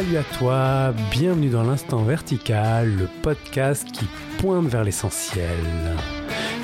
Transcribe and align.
Salut 0.00 0.16
à 0.16 0.22
toi, 0.22 0.94
bienvenue 1.10 1.50
dans 1.50 1.62
l'instant 1.62 2.02
vertical, 2.02 2.90
le 2.90 3.06
podcast 3.20 3.86
qui 3.92 4.06
pointe 4.38 4.66
vers 4.66 4.82
l'essentiel, 4.82 5.44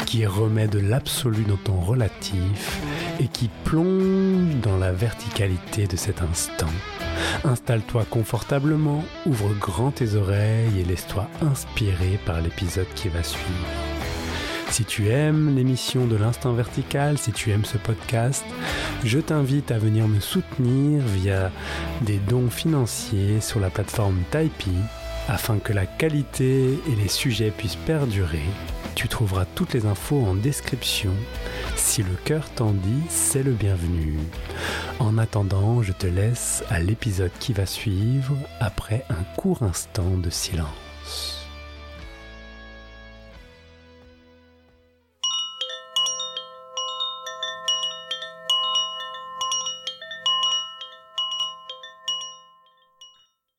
qui 0.06 0.24
remet 0.24 0.68
de 0.68 0.78
l'absolu 0.78 1.42
dans 1.42 1.58
ton 1.58 1.78
relatif 1.78 2.80
et 3.20 3.28
qui 3.28 3.50
plonge 3.64 4.56
dans 4.62 4.78
la 4.78 4.90
verticalité 4.90 5.86
de 5.86 5.96
cet 5.96 6.22
instant. 6.22 6.72
Installe-toi 7.44 8.06
confortablement, 8.08 9.04
ouvre 9.26 9.52
grand 9.60 9.90
tes 9.90 10.14
oreilles 10.14 10.80
et 10.80 10.84
laisse-toi 10.84 11.28
inspirer 11.42 12.18
par 12.24 12.40
l'épisode 12.40 12.88
qui 12.94 13.08
va 13.08 13.22
suivre. 13.22 13.85
Si 14.70 14.84
tu 14.84 15.08
aimes 15.08 15.54
l'émission 15.56 16.06
de 16.06 16.16
l'Instant 16.16 16.52
Vertical, 16.52 17.16
si 17.18 17.32
tu 17.32 17.50
aimes 17.50 17.64
ce 17.64 17.78
podcast, 17.78 18.44
je 19.04 19.18
t'invite 19.18 19.70
à 19.70 19.78
venir 19.78 20.06
me 20.08 20.20
soutenir 20.20 21.02
via 21.02 21.50
des 22.02 22.18
dons 22.18 22.50
financiers 22.50 23.40
sur 23.40 23.60
la 23.60 23.70
plateforme 23.70 24.22
Tipeee 24.30 24.82
afin 25.28 25.58
que 25.58 25.72
la 25.72 25.86
qualité 25.86 26.78
et 26.88 26.96
les 26.96 27.08
sujets 27.08 27.50
puissent 27.50 27.76
perdurer. 27.86 28.44
Tu 28.94 29.08
trouveras 29.08 29.44
toutes 29.54 29.74
les 29.74 29.86
infos 29.86 30.24
en 30.24 30.34
description. 30.34 31.12
Si 31.74 32.02
le 32.02 32.14
cœur 32.24 32.48
t'en 32.54 32.72
dit, 32.72 33.02
c'est 33.08 33.42
le 33.42 33.52
bienvenu. 33.52 34.18
En 34.98 35.18
attendant, 35.18 35.82
je 35.82 35.92
te 35.92 36.06
laisse 36.06 36.64
à 36.70 36.80
l'épisode 36.80 37.32
qui 37.38 37.52
va 37.52 37.66
suivre 37.66 38.36
après 38.60 39.04
un 39.10 39.22
court 39.36 39.62
instant 39.62 40.16
de 40.16 40.30
silence. 40.30 40.85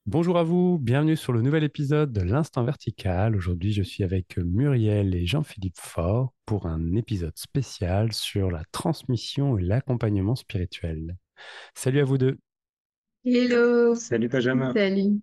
Bonjour 0.09 0.37
à 0.37 0.43
vous, 0.43 0.79
bienvenue 0.79 1.17
sur 1.17 1.33
le 1.33 1.41
nouvel 1.41 1.65
épisode 1.65 2.13
de 2.13 2.21
l'Instant 2.21 2.63
Vertical. 2.63 3.35
Aujourd'hui, 3.35 3.73
je 3.73 3.83
suis 3.83 4.05
avec 4.05 4.37
Muriel 4.37 5.13
et 5.13 5.25
Jean-Philippe 5.25 5.75
Faure 5.77 6.31
pour 6.45 6.65
un 6.65 6.95
épisode 6.95 7.37
spécial 7.37 8.13
sur 8.13 8.49
la 8.49 8.63
transmission 8.71 9.57
et 9.57 9.63
l'accompagnement 9.63 10.35
spirituel. 10.35 11.17
Salut 11.75 11.99
à 11.99 12.05
vous 12.05 12.17
deux. 12.17 12.37
Hello. 13.25 13.95
Salut 13.95 14.29
Benjamin. 14.29 14.71
Salut. 14.71 15.19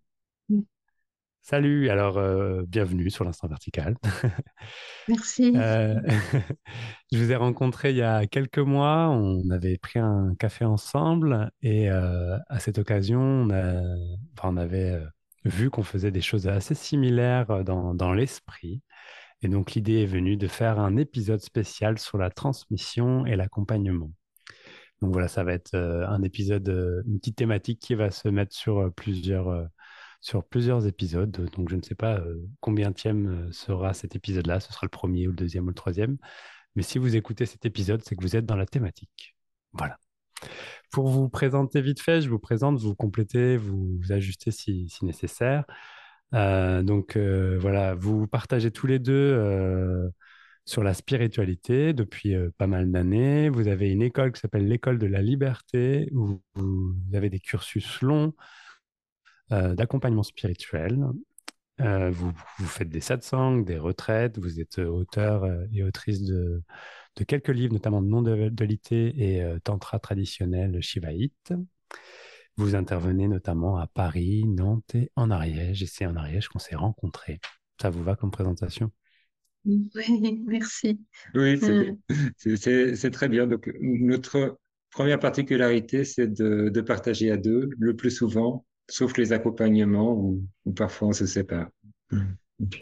Salut, 1.46 1.90
alors 1.90 2.16
euh, 2.16 2.62
bienvenue 2.66 3.10
sur 3.10 3.22
l'instant 3.22 3.48
vertical. 3.48 3.96
Merci. 5.08 5.52
Euh, 5.54 6.00
je 7.12 7.18
vous 7.18 7.32
ai 7.32 7.36
rencontré 7.36 7.90
il 7.90 7.96
y 7.96 8.02
a 8.02 8.26
quelques 8.26 8.56
mois, 8.56 9.10
on 9.10 9.50
avait 9.50 9.76
pris 9.76 9.98
un 9.98 10.34
café 10.38 10.64
ensemble 10.64 11.50
et 11.60 11.90
euh, 11.90 12.38
à 12.48 12.60
cette 12.60 12.78
occasion, 12.78 13.20
on, 13.20 14.14
on 14.42 14.56
avait 14.56 14.98
vu 15.44 15.68
qu'on 15.68 15.82
faisait 15.82 16.10
des 16.10 16.22
choses 16.22 16.48
assez 16.48 16.74
similaires 16.74 17.62
dans, 17.62 17.92
dans 17.92 18.14
l'esprit. 18.14 18.80
Et 19.42 19.48
donc 19.48 19.72
l'idée 19.72 20.04
est 20.04 20.06
venue 20.06 20.38
de 20.38 20.48
faire 20.48 20.80
un 20.80 20.96
épisode 20.96 21.40
spécial 21.40 21.98
sur 21.98 22.16
la 22.16 22.30
transmission 22.30 23.26
et 23.26 23.36
l'accompagnement. 23.36 24.10
Donc 25.02 25.12
voilà, 25.12 25.28
ça 25.28 25.44
va 25.44 25.52
être 25.52 25.74
un 25.74 26.22
épisode, 26.22 27.04
une 27.06 27.18
petite 27.18 27.36
thématique 27.36 27.80
qui 27.80 27.94
va 27.94 28.10
se 28.10 28.28
mettre 28.28 28.56
sur 28.56 28.90
plusieurs 28.94 29.68
sur 30.24 30.42
plusieurs 30.42 30.86
épisodes. 30.86 31.30
Donc, 31.54 31.68
je 31.68 31.76
ne 31.76 31.82
sais 31.82 31.94
pas 31.94 32.16
euh, 32.16 32.40
combien 32.60 32.92
tième 32.92 33.26
euh, 33.26 33.52
sera 33.52 33.92
cet 33.92 34.16
épisode-là. 34.16 34.58
Ce 34.58 34.72
sera 34.72 34.86
le 34.86 34.88
premier 34.88 35.26
ou 35.26 35.30
le 35.32 35.36
deuxième 35.36 35.64
ou 35.64 35.68
le 35.68 35.74
troisième. 35.74 36.16
Mais 36.76 36.82
si 36.82 36.96
vous 36.96 37.14
écoutez 37.14 37.44
cet 37.44 37.66
épisode, 37.66 38.00
c'est 38.02 38.16
que 38.16 38.22
vous 38.22 38.34
êtes 38.34 38.46
dans 38.46 38.56
la 38.56 38.64
thématique. 38.64 39.36
Voilà. 39.74 39.98
Pour 40.90 41.08
vous 41.08 41.28
présenter 41.28 41.82
vite 41.82 42.00
fait, 42.00 42.22
je 42.22 42.30
vous 42.30 42.38
présente, 42.38 42.78
vous 42.78 42.94
complétez, 42.94 43.58
vous, 43.58 44.00
ajustez 44.08 44.50
si, 44.50 44.88
nécessaire. 45.02 45.64
Euh, 46.32 46.82
donc 46.82 47.18
voilà, 47.18 47.94
vous 47.94 48.26
partagez 48.26 48.70
tous 48.70 48.86
les 48.86 48.98
deux 48.98 50.10
sur 50.64 50.82
la 50.82 50.94
spiritualité 50.94 51.92
depuis 51.92 52.34
pas 52.56 52.66
mal 52.66 52.90
d'années. 52.90 53.50
Vous 53.50 53.68
avez 53.68 53.90
une 53.90 54.02
école 54.02 54.32
qui 54.32 54.40
s'appelle 54.40 54.66
l'école 54.66 54.98
de 54.98 55.06
la 55.06 55.20
liberté, 55.20 56.08
où 56.12 56.40
vous 56.54 56.94
avez 57.12 57.28
des 57.28 57.40
cursus 57.40 58.00
longs, 58.00 58.32
d'accompagnement 59.50 60.22
spirituel. 60.22 61.04
Euh, 61.80 62.10
vous, 62.10 62.30
vous, 62.58 62.66
faites 62.66 62.88
des 62.88 63.00
satsangs, 63.00 63.58
des 63.58 63.78
retraites, 63.78 64.38
vous 64.38 64.60
êtes 64.60 64.78
auteur 64.78 65.42
euh, 65.42 65.64
et 65.72 65.82
autrice 65.82 66.22
de, 66.22 66.62
de 67.16 67.24
quelques 67.24 67.48
livres, 67.48 67.72
notamment 67.72 68.00
de 68.00 68.06
non-dualité 68.06 69.12
et 69.16 69.60
tantra 69.64 69.98
traditionnel 69.98 70.80
shivaïte. 70.82 71.52
Vous 72.56 72.76
intervenez 72.76 73.26
notamment 73.26 73.76
à 73.76 73.88
Paris, 73.88 74.44
Nantes 74.44 74.94
et 74.94 75.10
en 75.16 75.30
Ariège. 75.30 75.82
Et 75.82 75.86
c'est 75.86 76.06
en 76.06 76.14
Ariège 76.14 76.48
qu'on 76.48 76.60
s'est 76.60 76.76
rencontrés. 76.76 77.40
Ça 77.80 77.90
vous 77.90 78.04
va 78.04 78.14
comme 78.14 78.30
présentation? 78.30 78.92
Oui, 79.64 79.84
merci. 80.46 81.00
Oui, 81.34 81.58
c'est 82.36 83.10
très 83.10 83.28
bien. 83.28 83.46
Donc, 83.46 83.70
notre 83.80 84.58
première 84.90 85.18
particularité, 85.18 86.04
c'est 86.04 86.28
de, 86.28 86.68
de, 86.68 86.80
partager 86.80 87.30
à 87.30 87.36
deux, 87.36 87.70
le 87.78 87.96
plus 87.96 88.12
souvent, 88.12 88.64
sauf 88.88 89.16
les 89.16 89.32
accompagnements 89.32 90.12
où, 90.12 90.42
parfois 90.74 91.08
on 91.08 91.12
se 91.12 91.26
sépare. 91.26 91.68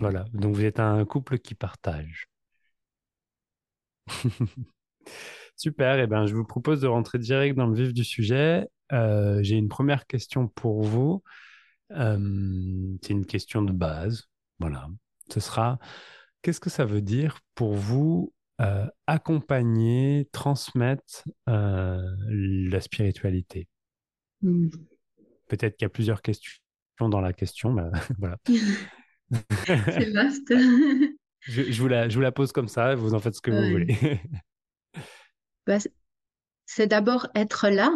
Voilà, 0.01 0.25
donc 0.33 0.55
vous 0.55 0.65
êtes 0.65 0.81
un 0.81 1.05
couple 1.05 1.39
qui 1.39 1.55
partage. 1.55 2.29
Super, 5.57 5.99
et 5.99 6.03
eh 6.03 6.07
ben, 6.07 6.27
je 6.27 6.35
vous 6.35 6.45
propose 6.45 6.81
de 6.81 6.87
rentrer 6.87 7.19
direct 7.19 7.57
dans 7.57 7.67
le 7.67 7.75
vif 7.75 7.93
du 7.93 8.05
sujet. 8.05 8.69
Euh, 8.93 9.43
j'ai 9.43 9.57
une 9.57 9.69
première 9.69 10.07
question 10.07 10.49
pour 10.49 10.83
vous. 10.83 11.23
Euh, 11.93 12.97
c'est 13.03 13.13
une 13.13 13.27
question 13.27 13.63
de 13.63 13.73
base. 13.73 14.29
Voilà. 14.59 14.89
Ce 15.33 15.41
sera, 15.41 15.79
qu'est-ce 16.43 16.61
que 16.61 16.71
ça 16.71 16.85
veut 16.85 17.03
dire 17.03 17.39
pour 17.55 17.75
vous 17.75 18.33
euh, 18.61 18.87
accompagner, 19.07 20.29
transmettre 20.33 21.25
la 21.47 22.81
spiritualité? 22.81 23.69
Hmm. 24.43 24.69
Peut-être 25.53 25.77
qu'il 25.77 25.85
y 25.85 25.87
a 25.87 25.91
plusieurs 25.91 26.23
questions 26.23 26.63
dans 26.99 27.21
la 27.21 27.35
question, 27.35 27.77
voilà. 28.19 28.39
C'est 29.59 30.11
vaste. 30.11 30.49
je, 31.41 31.79
vous 31.79 31.89
la, 31.89 32.09
je 32.09 32.15
vous 32.15 32.23
la 32.23 32.33
pose 32.33 32.53
comme 32.53 32.69
ça, 32.69 32.95
vous 32.95 33.13
en 33.13 33.19
faites 33.19 33.35
ce 33.35 33.43
que 33.43 33.51
vous 33.51 33.71
voulez. 33.71 34.19
Bah, 35.67 35.77
c'est 36.65 36.87
d'abord 36.87 37.29
être 37.35 37.69
là, 37.69 37.93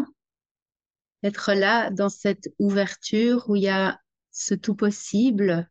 être 1.22 1.54
là 1.54 1.90
dans 1.90 2.10
cette 2.10 2.52
ouverture 2.58 3.48
où 3.48 3.56
il 3.56 3.62
y 3.62 3.70
a 3.70 3.98
ce 4.32 4.54
tout 4.54 4.74
possible. 4.74 5.66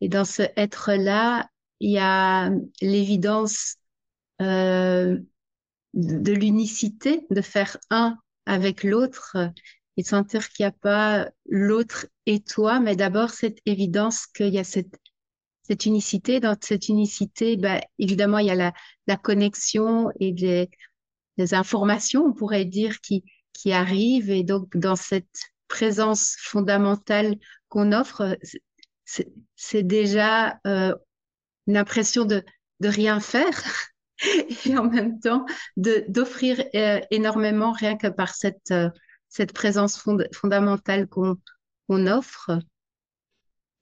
Et 0.00 0.08
dans 0.08 0.24
ce 0.24 0.44
être 0.56 0.94
là, 0.94 1.50
il 1.80 1.90
y 1.90 1.98
a 1.98 2.50
l'évidence 2.80 3.76
euh, 4.40 5.18
de 5.92 6.32
l'unicité, 6.32 7.26
de 7.28 7.42
faire 7.42 7.76
un 7.90 8.16
avec 8.46 8.82
l'autre 8.82 9.36
et 9.96 10.02
de 10.02 10.06
sentir 10.06 10.48
qu'il 10.48 10.64
n'y 10.64 10.68
a 10.68 10.72
pas 10.72 11.30
l'autre 11.48 12.06
et 12.26 12.40
toi, 12.40 12.80
mais 12.80 12.96
d'abord 12.96 13.30
cette 13.30 13.58
évidence 13.66 14.26
qu'il 14.26 14.52
y 14.52 14.58
a 14.58 14.64
cette, 14.64 14.94
cette 15.62 15.86
unicité. 15.86 16.40
Dans 16.40 16.56
cette 16.60 16.88
unicité, 16.88 17.56
ben, 17.56 17.80
évidemment, 17.98 18.38
il 18.38 18.46
y 18.46 18.50
a 18.50 18.54
la, 18.54 18.72
la 19.06 19.16
connexion 19.16 20.10
et 20.20 20.32
des, 20.32 20.70
des 21.38 21.54
informations, 21.54 22.26
on 22.26 22.32
pourrait 22.32 22.64
dire, 22.64 23.00
qui, 23.00 23.24
qui 23.52 23.72
arrivent. 23.72 24.30
Et 24.30 24.44
donc, 24.44 24.76
dans 24.76 24.96
cette 24.96 25.26
présence 25.68 26.36
fondamentale 26.38 27.36
qu'on 27.68 27.92
offre, 27.92 28.36
c'est 29.56 29.82
déjà 29.82 30.58
euh, 30.66 30.94
une 31.66 31.76
impression 31.76 32.24
de, 32.24 32.44
de 32.80 32.88
rien 32.88 33.20
faire. 33.20 33.62
et 34.66 34.76
en 34.78 34.84
même 34.84 35.20
temps 35.20 35.44
d'offrir 35.76 36.64
euh, 36.74 37.00
énormément 37.10 37.72
rien 37.72 37.96
que 37.96 38.06
par 38.06 38.34
cette 38.34 38.70
euh, 38.70 38.88
cette 39.36 39.52
présence 39.52 40.02
fondamentale 40.32 41.08
qu'on 41.08 42.06
offre. 42.06 42.58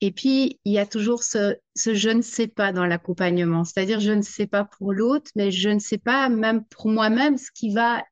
Et 0.01 0.11
puis, 0.11 0.59
il 0.65 0.73
y 0.73 0.79
a 0.79 0.85
toujours 0.85 1.23
ce, 1.23 1.55
je 1.75 2.09
ne 2.09 2.21
sais 2.21 2.47
pas 2.47 2.73
dans 2.73 2.85
l'accompagnement, 2.85 3.63
c'est-à-dire 3.63 4.01
je 4.01 4.11
ne 4.11 4.21
sais 4.21 4.47
pas 4.47 4.65
pour 4.65 4.91
l'autre, 4.91 5.31
mais 5.35 5.51
je 5.51 5.69
ne 5.69 5.79
sais 5.79 5.97
pas 5.97 6.27
même 6.27 6.65
pour 6.65 6.89
moi-même 6.89 7.37
ce 7.37 7.49
qui 7.51 7.73
va 7.73 8.03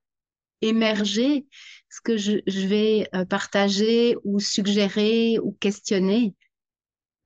émerger, 0.61 1.45
ce 1.89 1.99
que 2.01 2.15
je, 2.15 2.39
vais 2.67 3.09
euh, 3.13 3.25
partager 3.25 4.15
ou 4.23 4.39
suggérer 4.39 5.37
ou 5.39 5.51
questionner. 5.59 6.35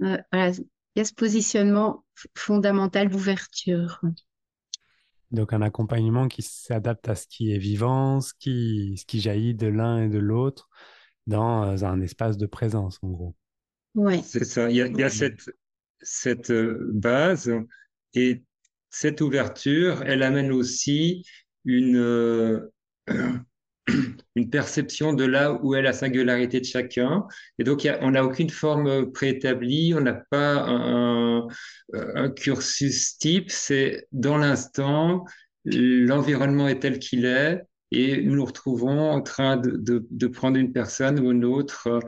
Euh, 0.01 0.17
il 0.33 0.65
y 0.95 1.01
a 1.01 1.05
ce 1.05 1.13
positionnement 1.13 2.03
fondamental 2.35 3.09
d'ouverture. 3.09 4.01
Donc 5.31 5.53
un 5.53 5.61
accompagnement 5.61 6.27
qui 6.27 6.41
s'adapte 6.41 7.09
à 7.09 7.15
ce 7.15 7.27
qui 7.27 7.53
est 7.53 7.57
vivant, 7.57 8.21
ce 8.21 8.33
qui, 8.39 8.95
ce 8.97 9.05
qui 9.05 9.19
jaillit 9.19 9.55
de 9.55 9.67
l'un 9.67 10.03
et 10.03 10.09
de 10.09 10.19
l'autre 10.19 10.69
dans 11.25 11.63
euh, 11.63 11.83
un 11.83 12.01
espace 12.01 12.37
de 12.37 12.45
présence, 12.45 12.99
en 13.01 13.09
gros. 13.09 13.35
Oui. 13.95 14.21
C'est 14.23 14.45
ça. 14.45 14.69
Il 14.69 14.75
y 14.77 14.81
a, 14.81 14.87
il 14.87 14.97
y 14.97 15.03
a 15.03 15.09
cette, 15.09 15.49
cette 16.01 16.51
euh, 16.51 16.89
base 16.93 17.51
et 18.13 18.43
cette 18.89 19.21
ouverture, 19.21 20.01
elle 20.03 20.23
amène 20.23 20.51
aussi 20.51 21.23
une, 21.65 21.97
euh, 21.97 22.71
une 24.35 24.49
perception 24.49 25.13
de 25.13 25.25
là 25.25 25.53
où 25.63 25.75
est 25.75 25.81
la 25.81 25.93
singularité 25.93 26.59
de 26.59 26.65
chacun. 26.65 27.25
Et 27.59 27.63
donc, 27.63 27.87
on 28.01 28.11
n'a 28.11 28.23
aucune 28.23 28.49
forme 28.49 29.11
préétablie, 29.11 29.93
on 29.95 30.01
n'a 30.01 30.13
pas 30.29 30.65
un, 30.67 31.47
un, 31.93 32.29
cursus 32.29 33.17
type, 33.17 33.49
c'est 33.51 34.07
dans 34.11 34.37
l'instant, 34.37 35.25
l'environnement 35.65 36.67
est 36.67 36.79
tel 36.79 36.99
qu'il 36.99 37.25
est, 37.25 37.61
et 37.91 38.21
nous 38.21 38.35
nous 38.35 38.45
retrouvons 38.45 39.11
en 39.11 39.21
train 39.21 39.55
de, 39.55 39.71
de, 39.71 40.05
de 40.11 40.27
prendre 40.27 40.57
une 40.57 40.73
personne 40.73 41.19
ou 41.19 41.31
une 41.31 41.45
autre 41.45 42.01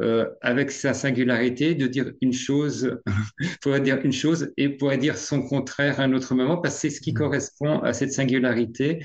euh, 0.00 0.26
avec 0.40 0.70
sa 0.70 0.94
singularité, 0.94 1.74
de 1.74 1.86
dire 1.86 2.10
une 2.22 2.32
chose, 2.32 2.98
pourrait 3.60 3.82
dire 3.82 3.98
une 4.02 4.12
chose 4.12 4.52
et 4.56 4.70
pourrait 4.70 4.98
dire 4.98 5.18
son 5.18 5.42
contraire 5.42 6.00
à 6.00 6.04
un 6.04 6.14
autre 6.14 6.34
moment, 6.34 6.56
parce 6.56 6.76
que 6.76 6.80
c'est 6.80 6.90
ce 6.90 7.00
qui 7.00 7.12
mmh. 7.12 7.16
correspond 7.16 7.80
à 7.80 7.92
cette 7.92 8.12
singularité. 8.12 9.00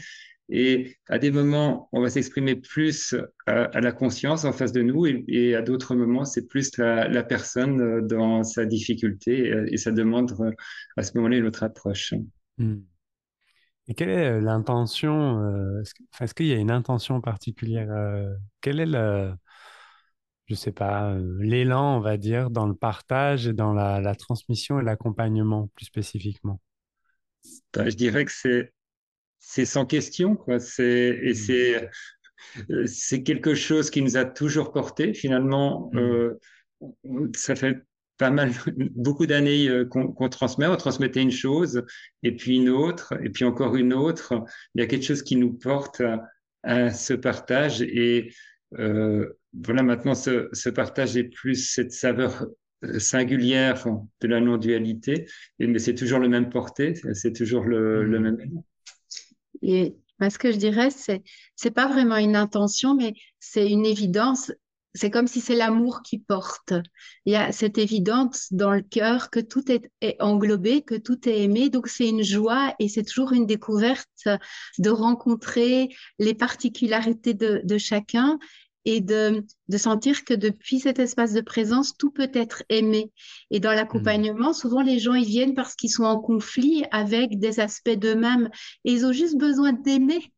Et 0.51 0.97
à 1.07 1.17
des 1.17 1.31
moments, 1.31 1.89
on 1.91 2.01
va 2.01 2.09
s'exprimer 2.09 2.55
plus 2.55 3.15
à, 3.47 3.79
la 3.79 3.91
conscience 3.91 4.45
en 4.45 4.51
face 4.51 4.71
de 4.71 4.81
nous, 4.81 5.05
et, 5.05 5.55
à 5.55 5.61
d'autres 5.61 5.95
moments, 5.95 6.25
c'est 6.25 6.47
plus 6.47 6.77
la, 6.77 7.07
la, 7.07 7.23
personne 7.23 7.81
euh, 7.81 8.01
dans 8.01 8.43
sa 8.43 8.65
difficulté, 8.65 9.53
et, 9.71 9.77
ça 9.77 9.91
demande 9.91 10.33
euh, 10.39 10.51
à 10.97 11.03
ce 11.03 11.15
moment-là 11.15 11.37
une 11.37 11.47
autre 11.47 11.63
approche. 11.63 12.13
Mmh. 12.57 12.81
Et 13.87 13.93
quelle 13.93 14.09
est 14.09 14.29
euh, 14.29 14.39
l'intention 14.39 15.41
euh, 15.41 15.83
Est-ce 16.19 16.33
qu'il 16.33 16.47
y 16.47 16.53
a 16.53 16.57
une 16.57 16.71
intention 16.71 17.19
particulière 17.19 17.91
euh, 17.91 18.33
Quel 18.61 18.79
est 18.79 18.85
le, 18.85 19.33
je 20.45 20.55
sais 20.55 20.71
pas, 20.71 21.13
l'élan, 21.39 21.97
on 21.97 21.99
va 21.99 22.17
dire, 22.17 22.51
dans 22.51 22.67
le 22.67 22.73
partage 22.75 23.47
et 23.47 23.53
dans 23.53 23.73
la, 23.73 24.15
transmission 24.15 24.79
et 24.79 24.83
l'accompagnement, 24.83 25.69
plus 25.75 25.85
spécifiquement? 25.85 26.61
Ben, 27.73 27.89
Je 27.89 27.95
dirais 27.95 28.23
que 28.23 28.31
c'est 28.31 28.71
c'est 29.41 29.65
sans 29.65 29.85
question, 29.85 30.37
quoi. 30.37 30.59
C'est 30.59 31.19
et 31.21 31.31
mmh. 31.31 31.35
c'est 31.35 31.89
c'est 32.85 33.23
quelque 33.23 33.53
chose 33.53 33.89
qui 33.89 34.01
nous 34.01 34.17
a 34.17 34.25
toujours 34.25 34.71
porté. 34.71 35.13
Finalement, 35.13 35.91
mmh. 35.93 37.31
ça 37.35 37.55
fait 37.55 37.77
pas 38.17 38.29
mal, 38.29 38.51
beaucoup 38.95 39.25
d'années 39.25 39.67
euh, 39.67 39.85
qu'on 39.85 40.29
transmet. 40.29 40.67
On 40.67 40.75
transmettait 40.77 41.21
une 41.21 41.31
chose, 41.31 41.83
et 42.23 42.35
puis 42.35 42.57
une 42.57 42.69
autre, 42.69 43.13
et 43.23 43.29
puis 43.29 43.43
encore 43.45 43.75
une 43.75 43.93
autre. 43.93 44.43
Il 44.75 44.81
y 44.81 44.83
a 44.83 44.87
quelque 44.87 45.05
chose 45.05 45.23
qui 45.23 45.35
nous 45.35 45.53
porte 45.53 46.01
à, 46.63 46.91
ce 46.91 47.13
partage. 47.13 47.81
Et 47.81 48.31
euh, 48.77 49.27
voilà, 49.53 49.81
maintenant, 49.81 50.13
ce, 50.13 50.49
ce, 50.53 50.69
partage 50.69 51.17
est 51.17 51.23
plus 51.23 51.55
cette 51.55 51.91
saveur 51.91 52.45
euh, 52.83 52.99
singulière 52.99 53.85
de 54.21 54.27
la 54.27 54.39
non-dualité, 54.39 55.25
mais 55.59 55.79
c'est 55.79 55.95
toujours 55.95 56.19
le 56.19 56.29
même 56.29 56.49
porté, 56.49 56.93
c'est 57.13 57.33
toujours 57.33 57.63
le, 57.63 58.05
le, 58.05 58.19
mmh. 58.19 58.23
même. 58.23 58.63
Et 59.61 59.95
ce 60.19 60.37
que 60.37 60.51
je 60.51 60.57
dirais, 60.57 60.91
c'est 60.91 61.23
c'est 61.55 61.71
pas 61.71 61.87
vraiment 61.87 62.17
une 62.17 62.35
intention, 62.35 62.95
mais 62.95 63.13
c'est 63.39 63.69
une 63.69 63.85
évidence 63.85 64.51
c'est 64.93 65.09
comme 65.09 65.27
si 65.27 65.39
c'est 65.39 65.55
l'amour 65.55 66.01
qui 66.03 66.19
porte. 66.19 66.73
Il 67.25 67.33
y 67.33 67.35
a 67.35 67.51
cette 67.51 67.77
évidence 67.77 68.47
dans 68.51 68.71
le 68.71 68.81
cœur 68.81 69.29
que 69.29 69.39
tout 69.39 69.63
est, 69.71 69.89
englobé, 70.21 70.81
que 70.81 70.95
tout 70.95 71.29
est 71.29 71.41
aimé. 71.43 71.69
Donc 71.69 71.87
c'est 71.87 72.09
une 72.09 72.23
joie 72.23 72.75
et 72.79 72.89
c'est 72.89 73.03
toujours 73.03 73.31
une 73.31 73.45
découverte 73.45 74.27
de 74.79 74.89
rencontrer 74.89 75.89
les 76.19 76.33
particularités 76.33 77.33
de, 77.33 77.77
chacun 77.77 78.37
et 78.85 79.01
de, 79.01 79.45
de, 79.67 79.77
sentir 79.77 80.25
que 80.25 80.33
depuis 80.33 80.79
cet 80.79 80.99
espace 80.99 81.33
de 81.33 81.41
présence, 81.41 81.95
tout 81.97 82.11
peut 82.11 82.31
être 82.33 82.63
aimé. 82.69 83.11
Et 83.49 83.59
dans 83.59 83.73
l'accompagnement, 83.73 84.53
souvent 84.53 84.81
les 84.81 84.99
gens, 84.99 85.13
ils 85.13 85.25
viennent 85.25 85.55
parce 85.55 85.75
qu'ils 85.75 85.91
sont 85.91 86.03
en 86.03 86.19
conflit 86.19 86.83
avec 86.91 87.39
des 87.39 87.59
aspects 87.59 87.89
d'eux-mêmes 87.89 88.49
et 88.85 88.91
ils 88.91 89.05
ont 89.05 89.11
juste 89.11 89.37
besoin 89.37 89.73
d'aimer 89.73 90.31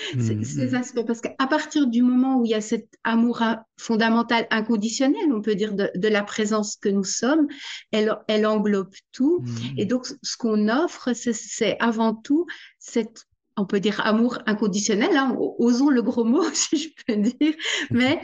Mmh, 0.14 0.44
ces 0.44 0.66
mmh. 0.66 0.74
aspects. 0.74 1.06
Parce 1.06 1.20
qu'à 1.20 1.46
partir 1.46 1.86
du 1.86 2.02
moment 2.02 2.38
où 2.38 2.44
il 2.44 2.50
y 2.50 2.54
a 2.54 2.60
cet 2.60 2.88
amour 3.04 3.42
fondamental, 3.76 4.46
inconditionnel, 4.50 5.32
on 5.32 5.42
peut 5.42 5.54
dire, 5.54 5.74
de, 5.74 6.08
la 6.08 6.22
présence 6.22 6.76
que 6.76 6.88
nous 6.88 7.04
sommes, 7.04 7.46
elle, 7.92 8.16
elle 8.28 8.46
englobe 8.46 8.92
tout. 9.12 9.40
Mmh. 9.40 9.78
Et 9.78 9.84
donc, 9.86 10.06
ce 10.06 10.36
qu'on 10.36 10.68
offre, 10.68 11.12
c'est 11.14 11.76
avant 11.80 12.14
tout 12.14 12.46
cette 12.78 13.26
on 13.60 13.66
peut 13.66 13.80
dire 13.80 14.00
amour 14.04 14.38
inconditionnel, 14.46 15.16
hein, 15.16 15.36
osons 15.58 15.90
le 15.90 16.02
gros 16.02 16.24
mot 16.24 16.44
si 16.52 16.76
je 16.78 16.88
peux 17.06 17.20
dire, 17.20 17.54
mais 17.90 18.20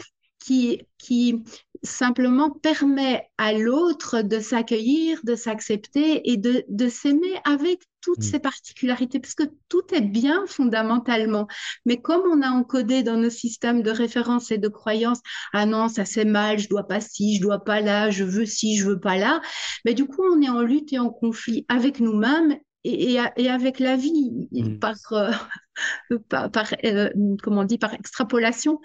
qui, 0.47 0.83
qui 0.99 1.43
simplement 1.83 2.50
permet 2.50 3.29
à 3.37 3.53
l'autre 3.53 4.23
de 4.23 4.38
s'accueillir, 4.38 5.19
de 5.25 5.35
s'accepter 5.35 6.31
et 6.31 6.37
de, 6.37 6.65
de 6.69 6.88
s'aimer 6.88 7.35
avec 7.44 7.81
toutes 8.00 8.23
ses 8.23 8.38
particularités, 8.38 9.19
parce 9.19 9.35
que 9.35 9.43
tout 9.69 9.83
est 9.93 10.00
bien 10.00 10.44
fondamentalement. 10.47 11.49
Mais 11.85 12.00
comme 12.00 12.23
on 12.31 12.41
a 12.43 12.50
encodé 12.50 13.03
dans 13.03 13.17
nos 13.17 13.31
systèmes 13.31 13.82
de 13.82 13.91
référence 13.91 14.53
et 14.53 14.59
de 14.59 14.69
croyances, 14.69 15.19
ah 15.53 15.67
non, 15.67 15.89
ça 15.89 16.05
c'est 16.05 16.25
mal, 16.25 16.61
je 16.61 16.69
dois 16.69 16.87
pas 16.87 17.00
ci, 17.00 17.37
je 17.37 17.43
dois 17.43 17.65
pas 17.65 17.81
là, 17.81 18.11
je 18.11 18.23
veux 18.23 18.47
ci, 18.47 18.77
je 18.77 18.87
veux 18.87 19.00
pas 19.00 19.17
là, 19.17 19.41
mais 19.85 19.94
du 19.94 20.06
coup 20.06 20.23
on 20.23 20.41
est 20.41 20.49
en 20.49 20.62
lutte 20.62 20.93
et 20.93 21.00
en 21.00 21.11
conflit 21.11 21.67
avec 21.69 21.99
nous-mêmes 21.99 22.56
et, 22.87 23.19
et, 23.37 23.49
avec 23.50 23.79
la 23.79 23.97
vie 23.97 24.49
mmh. 24.53 24.79
par, 24.79 24.97
euh, 25.12 25.33
par, 26.29 26.50
par 26.50 26.73
euh, 26.85 27.11
comment 27.43 27.62
on 27.62 27.65
dit, 27.65 27.79
par 27.79 27.94
extrapolation. 27.94 28.81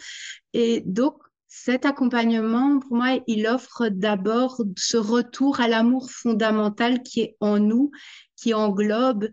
Et 0.54 0.82
donc, 0.86 1.16
cet 1.48 1.86
accompagnement, 1.86 2.80
pour 2.80 2.96
moi, 2.96 3.20
il 3.28 3.46
offre 3.46 3.90
d'abord 3.90 4.62
ce 4.78 4.96
retour 4.96 5.60
à 5.60 5.68
l'amour 5.68 6.10
fondamental 6.10 7.04
qui 7.04 7.22
est 7.22 7.36
en 7.42 7.60
nous, 7.60 7.92
qui 8.38 8.54
englobe 8.54 9.30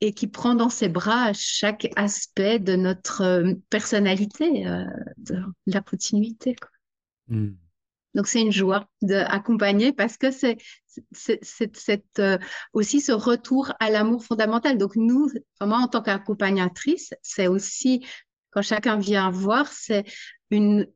et 0.00 0.12
qui 0.12 0.26
prend 0.26 0.54
dans 0.54 0.68
ses 0.68 0.88
bras 0.88 1.32
chaque 1.32 1.88
aspect 1.96 2.58
de 2.58 2.74
notre 2.74 3.22
euh, 3.22 3.54
personnalité, 3.70 4.66
euh, 4.66 4.84
de 5.18 5.44
la 5.66 5.80
continuité. 5.80 6.56
Hmm. 7.28 7.50
Donc 8.14 8.26
c'est 8.26 8.40
une 8.40 8.52
joie 8.52 8.88
d'accompagner 9.02 9.92
parce 9.92 10.16
que 10.16 10.30
c'est 10.30 10.58
euh, 12.18 12.38
aussi 12.72 13.00
ce 13.00 13.12
retour 13.12 13.72
à 13.78 13.90
l'amour 13.90 14.24
fondamental. 14.24 14.78
Donc 14.78 14.96
nous, 14.96 15.30
moi 15.60 15.78
en 15.78 15.88
tant 15.88 16.02
qu'accompagnatrice, 16.02 17.14
c'est 17.22 17.46
aussi 17.46 18.04
quand 18.50 18.62
chacun 18.62 18.96
vient 18.96 19.30
voir, 19.30 19.68
c'est 19.68 20.04
une 20.50 20.86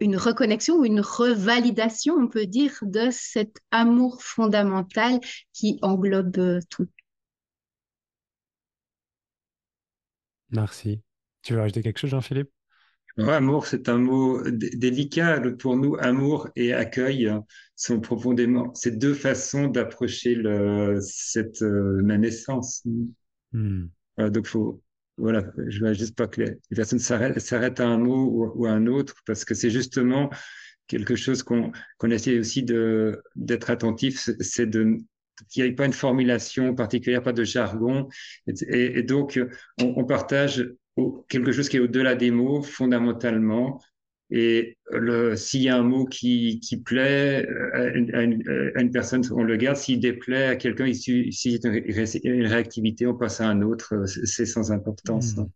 une 0.00 0.16
reconnexion 0.16 0.76
ou 0.76 0.84
une 0.84 1.00
revalidation, 1.00 2.14
on 2.14 2.28
peut 2.28 2.46
dire, 2.46 2.72
de 2.82 3.08
cet 3.10 3.56
amour 3.70 4.22
fondamental 4.22 5.20
qui 5.52 5.78
englobe 5.82 6.38
euh, 6.38 6.60
tout. 6.70 6.88
Merci. 10.50 11.02
Tu 11.42 11.54
veux 11.54 11.60
rajouter 11.60 11.82
quelque 11.82 11.98
chose, 11.98 12.10
Jean-Philippe? 12.10 12.50
Amour, 13.18 13.66
c'est 13.66 13.88
un 13.88 13.98
mot 13.98 14.42
délicat. 14.50 15.40
Pour 15.58 15.76
nous, 15.76 15.96
amour 15.96 16.48
et 16.56 16.72
accueil 16.72 17.32
sont 17.76 18.00
profondément, 18.00 18.72
c'est 18.74 18.98
deux 18.98 19.14
façons 19.14 19.68
d'approcher 19.68 20.40
cette 21.00 21.62
euh, 21.62 22.02
même 22.02 22.24
essence. 22.24 22.84
Hmm. 23.52 23.86
donc, 24.18 24.46
faut, 24.46 24.82
voilà, 25.16 25.44
je 25.68 25.84
veux 25.84 25.94
juste 25.94 26.16
pas 26.16 26.26
que 26.26 26.42
les, 26.42 26.56
personnes 26.74 26.98
s'arrêtent 26.98 27.80
à 27.80 27.86
un 27.86 27.98
mot 27.98 28.52
ou, 28.54 28.66
à 28.66 28.70
un 28.70 28.86
autre, 28.86 29.14
parce 29.26 29.44
que 29.44 29.54
c'est 29.54 29.70
justement 29.70 30.30
quelque 30.86 31.16
chose 31.16 31.42
qu'on 31.42 31.72
qu'on 31.98 32.10
essaie 32.10 32.38
aussi 32.38 32.62
de 32.62 33.22
d'être 33.36 33.70
attentif, 33.70 34.28
c'est 34.40 34.66
de 34.66 34.98
qu'il 35.48 35.64
n'y 35.64 35.70
ait 35.70 35.74
pas 35.74 35.86
une 35.86 35.92
formulation 35.92 36.74
particulière, 36.74 37.22
pas 37.22 37.32
de 37.32 37.44
jargon, 37.44 38.08
et, 38.46 39.02
donc 39.02 39.40
on, 39.80 39.94
on, 39.96 40.04
partage 40.04 40.68
quelque 41.28 41.52
chose 41.52 41.68
qui 41.68 41.76
est 41.76 41.80
au-delà 41.80 42.14
des 42.14 42.30
mots 42.30 42.62
fondamentalement, 42.62 43.80
et 44.30 44.78
s'il 45.36 45.62
y 45.62 45.68
a 45.68 45.76
un 45.76 45.82
mot 45.82 46.06
qui, 46.06 46.58
qui 46.60 46.78
plaît 46.78 47.46
à 47.72 47.86
une, 47.88 48.90
personne, 48.92 49.22
on 49.32 49.44
le 49.44 49.56
garde. 49.56 49.76
S'il 49.76 50.00
déplaît 50.00 50.46
à 50.46 50.56
quelqu'un, 50.56 50.92
s'il 50.92 51.30
y 51.30 52.28
a 52.28 52.32
une 52.32 52.46
réactivité, 52.46 53.06
on 53.06 53.14
passe 53.14 53.40
à 53.40 53.48
un 53.48 53.62
autre. 53.62 54.06
C'est 54.06 54.46
sans 54.46 54.72
importance. 54.72 55.36
Mmh. 55.36 55.46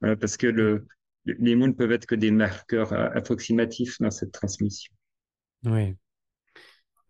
Voilà, 0.00 0.16
parce 0.16 0.36
que 0.36 0.46
le, 0.46 0.86
les 1.26 1.56
mots 1.56 1.66
ne 1.66 1.72
peuvent 1.72 1.92
être 1.92 2.06
que 2.06 2.14
des 2.14 2.30
marqueurs 2.30 2.92
approximatifs 2.92 4.00
dans 4.00 4.10
cette 4.10 4.32
transmission. 4.32 4.94
Oui. 5.64 5.96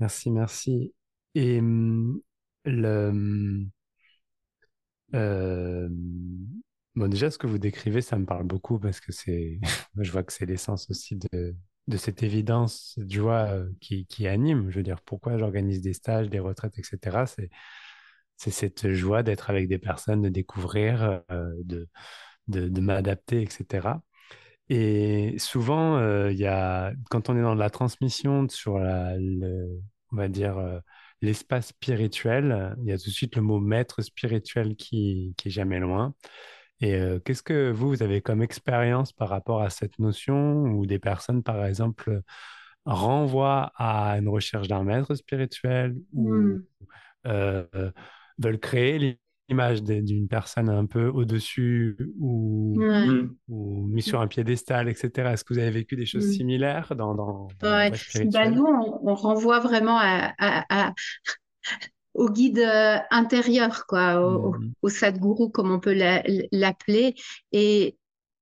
Merci, 0.00 0.30
merci. 0.30 0.94
Et 1.34 1.60
mmh, 1.60 2.20
le, 2.64 3.66
euh, 5.14 5.88
Bon, 6.98 7.06
déjà, 7.06 7.30
ce 7.30 7.38
que 7.38 7.46
vous 7.46 7.58
décrivez, 7.58 8.00
ça 8.02 8.18
me 8.18 8.26
parle 8.26 8.42
beaucoup 8.42 8.80
parce 8.80 8.98
que 9.00 9.12
c'est, 9.12 9.60
je 9.98 10.10
vois 10.10 10.24
que 10.24 10.32
c'est 10.32 10.46
l'essence 10.46 10.90
aussi 10.90 11.16
de, 11.16 11.54
de 11.86 11.96
cette 11.96 12.24
évidence, 12.24 12.94
cette 12.96 13.12
joie 13.12 13.46
euh, 13.50 13.70
qui, 13.80 14.26
anime. 14.26 14.68
Je 14.68 14.78
veux 14.78 14.82
dire, 14.82 15.00
pourquoi 15.02 15.38
j'organise 15.38 15.80
des 15.80 15.92
stages, 15.92 16.28
des 16.28 16.40
retraites, 16.40 16.76
etc. 16.76 17.26
C'est, 17.26 17.50
c'est 18.36 18.50
cette 18.50 18.92
joie 18.92 19.22
d'être 19.22 19.48
avec 19.48 19.68
des 19.68 19.78
personnes, 19.78 20.22
de 20.22 20.28
découvrir, 20.28 21.22
euh, 21.30 21.52
de, 21.62 21.88
de, 22.48 22.80
m'adapter, 22.80 23.42
etc. 23.42 24.00
Et 24.68 25.36
souvent, 25.38 25.98
euh, 25.98 26.32
y 26.32 26.46
a, 26.46 26.92
quand 27.10 27.28
on 27.30 27.36
est 27.36 27.42
dans 27.42 27.54
la 27.54 27.70
transmission 27.70 28.48
sur 28.48 28.78
le, 28.80 29.80
on 30.10 30.16
va 30.16 30.28
dire, 30.28 30.82
l'espace 31.22 31.68
spirituel, 31.68 32.76
il 32.82 32.88
y 32.88 32.92
a 32.92 32.98
tout 32.98 33.10
de 33.10 33.14
suite 33.14 33.36
le 33.36 33.42
mot 33.42 33.60
maître 33.60 34.02
spirituel 34.02 34.74
qui, 34.74 35.34
qui 35.36 35.48
est 35.48 35.52
jamais 35.52 35.78
loin. 35.78 36.14
Et 36.80 37.00
qu'est-ce 37.24 37.42
que 37.42 37.70
vous, 37.70 37.88
vous 37.88 38.02
avez 38.02 38.20
comme 38.20 38.42
expérience 38.42 39.12
par 39.12 39.28
rapport 39.28 39.62
à 39.62 39.70
cette 39.70 39.98
notion 39.98 40.62
où 40.62 40.86
des 40.86 40.98
personnes, 40.98 41.42
par 41.42 41.64
exemple, 41.64 42.22
renvoient 42.84 43.72
à 43.76 44.16
une 44.18 44.28
recherche 44.28 44.68
d'un 44.68 44.84
maître 44.84 45.14
spirituel 45.14 45.96
ou 46.12 46.32
hmm. 46.32 46.62
veulent 47.24 48.60
créer 48.60 49.18
l'image 49.48 49.82
d'une 49.82 50.28
personne 50.28 50.68
un 50.68 50.86
peu 50.86 51.08
au-dessus 51.08 51.96
ou, 52.18 52.80
ou 53.48 53.86
mis 53.88 54.02
sur 54.02 54.20
un 54.20 54.28
piédestal, 54.28 54.88
etc. 54.88 55.30
Est-ce 55.32 55.42
que 55.42 55.54
vous 55.54 55.60
avez 55.60 55.70
vécu 55.70 55.96
des 55.96 56.06
choses 56.06 56.30
similaires 56.30 56.94
dans, 56.94 57.14
dans, 57.14 57.48
dans 57.60 57.88
bah, 57.90 57.90
Nous, 58.50 58.64
on, 58.64 59.14
renvoie 59.14 59.58
vraiment 59.58 59.98
à 59.98 60.92
au 62.18 62.28
guide 62.28 62.58
euh, 62.58 62.98
intérieur, 63.10 63.86
quoi, 63.86 64.20
au, 64.20 64.52
mmh. 64.52 64.72
au, 64.82 64.88
sadguru, 64.88 65.50
comme 65.50 65.70
on 65.70 65.78
peut 65.78 65.96
l'appeler. 66.52 67.14
Et 67.52 67.96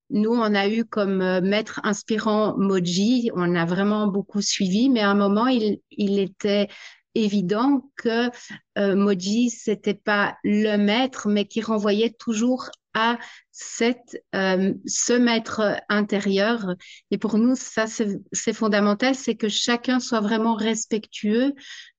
nous, 0.08 0.30
on 0.30 0.54
a 0.54 0.66
eu 0.68 0.84
comme 0.84 1.20
euh, 1.20 1.40
maître 1.42 1.80
inspirant 1.84 2.56
Moji. 2.56 3.30
On 3.34 3.54
a 3.54 3.66
vraiment 3.66 4.06
beaucoup 4.06 4.40
suivi, 4.40 4.88
mais 4.88 5.00
à 5.00 5.10
un 5.10 5.14
moment, 5.14 5.46
il, 5.46 5.80
il 5.90 6.18
était 6.18 6.68
évident 7.14 7.90
que 7.96 8.30
euh, 8.78 8.96
Moji, 8.96 9.50
c'était 9.50 9.94
pas 9.94 10.36
le 10.42 10.76
maître, 10.76 11.28
mais 11.28 11.46
qui 11.46 11.60
renvoyait 11.60 12.14
toujours 12.18 12.70
à 12.96 13.18
cette, 13.52 14.22
euh, 14.34 14.72
ce 14.86 15.12
maître 15.12 15.76
intérieur. 15.90 16.74
Et 17.10 17.18
pour 17.18 17.36
nous, 17.36 17.54
ça, 17.54 17.84
c'est 17.86 18.52
fondamental, 18.54 19.14
c'est 19.14 19.34
que 19.34 19.50
chacun 19.50 20.00
soit 20.00 20.22
vraiment 20.22 20.54
respectueux 20.54 21.52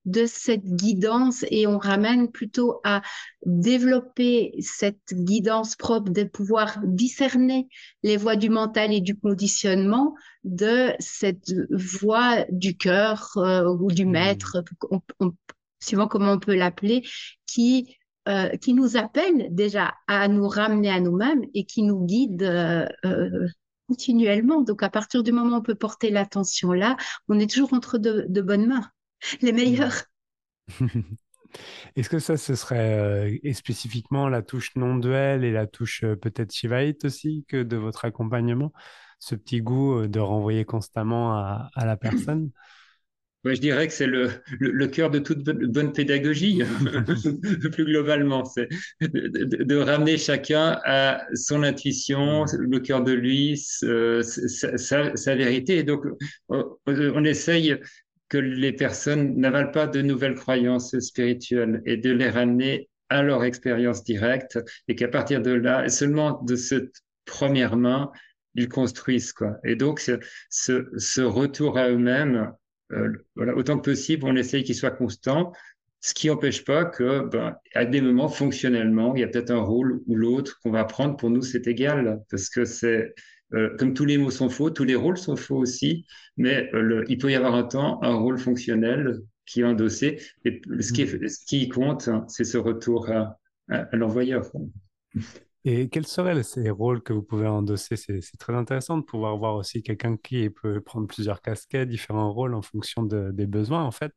de 0.06 0.26
cette 0.26 0.66
guidance 0.66 1.46
et 1.52 1.68
on 1.68 1.78
ramène 1.78 2.32
plutôt 2.32 2.80
à 2.84 3.04
développer 3.46 4.56
cette 4.60 5.14
guidance 5.14 5.76
propre 5.76 6.12
de 6.12 6.24
pouvoir 6.24 6.80
discerner 6.84 7.68
les 8.02 8.18
voies 8.18 8.36
du 8.36 8.50
mental 8.50 8.92
et 8.92 9.02
du 9.02 9.16
conditionnement 9.16 10.16
de 10.46 10.94
cette 11.00 11.54
voie 11.70 12.44
du 12.50 12.76
cœur 12.76 13.34
euh, 13.38 13.68
ou 13.80 13.92
du 13.92 14.06
mmh. 14.06 14.12
maître, 14.12 14.64
suivant 15.80 16.08
comment 16.08 16.32
on 16.34 16.40
peut 16.40 16.56
l'appeler, 16.56 17.04
qui 17.46 17.98
euh, 18.28 18.50
qui 18.58 18.74
nous 18.74 18.98
appelle 18.98 19.48
déjà 19.52 19.94
à 20.08 20.28
nous 20.28 20.50
ramener 20.50 20.90
à 20.90 21.00
nous-mêmes 21.00 21.44
et 21.54 21.64
qui 21.64 21.82
nous 21.82 22.06
guide 22.06 22.44
euh, 22.44 22.86
euh, 23.06 23.48
continuellement. 23.88 24.62
Donc 24.62 24.84
à 24.84 24.90
partir 24.90 25.24
du 25.24 25.32
moment 25.32 25.56
où 25.56 25.60
on 25.60 25.62
peut 25.62 25.76
porter 25.76 26.10
l'attention 26.10 26.74
là, 26.74 26.98
on 27.30 27.40
est 27.40 27.50
toujours 27.50 27.74
entre 27.74 27.98
de, 27.98 28.42
bonnes 28.42 28.68
mains, 28.68 28.90
les 29.42 29.54
meilleures. 29.54 30.04
Est-ce 31.96 32.10
que 32.10 32.20
ça, 32.20 32.36
ce 32.36 32.56
serait 32.56 33.40
spécifiquement 33.54 34.28
la 34.28 34.42
touche 34.42 34.76
non-duel 34.76 35.46
et 35.46 35.52
la 35.54 35.66
touche 35.66 36.02
peut-être 36.02 36.54
shivaïte 36.54 37.06
aussi 37.06 37.46
que 37.48 37.64
de 37.64 37.78
votre 37.78 38.04
accompagnement, 38.04 38.74
ce 39.20 39.36
petit 39.36 39.62
goût 39.62 40.06
de 40.06 40.20
renvoyer 40.20 40.66
constamment 40.66 41.38
à 41.38 41.86
la 41.86 41.96
personne? 41.98 42.52
Je 43.46 43.60
dirais 43.60 43.88
que 43.88 43.94
c'est 43.94 44.08
le, 44.08 44.88
cœur 44.88 45.10
de 45.10 45.20
toute 45.20 45.44
bonne 45.44 45.94
pédagogie, 45.94 46.64
plus 47.72 47.86
globalement. 47.86 48.46
C'est 48.46 48.68
de, 49.02 49.76
ramener 49.78 50.18
chacun 50.18 50.80
à 50.84 51.26
son 51.34 51.64
intuition, 51.64 52.46
le 52.58 52.80
cœur 52.80 53.04
de 53.04 53.14
lui, 53.14 53.58
sa, 53.58 55.36
vérité. 55.36 55.78
Et 55.78 55.84
donc, 55.84 56.06
on, 56.50 57.24
essaye 57.24 57.78
que 58.30 58.38
les 58.38 58.74
personnes 58.74 59.38
n'avalent 59.38 59.72
pas 59.72 59.88
de 59.88 60.02
nouvelles 60.02 60.36
croyances 60.36 60.98
spirituelles 61.00 61.82
et 61.86 61.98
de 61.98 62.12
les 62.12 62.30
ramener 62.30 62.90
à 63.10 63.24
leur 63.24 63.46
expérience 63.46 64.04
directe 64.04 64.60
et 64.90 64.96
qu'à 64.96 65.08
partir 65.08 65.42
de 65.42 65.52
là, 65.52 65.88
seulement 65.88 66.42
de 66.44 66.56
cette 66.58 66.94
première 67.26 67.78
main, 67.78 68.12
ils 68.56 68.68
construisent 68.68 69.32
quoi. 69.32 69.58
Et 69.64 69.76
donc 69.76 70.02
ce 70.50 71.22
retour 71.22 71.78
à 71.78 71.90
eux-mêmes 71.90 72.52
euh, 72.94 73.12
voilà, 73.36 73.56
autant 73.56 73.78
que 73.78 73.90
possible, 73.92 74.26
on 74.26 74.36
essaye 74.36 74.64
qu'il 74.64 74.76
soit 74.76 74.92
constant, 74.92 75.54
ce 76.00 76.14
qui 76.14 76.28
n'empêche 76.28 76.64
pas 76.64 76.86
que, 76.86 77.28
ben, 77.28 77.56
à 77.74 77.86
des 77.86 78.02
moments, 78.02 78.30
fonctionnellement, 78.30 79.16
il 79.16 79.22
y 79.22 79.24
a 79.24 79.28
peut-être 79.28 79.52
un 79.52 79.62
rôle 79.62 80.02
ou 80.08 80.16
l'autre 80.16 80.60
qu'on 80.62 80.72
va 80.72 80.86
prendre. 80.86 81.18
Pour 81.18 81.30
nous, 81.30 81.42
c'est 81.42 81.68
égal, 81.68 82.22
parce 82.30 82.50
que 82.50 82.66
c'est, 82.66 83.14
euh, 83.54 83.76
comme 83.78 83.94
tous 83.94 84.06
les 84.06 84.18
mots 84.18 84.32
sont 84.32 84.50
faux, 84.50 84.70
tous 84.70 84.84
les 84.84 84.96
rôles 84.96 85.18
sont 85.18 85.36
faux 85.36 85.58
aussi, 85.58 86.06
mais 86.38 86.70
euh, 86.74 87.04
il 87.08 87.18
peut 87.18 87.32
y 87.32 87.36
avoir 87.36 87.56
un 87.56 87.64
temps, 87.64 88.02
un 88.04 88.16
rôle 88.16 88.38
fonctionnel 88.38 89.20
qui 89.46 89.62
est 89.62 89.66
endossé, 89.66 90.20
et 90.46 90.62
ce 90.80 90.94
qui, 90.94 91.02
est, 91.02 91.28
ce 91.28 91.46
qui 91.46 91.70
compte, 91.70 92.08
hein, 92.08 92.26
c'est 92.28 92.44
ce 92.44 92.58
retour 92.58 93.10
à, 93.10 93.40
à 93.70 93.96
l'envoyeur. 93.96 94.52
Et 95.70 95.90
quels 95.90 96.08
seraient 96.08 96.44
ces 96.44 96.70
rôles 96.70 97.04
que 97.04 97.12
vous 97.12 97.22
pouvez 97.22 97.46
endosser? 97.46 97.98
C'est 97.98 98.38
très 98.40 98.56
intéressant 98.56 98.98
de 98.98 99.04
pouvoir 99.04 99.36
voir 99.36 99.56
aussi 99.56 99.84
quelqu'un 99.84 100.16
qui 100.16 100.50
peut 100.50 100.80
prendre 100.80 101.08
plusieurs 101.08 101.42
casquettes, 101.42 101.90
différents 101.90 102.32
rôles 102.32 102.54
en 102.54 102.62
fonction 102.62 103.04
des 103.04 103.46
besoins, 103.46 103.84
en 103.84 103.92
fait. 103.92 104.14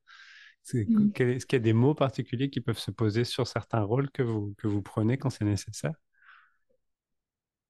Mmh. 0.73 1.11
Est-ce 1.17 1.47
qu'il 1.47 1.57
y 1.57 1.61
a 1.61 1.65
des 1.65 1.73
mots 1.73 1.95
particuliers 1.95 2.51
qui 2.51 2.61
peuvent 2.61 2.79
se 2.79 2.93
poser 2.93 3.25
sur 3.25 3.49
certains 3.49 3.83
rôles 3.83 4.13
que 4.13 4.23
vous, 4.23 4.55
que 4.59 4.69
vous 4.69 4.81
prenez 4.81 5.19
quand 5.19 5.31
c'est 5.31 5.45
nécessaire? 5.45 5.95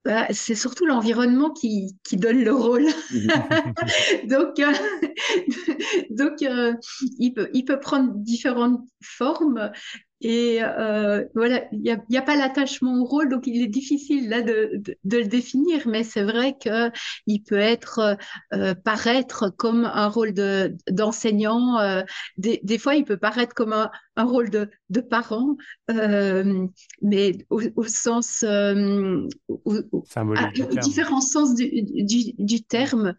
Bah, 0.04 0.26
c'est 0.30 0.54
surtout 0.54 0.84
l'environnement 0.84 1.50
qui, 1.50 1.96
qui, 2.04 2.18
donne 2.18 2.44
le 2.44 2.52
rôle. 2.52 2.84
donc, 4.28 4.58
euh, 4.58 4.72
donc 6.10 6.42
euh, 6.42 6.74
il, 7.18 7.32
peut, 7.32 7.48
il 7.54 7.64
peut 7.64 7.80
prendre 7.80 8.12
différentes 8.14 8.86
formes. 9.02 9.70
Et 10.22 10.58
euh, 10.62 11.24
voilà, 11.34 11.64
il 11.72 11.80
n'y 11.80 11.90
a, 11.90 11.98
y 12.10 12.18
a, 12.18 12.22
pas 12.22 12.36
l'attachement 12.36 13.00
au 13.00 13.04
rôle, 13.04 13.30
donc 13.30 13.46
il 13.46 13.62
est 13.62 13.68
difficile 13.68 14.28
là 14.28 14.42
de, 14.42 14.72
de, 14.74 14.94
de 15.02 15.16
le 15.18 15.26
définir, 15.26 15.88
mais 15.88 16.04
c'est 16.04 16.22
vrai 16.22 16.56
que 16.62 16.90
il 17.26 17.40
peut 17.42 17.58
être 17.58 18.18
euh, 18.52 18.74
paraître 18.74 19.48
comme 19.56 19.86
un 19.86 20.08
rôle 20.08 20.34
de 20.34 20.76
d'enseignant. 20.90 21.78
Euh, 21.78 22.02
des, 22.36 22.60
des, 22.62 22.76
fois, 22.76 22.96
il 22.96 23.04
peut 23.04 23.16
paraître 23.16 23.54
comme 23.54 23.72
un, 23.72 23.90
un 24.16 24.24
rôle 24.24 24.50
de, 24.50 24.70
de 24.90 25.00
parent, 25.00 25.56
euh, 25.90 26.66
mais 27.00 27.38
au, 27.48 27.62
au 27.76 27.84
sens, 27.84 28.44
euh, 28.46 29.26
au, 29.48 29.74
au, 29.92 30.04
différents 30.82 31.22
sens 31.22 31.54
du, 31.54 31.82
du, 31.82 32.34
du 32.36 32.62
terme. 32.62 33.14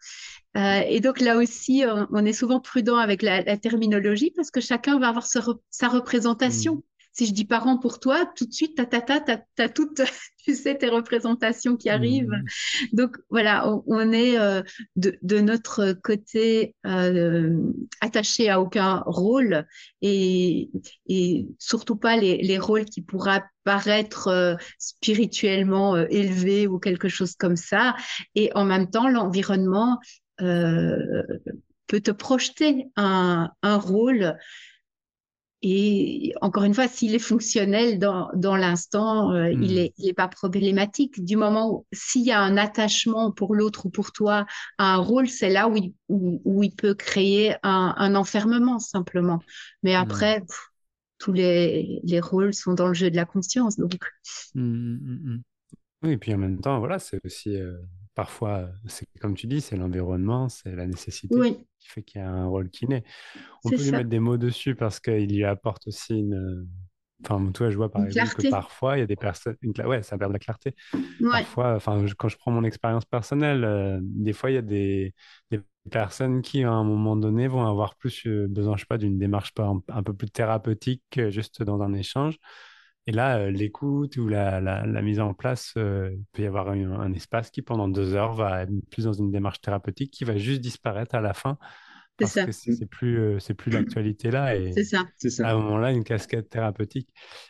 Euh, 0.58 0.82
et 0.88 1.00
donc 1.00 1.20
là 1.20 1.38
aussi, 1.38 1.84
on, 2.12 2.26
est 2.26 2.34
souvent 2.34 2.60
prudent 2.60 2.98
avec 2.98 3.22
la, 3.22 3.42
la, 3.42 3.58
terminologie 3.58 4.32
parce 4.36 4.52
que 4.52 4.62
chacun 4.62 5.00
va 5.00 5.08
avoir 5.08 5.26
sa 5.26 5.88
représentation. 5.88 6.76
Mmh 6.76 6.82
si 7.14 7.26
je 7.26 7.34
dis 7.34 7.46
parent 7.46 7.78
pour 7.78 8.00
toi, 8.00 8.26
tout 8.36 8.46
de 8.46 8.54
suite, 8.54 8.76
ta 8.76 8.86
ta 8.86 9.02
ta, 9.02 9.20
t'as 9.20 9.42
as 9.58 9.70
toutes, 9.70 10.02
tu 10.46 10.56
sais, 10.56 10.78
tes 10.78 10.88
représentations 10.88 11.76
qui 11.76 11.90
arrivent. 11.90 12.30
Mmh. 12.30 12.96
Donc 12.96 13.18
voilà, 13.30 13.70
on, 13.86 14.12
est 14.12 14.40
euh, 14.40 14.62
de, 14.96 15.18
de, 15.22 15.40
notre 15.40 15.94
côté 15.94 16.76
euh, 16.86 17.60
attaché 18.00 18.50
à 18.50 18.62
aucun 18.62 19.04
rôle 19.06 19.66
et, 20.02 20.70
et 21.08 21.48
surtout 21.60 21.98
pas 21.98 22.16
les, 22.16 22.38
les 22.38 22.58
rôles 22.58 22.86
qui 22.86 23.02
pourraient 23.02 23.44
paraître 23.64 24.28
euh, 24.30 24.56
spirituellement 24.80 25.96
euh, 25.96 26.06
élevés 26.10 26.68
ou 26.68 26.80
quelque 26.80 27.10
chose 27.10 27.36
comme 27.36 27.58
ça. 27.58 27.96
Et 28.36 28.52
en 28.56 28.64
même 28.66 28.90
temps, 28.90 29.10
l'environnement 29.10 30.00
peut 30.38 32.00
te 32.00 32.10
projeter 32.10 32.88
un, 32.96 33.52
un 33.62 33.78
rôle 33.78 34.36
et 35.64 36.34
encore 36.42 36.64
une 36.64 36.74
fois, 36.74 36.88
s'il 36.88 37.14
est 37.14 37.20
fonctionnel 37.20 38.00
dans, 38.00 38.30
dans 38.34 38.56
l'instant, 38.56 39.32
euh, 39.32 39.52
il 39.52 39.76
n'est 39.76 39.94
hmm. 39.98 40.08
est 40.08 40.14
pas 40.14 40.28
problématique. 40.28 41.24
Du 41.24 41.36
moment 41.36 41.72
où 41.72 41.86
s'il 41.94 42.24
y 42.24 42.32
a 42.32 42.40
un 42.40 42.58
attachement 42.58 43.32
pour 43.32 43.54
l'autre 43.54 43.86
ou 43.86 43.90
pour 43.90 44.12
toi 44.12 44.48
à 44.80 44.96
un 44.96 44.98
rôle, 44.98 45.28
c'est 45.28 45.52
là 45.52 45.68
où 45.68 45.78
il, 45.78 45.94
où, 46.10 46.64
il 46.64 46.76
peut 46.76 46.96
créer 46.96 47.56
un, 47.62 47.94
un, 47.96 48.16
enfermement 48.16 48.80
simplement. 48.80 49.40
Mais 49.84 49.96
hmm. 49.96 50.02
après, 50.02 50.44
tous 51.20 51.34
les, 51.34 52.00
les 52.04 52.20
rôles 52.20 52.54
sont 52.56 52.74
dans 52.74 52.88
le 52.88 52.96
jeu 52.96 53.12
de 53.12 53.16
la 53.16 53.26
conscience. 53.26 53.78
Donc. 53.78 54.00
Hmm, 54.56 55.38
oui, 56.02 56.12
et 56.12 56.18
puis 56.18 56.34
en 56.34 56.40
même 56.40 56.60
temps, 56.60 56.80
voilà, 56.80 56.98
c'est 56.98 57.24
aussi 57.24 57.56
euh, 57.56 57.78
parfois, 58.22 58.70
c'est 58.86 59.08
comme 59.20 59.34
tu 59.34 59.48
dis, 59.48 59.62
c'est 59.62 59.76
l'environnement, 59.76 60.48
c'est 60.48 60.76
la 60.76 60.86
nécessité 60.86 61.36
qui 61.80 61.90
fait 61.90 62.04
qu'il 62.04 62.22
y 62.22 62.24
a 62.24 62.30
un 62.30 62.46
rôle 62.46 62.70
qui 62.70 62.86
naît. 62.86 63.04
On 63.64 63.72
peut 63.72 63.82
lui 63.82 63.90
mettre 63.90 64.10
des 64.10 64.20
mots 64.20 64.38
dessus 64.38 64.76
parce 64.76 65.00
qu'il 65.00 65.36
lui 65.36 65.44
apporte 65.44 65.88
aussi 65.88 66.20
une. 66.20 66.68
Enfin, 67.24 67.52
toi, 67.52 67.72
je 67.72 67.78
vois 67.78 67.92
par 67.92 68.06
exemple 68.06 68.36
que 68.36 68.50
parfois, 68.52 68.98
il 68.98 69.00
y 69.00 69.04
a 69.04 69.08
des 69.08 69.16
personnes. 69.16 69.56
Une... 69.64 69.74
Ouais, 69.88 70.04
ça 70.04 70.20
perd 70.20 70.30
de 70.30 70.34
la 70.34 70.40
clarté. 70.40 70.76
Parfois, 71.20 71.74
enfin, 71.74 72.06
quand 72.16 72.30
je 72.30 72.38
prends 72.38 72.52
mon 72.52 72.64
expérience 72.64 73.06
personnelle, 73.06 73.64
euh, 73.64 73.98
des 74.04 74.34
fois, 74.34 74.52
il 74.52 74.54
y 74.54 74.60
a 74.60 74.62
des... 74.62 75.16
des, 75.50 75.60
personnes 75.90 76.44
qui, 76.44 76.64
à 76.64 76.70
un 76.70 76.84
moment 76.84 77.16
donné, 77.16 77.48
vont 77.48 77.66
avoir 77.66 77.96
plus 77.96 78.28
besoin, 78.28 78.76
je 78.76 78.82
sais 78.82 78.86
pas, 78.88 79.00
d'une 79.00 79.18
démarche 79.18 79.52
un 79.58 80.04
peu 80.04 80.14
plus 80.14 80.30
thérapeutique, 80.30 81.20
juste 81.30 81.64
dans 81.64 81.82
un 81.82 81.94
échange. 81.94 82.38
Et 83.12 83.14
là, 83.14 83.40
euh, 83.40 83.52
l'écoute 83.52 84.16
ou 84.16 84.30
la, 84.30 84.62
mise 85.02 85.20
en 85.20 85.34
place, 85.34 85.74
euh, 85.76 86.12
il 86.14 86.24
peut 86.32 86.44
y 86.44 86.46
avoir 86.46 86.70
un, 86.70 87.12
espace 87.12 87.52
qui, 87.52 87.62
pendant 87.62 87.90
deux 87.90 88.16
heures, 88.16 88.32
va 88.32 88.62
être 88.62 88.72
plus 88.90 89.04
dans 89.04 89.12
une 89.12 89.32
démarche 89.32 89.60
thérapeutique 89.60 90.12
qui 90.12 90.24
va 90.24 90.38
juste 90.38 90.62
disparaître 90.62 91.14
à 91.14 91.20
la 91.20 91.34
fin 91.34 91.58
parce 92.22 92.46
que 92.46 92.52
c'est 92.52 92.86
plus, 92.86 93.20
euh, 93.20 93.40
c'est 93.40 93.54
plus 93.54 93.72
l'actualité 93.72 94.32
là. 94.32 94.56
Et 94.56 94.72
c'est 94.74 94.84
ça. 94.84 95.06
À 95.44 95.52
un 95.52 95.58
moment-là, 95.58 95.92
une 95.92 96.04
casquette 96.04 96.50
thérapeutique. 96.50 97.10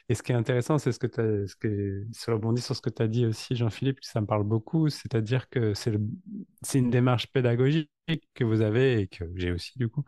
Et 0.09 0.15
ce 0.15 0.23
qui 0.23 0.31
est 0.31 0.35
intéressant, 0.35 0.77
c'est 0.77 0.91
ce 0.91 0.99
que 0.99 1.07
tu 1.07 1.21
as, 1.21 1.47
ce 1.47 1.55
que, 1.55 2.05
se 2.11 2.31
rebondit 2.31 2.61
sur 2.61 2.75
ce 2.75 2.81
que 2.81 2.89
tu 2.89 3.01
as 3.01 3.07
dit 3.07 3.25
aussi, 3.25 3.55
Jean-Philippe, 3.55 3.99
que 3.99 4.07
ça 4.07 4.21
me 4.21 4.25
parle 4.25 4.43
beaucoup, 4.43 4.89
c'est-à-dire 4.89 5.49
que 5.49 5.73
c'est, 5.73 5.93
c'est 6.61 6.79
une 6.79 6.89
démarche 6.89 7.27
pédagogique 7.27 7.89
que 8.33 8.43
vous 8.43 8.61
avez 8.61 9.01
et 9.01 9.07
que 9.07 9.23
j'ai 9.35 9.51
aussi 9.51 9.77
du 9.77 9.87
coup, 9.87 10.03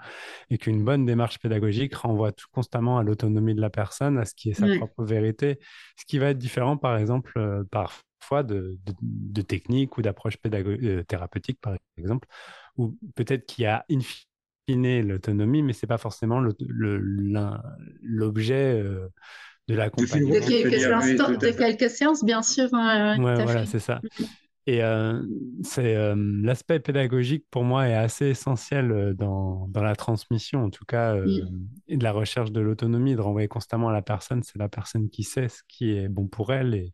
et 0.49 0.57
qu'une 0.57 0.83
bonne 0.83 1.05
démarche 1.05 1.39
pédagogique 1.39 1.95
renvoie 1.95 2.31
tout 2.31 2.47
constamment 2.51 2.97
à 2.97 3.03
l'autonomie 3.03 3.55
de 3.55 3.61
la 3.61 3.69
personne, 3.69 4.17
à 4.17 4.25
ce 4.25 4.33
qui 4.35 4.49
est 4.49 4.53
sa 4.53 4.67
propre 4.77 5.03
vérité, 5.03 5.59
ce 5.97 6.05
qui 6.05 6.17
va 6.19 6.29
être 6.29 6.37
différent, 6.37 6.77
par 6.77 6.97
exemple, 6.97 7.33
euh, 7.37 7.63
parfois 7.71 8.43
de, 8.43 8.77
de, 9.01 9.41
techniques 9.41 9.97
ou 9.97 10.01
d'approches 10.01 10.37
euh, 10.45 11.03
thérapeutiques, 11.03 11.59
par 11.61 11.75
exemple, 11.97 12.27
ou 12.77 12.97
peut-être 13.15 13.45
qu'il 13.45 13.63
y 13.63 13.67
a 13.67 13.85
in 13.91 13.99
l'autonomie, 14.67 15.61
mais 15.61 15.73
c'est 15.73 15.87
pas 15.87 15.97
forcément 15.97 16.41
l'objet 18.01 18.81
euh, 18.81 19.07
de 19.67 19.75
l'accompagnement. 19.75 20.33
De, 20.33 20.39
quelques, 20.39 21.41
de 21.41 21.51
quelques 21.51 21.89
séances, 21.89 22.23
bien 22.23 22.41
sûr. 22.41 22.71
ouais, 22.71 23.17
voilà, 23.17 23.65
c'est 23.65 23.79
ça. 23.79 24.01
Mm. 24.19 24.23
Et 24.65 24.81
euh, 24.81 25.21
c'est 25.61 25.93
euh, 25.97 26.15
l'aspect 26.17 26.79
pédagogique 26.79 27.45
pour 27.51 27.65
moi 27.65 27.89
est 27.89 27.95
assez 27.95 28.27
essentiel 28.27 29.13
dans, 29.17 29.67
dans 29.67 29.83
la 29.83 29.93
transmission, 29.93 30.63
en 30.63 30.69
tout 30.69 30.85
cas, 30.85 31.17
et 31.89 31.97
de 31.97 32.03
la 32.03 32.13
recherche 32.13 32.53
de 32.53 32.61
l'autonomie, 32.61 33.15
de 33.15 33.19
renvoyer 33.19 33.49
constamment 33.49 33.89
à 33.89 33.93
la 33.93 34.01
personne. 34.01 34.41
C'est 34.41 34.57
la 34.57 34.69
personne 34.69 35.09
qui 35.09 35.23
sait 35.23 35.49
ce 35.49 35.63
qui 35.67 35.97
est 35.97 36.07
bon 36.07 36.27
pour 36.27 36.53
elle 36.53 36.75
et, 36.75 36.93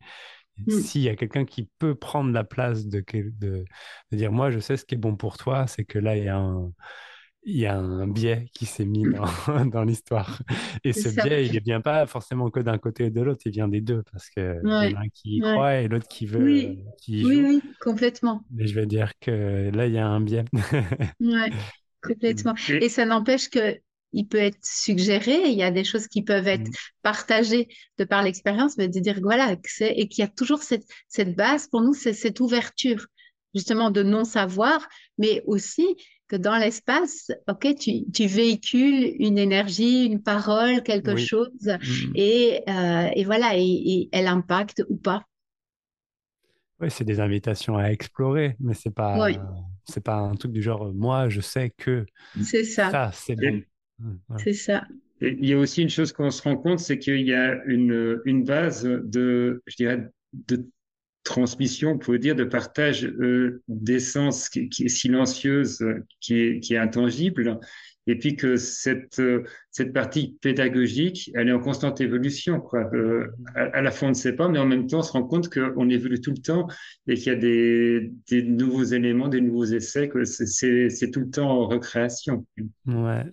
mm. 0.65 0.79
S'il 0.81 1.01
y 1.01 1.09
a 1.09 1.15
quelqu'un 1.15 1.45
qui 1.45 1.69
peut 1.77 1.93
prendre 1.93 2.33
la 2.33 2.43
place 2.43 2.87
de, 2.87 3.03
de, 3.13 3.63
de, 4.11 4.17
dire 4.17 4.31
moi 4.31 4.49
je 4.49 4.59
sais 4.59 4.75
ce 4.75 4.83
qui 4.83 4.95
est 4.95 4.97
bon 4.97 5.15
pour 5.15 5.37
toi, 5.37 5.67
c'est 5.67 5.85
que 5.85 5.99
là 5.99 6.17
il 6.17 6.23
y 6.23 6.27
a 6.27 6.37
un, 6.37 6.73
il 7.43 7.57
y 7.57 7.65
a 7.65 7.77
un 7.77 8.07
biais 8.07 8.47
qui 8.53 8.65
s'est 8.65 8.85
mis 8.85 9.03
dans, 9.03 9.25
dans 9.65 9.83
l'histoire. 9.83 10.41
Et 10.83 10.93
ce 10.93 11.09
biais, 11.09 11.45
il 11.45 11.53
ne 11.53 11.59
vient 11.59 11.81
pas 11.81 12.05
forcément 12.05 12.49
que 12.49 12.59
d'un 12.59 12.77
côté 12.77 13.05
ou 13.05 13.09
de 13.09 13.21
l'autre, 13.21 13.41
il 13.45 13.51
vient 13.51 13.67
des 13.67 13.81
deux, 13.81 14.03
parce 14.11 14.29
qu'il 14.29 14.61
y 14.63 14.67
en 14.67 14.71
a 14.71 14.99
un 14.99 15.09
qui 15.13 15.37
y 15.37 15.39
croit 15.39 15.75
et 15.75 15.87
l'autre 15.87 16.07
qui 16.07 16.25
veut. 16.25 16.43
Oui. 16.43 16.79
Qui 16.97 17.25
oui, 17.25 17.41
oui, 17.41 17.61
complètement. 17.79 18.43
Mais 18.51 18.67
je 18.67 18.75
vais 18.75 18.85
dire 18.85 19.13
que 19.19 19.71
là, 19.73 19.87
il 19.87 19.93
y 19.93 19.97
a 19.97 20.07
un 20.07 20.21
biais. 20.21 20.45
oui, 21.19 21.41
complètement. 22.01 22.55
Et 22.69 22.89
ça 22.89 23.05
n'empêche 23.05 23.49
que 23.49 23.79
il 24.11 24.27
peut 24.27 24.37
être 24.37 24.57
suggéré, 24.63 25.49
il 25.49 25.57
y 25.57 25.61
a 25.61 25.69
des 25.69 25.83
choses 25.83 26.07
qui 26.07 26.23
peuvent 26.23 26.47
être 26.47 26.67
mmh. 26.67 26.73
partagées 27.03 27.67
de 27.99 28.03
par 28.03 28.23
l'expérience, 28.23 28.75
mais 28.77 28.87
de 28.87 28.99
dire 28.99 29.19
voilà, 29.21 29.55
et 29.81 30.07
qu'il 30.07 30.23
y 30.23 30.25
a 30.25 30.27
toujours 30.27 30.63
cette, 30.63 30.85
cette 31.07 31.35
base, 31.35 31.67
pour 31.67 31.81
nous, 31.81 31.93
c'est 31.93 32.13
cette 32.13 32.39
ouverture, 32.39 33.05
justement, 33.53 33.91
de 33.91 34.01
non-savoir, 34.01 34.87
mais 35.19 35.43
aussi 35.45 35.85
que 36.29 36.35
dans 36.35 36.57
l'espace, 36.57 37.31
ok, 37.47 37.75
tu, 37.75 38.09
tu, 38.11 38.27
véhicules 38.27 39.15
une 39.19 39.37
énergie, 39.37 40.05
une 40.05 40.21
parole, 40.21 40.83
quelque 40.83 41.17
chose, 41.17 41.49
mm. 41.65 42.11
et, 42.15 42.61
euh, 42.69 43.09
et, 43.15 43.23
voilà, 43.25 43.53
et, 43.55 44.07
elle 44.11 44.27
impacte 44.27 44.83
ou 44.89 44.95
pas. 44.95 45.25
Oui, 46.79 46.89
c'est 46.91 47.03
des 47.03 47.19
invitations 47.19 47.77
à 47.77 47.91
explorer, 47.91 48.55
mais 48.59 48.73
c'est 48.73 48.93
pas, 48.93 49.27
c'est 49.83 50.03
pas 50.03 50.17
un 50.17 50.35
truc 50.35 50.53
du 50.53 50.61
genre, 50.61 50.93
moi, 50.93 51.27
je 51.27 51.41
sais 51.41 51.71
que. 51.75 52.05
C'est 52.41 52.63
ça. 52.63 52.91
Ça, 52.91 53.11
c'est 53.13 53.35
bon. 53.35 53.61
C'est 54.37 54.53
ça. 54.53 54.85
il 55.19 55.45
y 55.45 55.53
a 55.53 55.57
aussi 55.57 55.81
une 55.81 55.89
chose 55.89 56.13
qu'on 56.13 56.31
se 56.31 56.41
rend 56.43 56.55
compte, 56.55 56.79
c'est 56.79 56.99
qu'il 56.99 57.27
y 57.27 57.33
a 57.33 57.61
une, 57.65 58.21
une 58.23 58.45
base 58.45 58.83
de, 58.83 59.61
je 59.65 59.75
dirais, 59.75 60.07
de 60.47 60.69
transmission, 61.23 61.91
on 61.91 61.97
peut 61.97 62.17
dire, 62.17 62.35
de 62.35 62.43
partage 62.43 63.05
euh, 63.05 63.61
d'essence 63.67 64.49
qui, 64.49 64.69
est 64.79 64.87
silencieuse, 64.87 65.83
qui 66.19 66.39
est, 66.39 66.59
qui 66.59 66.73
est 66.73 66.77
intangible, 66.77 67.59
et 68.09 68.15
puis 68.15 68.35
que 68.35 68.57
cette, 68.57 69.19
euh, 69.19 69.43
cette 69.69 69.93
partie 69.93 70.35
pédagogique, 70.41 71.31
elle 71.35 71.49
est 71.49 71.51
en 71.51 71.59
constante 71.59 72.01
évolution. 72.01 72.63
Euh, 72.73 73.27
à, 73.53 73.81
la 73.81 73.91
fois, 73.91 74.07
on 74.07 74.11
ne 74.11 74.15
sait 74.15 74.33
pas, 74.33 74.47
mais 74.47 74.57
en 74.57 74.65
même 74.65 74.87
temps, 74.87 74.99
on 74.99 75.03
se 75.03 75.11
rend 75.11 75.23
compte 75.23 75.49
qu'on 75.49 75.89
évolue 75.89 76.19
tout 76.19 76.31
le 76.31 76.41
temps 76.41 76.67
et 77.07 77.13
qu'il 77.13 77.27
y 77.27 77.29
a 77.29 77.35
des, 77.35 78.11
des, 78.27 78.41
nouveaux 78.41 78.83
éléments, 78.83 79.27
des 79.27 79.41
nouveaux 79.41 79.65
essais, 79.65 80.09
que 80.09 80.25
c'est 80.25 81.11
tout 81.11 81.19
le 81.19 81.29
temps 81.29 81.49
en 81.49 81.67
recréation. 81.67 82.47
Ouais, 82.87 83.25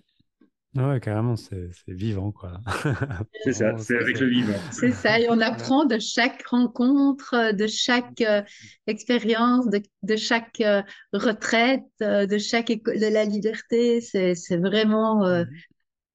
Ouais, 0.77 0.99
carrément, 0.99 1.35
c'est 1.35 1.71
vivant, 1.87 2.31
quoi. 2.31 2.61
c'est 3.43 3.53
ça, 3.53 3.75
c'est 3.79 3.97
avec 3.97 4.19
le 4.19 4.27
vivant. 4.27 4.59
C'est 4.69 4.91
ça, 4.91 5.19
et 5.19 5.27
on 5.27 5.39
apprend 5.39 5.85
de 5.85 5.97
chaque 5.97 6.45
rencontre, 6.45 7.51
de 7.51 7.65
chaque 7.65 8.21
euh, 8.21 8.43
expérience, 8.85 9.67
de, 9.69 9.81
de, 10.03 10.15
chaque 10.15 10.61
euh, 10.61 10.83
retraite, 11.13 11.81
euh, 12.03 12.27
de 12.27 12.37
chaque 12.37 12.69
école 12.69 12.99
de 12.99 13.07
la 13.07 13.25
liberté. 13.25 14.01
C'est 14.01 14.57
vraiment 14.57 15.25
mhm. 15.25 15.47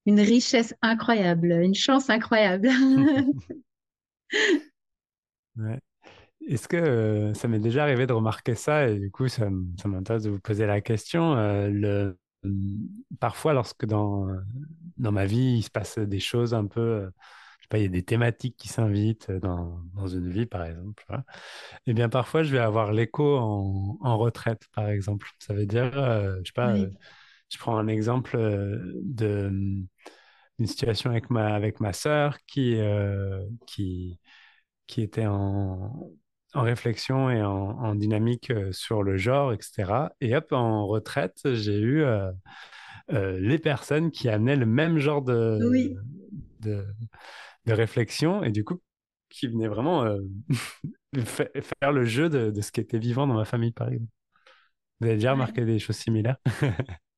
une 0.06 0.20
richesse 0.20 0.76
incroyable, 0.80 1.50
une 1.50 1.74
chance 1.74 2.08
incroyable. 2.08 2.68
ouais. 5.56 5.80
Est-ce 6.46 6.68
que 6.68 7.32
ça 7.34 7.48
m'est 7.48 7.58
déjà 7.58 7.82
arrivé 7.82 8.06
de 8.06 8.12
remarquer 8.12 8.54
ça 8.54 8.88
et 8.88 8.96
du 8.96 9.10
coup, 9.10 9.26
ça, 9.26 9.48
ça 9.80 9.88
m'intéresse 9.88 10.22
de 10.22 10.30
vous 10.30 10.40
poser 10.40 10.66
la 10.66 10.80
question. 10.80 11.34
le 11.34 12.16
parfois, 13.20 13.52
lorsque 13.52 13.86
dans, 13.86 14.26
dans 14.96 15.12
ma 15.12 15.26
vie, 15.26 15.56
il 15.58 15.62
se 15.62 15.70
passe 15.70 15.98
des 15.98 16.20
choses 16.20 16.54
un 16.54 16.66
peu, 16.66 17.10
je 17.58 17.64
sais 17.64 17.68
pas, 17.68 17.78
il 17.78 17.82
y 17.82 17.86
a 17.86 17.88
des 17.88 18.02
thématiques 18.02 18.56
qui 18.56 18.68
s'invitent 18.68 19.30
dans, 19.30 19.80
dans, 19.94 20.06
une 20.06 20.28
vie, 20.30 20.46
par 20.46 20.64
exemple, 20.64 21.04
et 21.10 21.90
eh 21.90 21.94
bien 21.94 22.08
parfois, 22.08 22.42
je 22.42 22.52
vais 22.52 22.58
avoir 22.58 22.92
l'écho 22.92 23.36
en, 23.38 23.98
en, 24.00 24.18
retraite, 24.18 24.62
par 24.74 24.88
exemple. 24.88 25.28
Ça 25.38 25.54
veut 25.54 25.66
dire, 25.66 25.96
euh, 25.98 26.38
je 26.42 26.48
sais 26.48 26.52
pas, 26.54 26.72
euh, 26.76 26.90
je 27.48 27.58
prends 27.58 27.76
un 27.76 27.88
exemple 27.88 28.36
de 28.36 29.84
d'une 30.58 30.66
situation 30.68 31.10
avec 31.10 31.30
ma, 31.30 31.54
avec 31.54 31.80
ma 31.80 31.92
sœur 31.94 32.36
qui, 32.46 32.78
qui, 33.66 34.20
qui 34.86 35.02
était 35.02 35.26
en, 35.26 36.12
en 36.54 36.62
réflexion 36.62 37.30
et 37.30 37.42
en, 37.42 37.94
dynamique 37.94 38.50
euh, 38.50 38.72
sur 38.72 39.02
le 39.02 39.16
genre, 39.16 39.52
etc. 39.52 40.10
Et 40.20 40.36
hop, 40.36 40.52
en 40.52 40.86
retraite, 40.86 41.40
j'ai 41.54 41.78
eu 41.78 42.02
euh, 42.02 42.30
euh, 43.12 43.38
les 43.40 43.58
personnes 43.58 44.10
qui 44.10 44.28
amenaient 44.28 44.56
le 44.56 44.66
même 44.66 44.98
genre 44.98 45.22
de, 45.22 45.58
de, 46.60 46.84
réflexion 47.66 48.42
et 48.42 48.50
du 48.50 48.64
coup, 48.64 48.80
qui 49.28 49.46
venaient 49.46 49.68
vraiment 49.68 50.04
faire 51.14 51.92
le 51.92 52.04
jeu 52.04 52.28
de, 52.28 52.50
de, 52.50 52.60
ce 52.60 52.70
qui 52.70 52.80
était 52.80 52.98
vivant 52.98 53.26
dans 53.26 53.34
ma 53.34 53.44
famille, 53.44 53.72
par 53.72 53.88
exemple. 53.88 54.10
Vous 55.00 55.06
avez 55.06 55.16
déjà 55.16 55.32
remarqué 55.32 55.64
des 55.64 55.78
choses 55.78 55.96
similaires? 55.96 56.36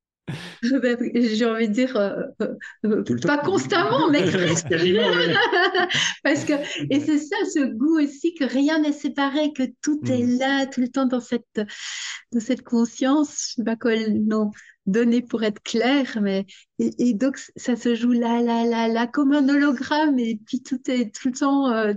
j'ai 0.63 1.45
envie 1.45 1.69
de 1.69 1.73
dire, 1.73 1.97
euh, 1.97 2.23
euh, 2.43 2.55
euh, 2.87 3.05
pas 3.23 3.39
constamment, 3.39 4.11
mais 4.11 4.23
Parce 6.23 6.45
que, 6.45 6.53
et 6.91 7.01
c'est 7.01 7.19
ça, 7.19 7.37
ce 7.53 7.73
goût 7.73 8.01
aussi, 8.01 8.35
que 8.35 8.45
rien 8.45 8.81
n'est 8.81 8.93
séparé, 8.93 9.53
que 9.53 9.65
tout 9.83 10.01
est 10.07 10.23
mm. 10.23 10.39
là, 10.39 10.67
tout 10.67 10.81
le 10.81 10.89
temps 10.89 11.07
dans 11.07 11.21
cette, 11.21 11.61
dans 12.33 12.41
cette 12.41 12.63
conscience, 12.63 13.51
je 13.51 13.55
sais 13.57 13.65
pas 13.65 13.77
quoi 13.77 13.97
le 13.97 14.09
nom 14.09 14.51
donné 14.87 15.23
pour 15.23 15.43
être 15.45 15.63
clair, 15.63 16.19
mais 16.21 16.45
et, 16.79 17.15
donc 17.15 17.39
ça 17.57 17.75
se 17.75 17.95
joue 17.95 18.13
là, 18.13 18.43
là, 18.43 18.67
là, 18.67 18.87
là, 18.87 19.07
comme 19.07 19.33
un 19.33 19.49
hologramme, 19.49 20.19
et 20.19 20.39
puis 20.47 20.63
tout 20.63 20.79
est 20.91 21.15
tout 21.15 21.29
le 21.29 21.35
temps, 21.35 21.95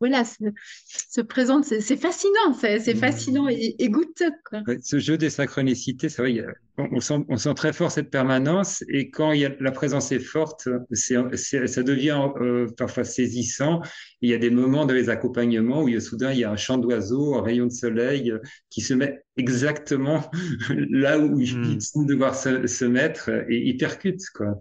voilà, 0.00 0.24
se, 0.24 1.20
présente, 1.20 1.64
c'est 1.64 1.96
fascinant, 1.96 2.52
c'est 2.60 2.96
fascinant 2.96 3.48
et, 3.48 3.76
et 3.78 3.88
goûteux. 3.88 4.32
Quoi. 4.50 4.62
ce 4.82 4.98
jeu 4.98 5.16
des 5.16 5.30
synchronicités, 5.30 6.08
c'est 6.08 6.22
vrai, 6.22 6.44
on 6.76 7.00
sent, 7.00 7.24
on 7.28 7.36
sent 7.36 7.54
très 7.54 7.72
fort 7.72 7.90
cette 7.90 8.10
permanence 8.10 8.82
et 8.88 9.10
quand 9.10 9.32
il 9.32 9.40
y 9.40 9.44
a, 9.44 9.50
la 9.60 9.70
présence 9.70 10.10
est 10.10 10.18
forte, 10.18 10.68
ça 10.92 11.82
devient 11.82 12.28
euh, 12.40 12.66
parfois 12.76 13.04
saisissant. 13.04 13.80
Il 14.20 14.30
y 14.30 14.34
a 14.34 14.38
des 14.38 14.50
moments 14.50 14.84
dans 14.84 14.94
les 14.94 15.08
accompagnements 15.08 15.82
où 15.82 15.88
il 15.88 15.94
y 15.94 15.96
a, 15.96 16.00
soudain 16.00 16.32
il 16.32 16.38
y 16.38 16.44
a 16.44 16.50
un 16.50 16.56
chant 16.56 16.78
d'oiseau, 16.78 17.36
un 17.36 17.42
rayon 17.42 17.66
de 17.66 17.72
soleil 17.72 18.32
euh, 18.32 18.40
qui 18.70 18.80
se 18.80 18.92
met 18.92 19.22
exactement 19.36 20.28
là 20.90 21.18
où 21.18 21.38
il 21.38 21.56
hmm. 21.56 21.80
semble 21.80 22.08
devoir 22.08 22.34
se, 22.34 22.66
se, 22.66 22.84
mettre 22.84 23.28
et 23.48 23.56
il 23.56 23.76
percute. 23.76 24.22
Quoi. 24.34 24.58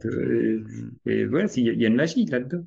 Et, 1.08 1.26
voilà, 1.26 1.48
il 1.56 1.82
y, 1.82 1.86
a, 1.86 1.88
une 1.88 1.96
magie 1.96 2.26
là-dedans. 2.26 2.66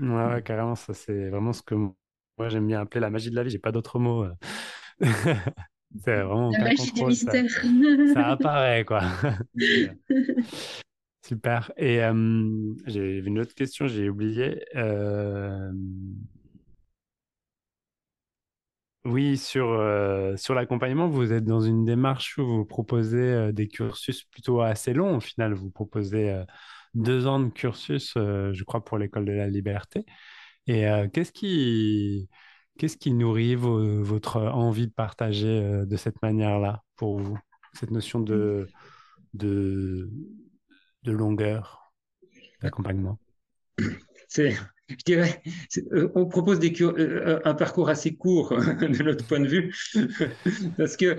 Ouais, 0.00 0.42
carrément, 0.42 0.74
ça 0.74 0.92
c'est 0.92 1.30
vraiment 1.30 1.52
ce 1.52 1.62
que 1.62 1.74
moi 1.74 2.48
j'aime 2.48 2.66
bien 2.66 2.80
appeler 2.80 3.00
la 3.00 3.10
magie 3.10 3.30
de 3.30 3.36
la 3.36 3.44
vie. 3.44 3.50
J'ai 3.50 3.58
pas 3.58 3.72
d'autre 3.72 4.00
mot. 4.00 4.26
C'est 6.04 6.22
vraiment 6.22 6.50
La 6.50 6.58
magie 6.58 6.92
du 6.92 7.04
mystère. 7.04 7.50
Ça, 8.14 8.28
apparaît, 8.28 8.84
quoi. 8.84 9.02
Super. 11.24 11.72
Et 11.76 12.02
euh, 12.02 12.74
j'ai 12.86 13.18
une 13.18 13.38
autre 13.38 13.54
question, 13.54 13.86
j'ai 13.86 14.08
oublié. 14.08 14.64
Euh, 14.74 15.70
oui, 19.04 19.36
sur, 19.36 19.70
euh, 19.70 20.36
sur 20.36 20.54
l'accompagnement, 20.54 21.08
vous 21.08 21.32
êtes 21.32 21.44
dans 21.44 21.60
une 21.60 21.84
démarche 21.84 22.38
où 22.38 22.46
vous 22.46 22.64
proposez 22.64 23.52
des 23.52 23.68
cursus 23.68 24.24
plutôt 24.24 24.60
assez 24.60 24.92
longs. 24.94 25.16
Au 25.16 25.20
final, 25.20 25.54
vous 25.54 25.70
proposez 25.70 26.42
deux 26.94 27.26
ans 27.26 27.40
de 27.40 27.50
cursus, 27.50 28.12
je 28.16 28.64
crois, 28.64 28.84
pour 28.84 28.98
l'école 28.98 29.24
de 29.24 29.32
la 29.32 29.48
liberté. 29.48 30.04
Et 30.66 30.84
qu'est-ce 31.12 31.32
qui 31.32 32.28
Qu'est-ce 32.78 32.96
qui 32.96 33.12
nourrit 33.12 33.54
votre 33.54 34.40
envie 34.40 34.86
de 34.86 34.92
partager 34.92 35.62
euh, 35.62 35.84
de 35.84 35.96
cette 35.96 36.20
manière-là 36.22 36.82
pour 36.96 37.18
vous 37.18 37.38
Cette 37.74 37.90
notion 37.90 38.20
de, 38.20 38.66
de, 39.34 40.10
de 41.02 41.12
longueur 41.12 41.92
d'accompagnement? 42.62 43.18
C'est, 44.28 44.56
je 44.88 45.04
dirais, 45.04 45.42
euh, 45.92 46.10
on 46.14 46.26
propose 46.26 46.58
des, 46.58 46.72
euh, 46.80 47.40
un 47.44 47.54
parcours 47.54 47.88
assez 47.90 48.14
court 48.14 48.50
de 48.80 49.02
notre 49.02 49.26
point 49.26 49.40
de 49.40 49.48
vue, 49.48 49.74
parce 50.78 50.96
que 50.96 51.16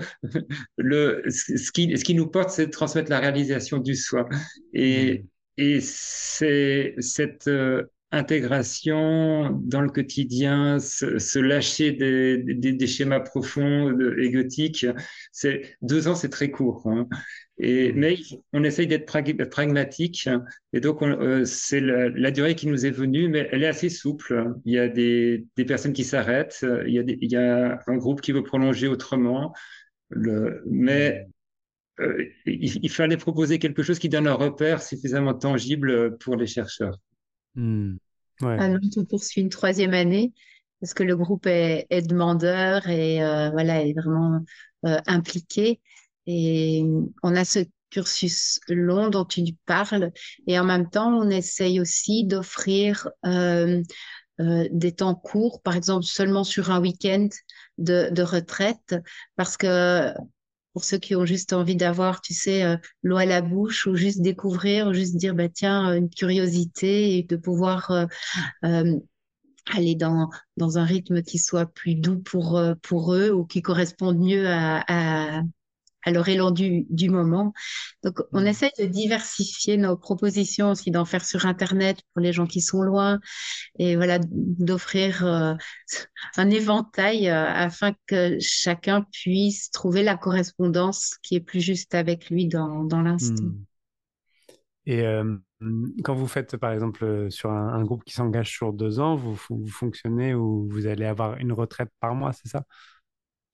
le, 0.76 1.22
ce, 1.28 1.70
qui, 1.70 1.96
ce 1.96 2.04
qui 2.04 2.14
nous 2.14 2.26
porte, 2.26 2.50
c'est 2.50 2.66
de 2.66 2.70
transmettre 2.72 3.10
la 3.10 3.20
réalisation 3.20 3.78
du 3.78 3.94
soi. 3.94 4.28
Et, 4.72 5.20
mmh. 5.20 5.26
et 5.58 5.80
c'est 5.80 6.94
cette 6.98 7.48
intégration 8.14 9.50
dans 9.62 9.80
le 9.80 9.90
quotidien, 9.90 10.78
se, 10.78 11.38
lâcher 11.38 11.92
des, 11.92 12.38
des, 12.38 12.86
schémas 12.86 13.20
profonds 13.20 13.92
de, 13.92 14.16
égotiques. 14.18 14.86
C'est 15.32 15.76
deux 15.82 16.08
ans, 16.08 16.14
c'est 16.14 16.28
très 16.28 16.50
court. 16.50 16.86
Hein. 16.86 17.08
Et, 17.58 17.92
mmh. 17.92 17.96
mais 17.96 18.16
on 18.52 18.64
essaye 18.64 18.86
d'être 18.86 19.06
pragmatique. 19.06 20.28
Et 20.72 20.80
donc, 20.80 21.02
euh, 21.02 21.44
c'est 21.44 21.80
la, 21.80 22.30
durée 22.30 22.54
qui 22.54 22.66
nous 22.66 22.86
est 22.86 22.90
venue, 22.90 23.28
mais 23.28 23.48
elle 23.52 23.62
est 23.62 23.68
assez 23.68 23.88
souple. 23.88 24.54
Il 24.64 24.72
y 24.72 24.78
a 24.78 24.88
des, 24.88 25.46
des 25.56 25.64
personnes 25.64 25.92
qui 25.92 26.04
s'arrêtent. 26.04 26.64
Il, 26.86 26.92
y 26.92 26.98
a 26.98 27.02
il 27.06 27.30
y 27.30 27.36
a 27.36 27.80
un 27.86 27.96
groupe 27.96 28.20
qui 28.20 28.32
veut 28.32 28.42
prolonger 28.42 28.88
autrement. 28.88 29.54
Le, 30.10 30.62
mais 30.66 31.26
euh, 32.00 32.24
il, 32.46 32.90
fallait 32.90 33.16
proposer 33.16 33.58
quelque 33.58 33.82
chose 33.82 33.98
qui 33.98 34.08
donne 34.08 34.26
un 34.26 34.34
repère 34.34 34.82
suffisamment 34.82 35.34
tangible 35.34 36.18
pour 36.18 36.36
les 36.36 36.46
chercheurs. 36.46 36.98
Mmh. 37.54 37.96
Ouais. 38.40 38.56
Ah 38.58 38.68
on 38.96 39.04
poursuit 39.04 39.42
une 39.42 39.48
troisième 39.48 39.94
année 39.94 40.32
parce 40.80 40.94
que 40.94 41.02
le 41.02 41.16
groupe 41.16 41.46
est, 41.46 41.86
demandeur 42.06 42.88
et 42.88 43.22
euh, 43.22 43.50
voilà 43.50 43.82
est 43.82 43.94
vraiment 43.94 44.40
euh, 44.86 44.98
impliqué. 45.06 45.80
Et 46.26 46.84
on 47.22 47.36
a 47.36 47.44
ce 47.44 47.60
cursus 47.90 48.60
long 48.68 49.08
dont 49.08 49.24
tu 49.24 49.42
parles 49.66 50.10
et 50.46 50.58
en 50.58 50.64
même 50.64 50.90
temps 50.90 51.16
on 51.16 51.30
essaye 51.30 51.80
aussi 51.80 52.24
d'offrir 52.24 53.08
euh 53.24 53.82
des 54.38 54.90
temps 54.90 55.14
courts, 55.14 55.62
par 55.62 55.76
exemple 55.76 56.04
seulement 56.04 56.42
sur 56.42 56.72
un 56.72 56.80
week-end 56.80 57.28
de, 57.78 58.08
de 58.10 58.22
retraite, 58.22 58.96
parce 59.36 59.56
que 59.56 60.12
pour 60.74 60.84
ceux 60.84 60.98
qui 60.98 61.16
ont 61.16 61.24
juste 61.24 61.54
envie 61.54 61.76
d'avoir, 61.76 62.20
tu 62.20 62.34
sais, 62.34 62.64
euh, 62.64 62.76
l'eau 63.02 63.16
à 63.16 63.24
la 63.26 63.40
bouche 63.42 63.86
ou 63.86 63.96
juste 63.96 64.20
découvrir, 64.20 64.88
ou 64.88 64.92
juste 64.92 65.16
dire, 65.16 65.34
bah, 65.34 65.48
tiens, 65.48 65.94
une 65.94 66.10
curiosité 66.10 67.16
et 67.18 67.22
de 67.22 67.36
pouvoir 67.36 67.90
euh, 67.92 68.06
euh, 68.64 68.98
aller 69.72 69.94
dans, 69.94 70.30
dans 70.56 70.78
un 70.78 70.84
rythme 70.84 71.22
qui 71.22 71.38
soit 71.38 71.66
plus 71.66 71.94
doux 71.94 72.18
pour, 72.18 72.60
pour 72.82 73.14
eux 73.14 73.30
ou 73.30 73.46
qui 73.46 73.62
corresponde 73.62 74.18
mieux 74.18 74.48
à, 74.48 74.84
à, 74.88 75.42
à 76.04 76.10
leur 76.10 76.28
élan 76.28 76.50
du, 76.50 76.86
du 76.90 77.08
moment. 77.08 77.52
Donc, 78.02 78.20
on 78.32 78.42
mmh. 78.42 78.46
essaie 78.46 78.70
de 78.78 78.84
diversifier 78.84 79.76
nos 79.76 79.96
propositions 79.96 80.70
aussi, 80.70 80.90
d'en 80.90 81.04
faire 81.04 81.24
sur 81.24 81.46
Internet 81.46 81.98
pour 82.12 82.22
les 82.22 82.32
gens 82.32 82.46
qui 82.46 82.60
sont 82.60 82.82
loin 82.82 83.20
et 83.78 83.96
voilà, 83.96 84.18
d'offrir 84.30 85.24
euh, 85.24 85.54
un 86.36 86.50
éventail 86.50 87.28
euh, 87.28 87.46
afin 87.46 87.92
que 88.06 88.36
chacun 88.40 89.06
puisse 89.12 89.70
trouver 89.70 90.02
la 90.02 90.16
correspondance 90.16 91.16
qui 91.22 91.36
est 91.36 91.40
plus 91.40 91.60
juste 91.60 91.94
avec 91.94 92.30
lui 92.30 92.46
dans, 92.46 92.84
dans 92.84 93.02
l'instant. 93.02 93.44
Mmh. 93.44 93.64
Et 94.86 95.00
euh, 95.00 95.36
quand 96.04 96.14
vous 96.14 96.26
faites, 96.26 96.56
par 96.58 96.72
exemple, 96.72 97.30
sur 97.30 97.50
un, 97.50 97.82
groupe 97.84 98.04
qui 98.04 98.12
s'engage 98.12 98.50
sur 98.50 98.72
deux 98.72 99.00
ans, 99.00 99.16
vous, 99.16 99.34
vous 99.48 99.66
fonctionnez 99.66 100.34
ou 100.34 100.68
vous 100.68 100.86
allez 100.86 101.06
avoir 101.06 101.38
une 101.38 101.52
retraite 101.52 101.88
par 102.00 102.14
mois, 102.14 102.32
c'est 102.32 102.48
ça? 102.48 102.64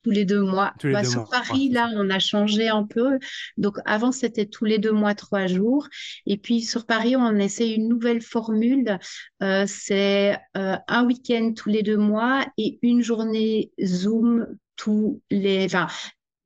Tous 0.03 0.11
les 0.11 0.25
deux 0.25 0.41
mois. 0.41 0.73
Bah, 0.83 1.05
sur 1.05 1.29
Paris, 1.29 1.69
là, 1.69 1.91
on 1.95 2.11
a 2.11 2.19
changé 2.19 2.69
un 2.69 2.85
peu. 2.85 3.19
Donc, 3.57 3.77
avant, 3.85 4.13
c'était 4.13 4.47
tous 4.47 4.65
les 4.65 4.79
deux 4.79 4.93
mois, 4.93 5.15
trois 5.15 5.47
jours. 5.47 5.89
Et 6.27 6.37
puis, 6.37 6.63
sur 6.63 6.87
Paris, 6.87 7.17
on 7.17 7.37
essaie 7.37 7.71
une 7.71 7.89
nouvelle 7.89 8.23
formule. 8.23 8.99
Euh, 9.43 9.65
c'est 9.67 10.39
euh, 10.57 10.77
un 10.89 11.05
week-end 11.05 11.53
tous 11.57 11.69
les 11.69 11.83
deux 11.83 11.97
mois 11.97 12.47
et 12.57 12.79
une 12.83 13.03
journée 13.03 13.73
Zoom 13.83 14.47
tous 14.77 15.21
les, 15.31 15.67
enfin, 15.67 15.89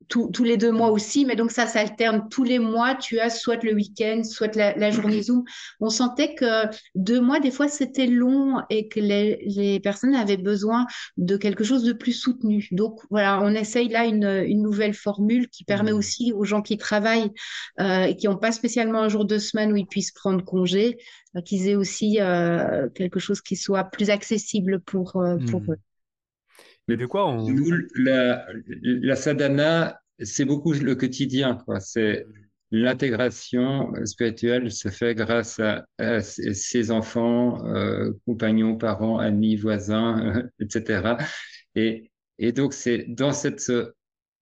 tous 0.07 0.43
les 0.43 0.57
deux 0.57 0.71
mois 0.71 0.89
aussi, 0.89 1.25
mais 1.25 1.35
donc 1.35 1.51
ça 1.51 1.67
s'alterne 1.67 2.27
tous 2.29 2.43
les 2.43 2.59
mois. 2.59 2.95
Tu 2.95 3.19
as 3.19 3.29
soit 3.29 3.63
le 3.63 3.73
week-end, 3.73 4.23
soit 4.23 4.55
la, 4.55 4.91
journée 4.91 5.21
Zoom. 5.21 5.43
On 5.79 5.89
sentait 5.89 6.35
que 6.35 6.67
deux 6.95 7.21
mois, 7.21 7.39
des 7.39 7.51
fois, 7.51 7.67
c'était 7.67 8.07
long 8.07 8.61
et 8.69 8.87
que 8.87 8.99
les, 8.99 9.43
les, 9.45 9.79
personnes 9.79 10.15
avaient 10.15 10.37
besoin 10.37 10.85
de 11.17 11.37
quelque 11.37 11.63
chose 11.63 11.83
de 11.83 11.93
plus 11.93 12.13
soutenu. 12.13 12.67
Donc 12.71 12.99
voilà, 13.09 13.39
on 13.41 13.53
essaye 13.53 13.89
là 13.89 14.05
une, 14.05 14.43
une 14.47 14.61
nouvelle 14.61 14.93
formule 14.93 15.49
qui 15.49 15.63
permet 15.63 15.91
mmh. 15.91 15.97
aussi 15.97 16.33
aux 16.33 16.43
gens 16.43 16.61
qui 16.61 16.77
travaillent 16.77 17.31
euh, 17.79 18.03
et 18.03 18.15
qui 18.15 18.27
n'ont 18.27 18.37
pas 18.37 18.51
spécialement 18.51 19.01
un 19.01 19.09
jour 19.09 19.25
de 19.25 19.37
semaine 19.37 19.71
où 19.71 19.75
ils 19.75 19.87
puissent 19.87 20.11
prendre 20.11 20.43
congé, 20.43 20.97
euh, 21.35 21.41
qu'ils 21.41 21.67
aient 21.67 21.75
aussi 21.75 22.19
euh, 22.19 22.89
quelque 22.89 23.19
chose 23.19 23.41
qui 23.41 23.55
soit 23.55 23.85
plus 23.85 24.09
accessible 24.09 24.79
pour, 24.81 25.11
pour 25.11 25.61
mmh. 25.61 25.71
eux. 25.71 25.79
Mais 26.87 26.97
de 26.97 27.05
quoi 27.05 27.27
on... 27.27 27.49
Nous, 27.49 27.71
la, 27.95 28.45
la 28.81 29.15
sadhana, 29.15 29.99
c'est 30.19 30.45
beaucoup 30.45 30.73
le 30.73 30.95
quotidien, 30.95 31.55
quoi. 31.65 31.79
C'est 31.79 32.25
l'intégration 32.71 33.93
spirituelle 34.05 34.71
se 34.71 34.89
fait 34.89 35.15
grâce 35.15 35.59
à, 35.59 36.21
ses 36.21 36.91
enfants, 36.91 37.65
euh, 37.65 38.11
compagnons, 38.25 38.77
parents, 38.77 39.19
amis, 39.19 39.55
voisins, 39.55 40.43
etc. 40.59 41.15
Et, 41.75 42.11
et 42.37 42.51
donc, 42.51 42.73
c'est 42.73 43.05
dans 43.07 43.31
cette 43.31 43.71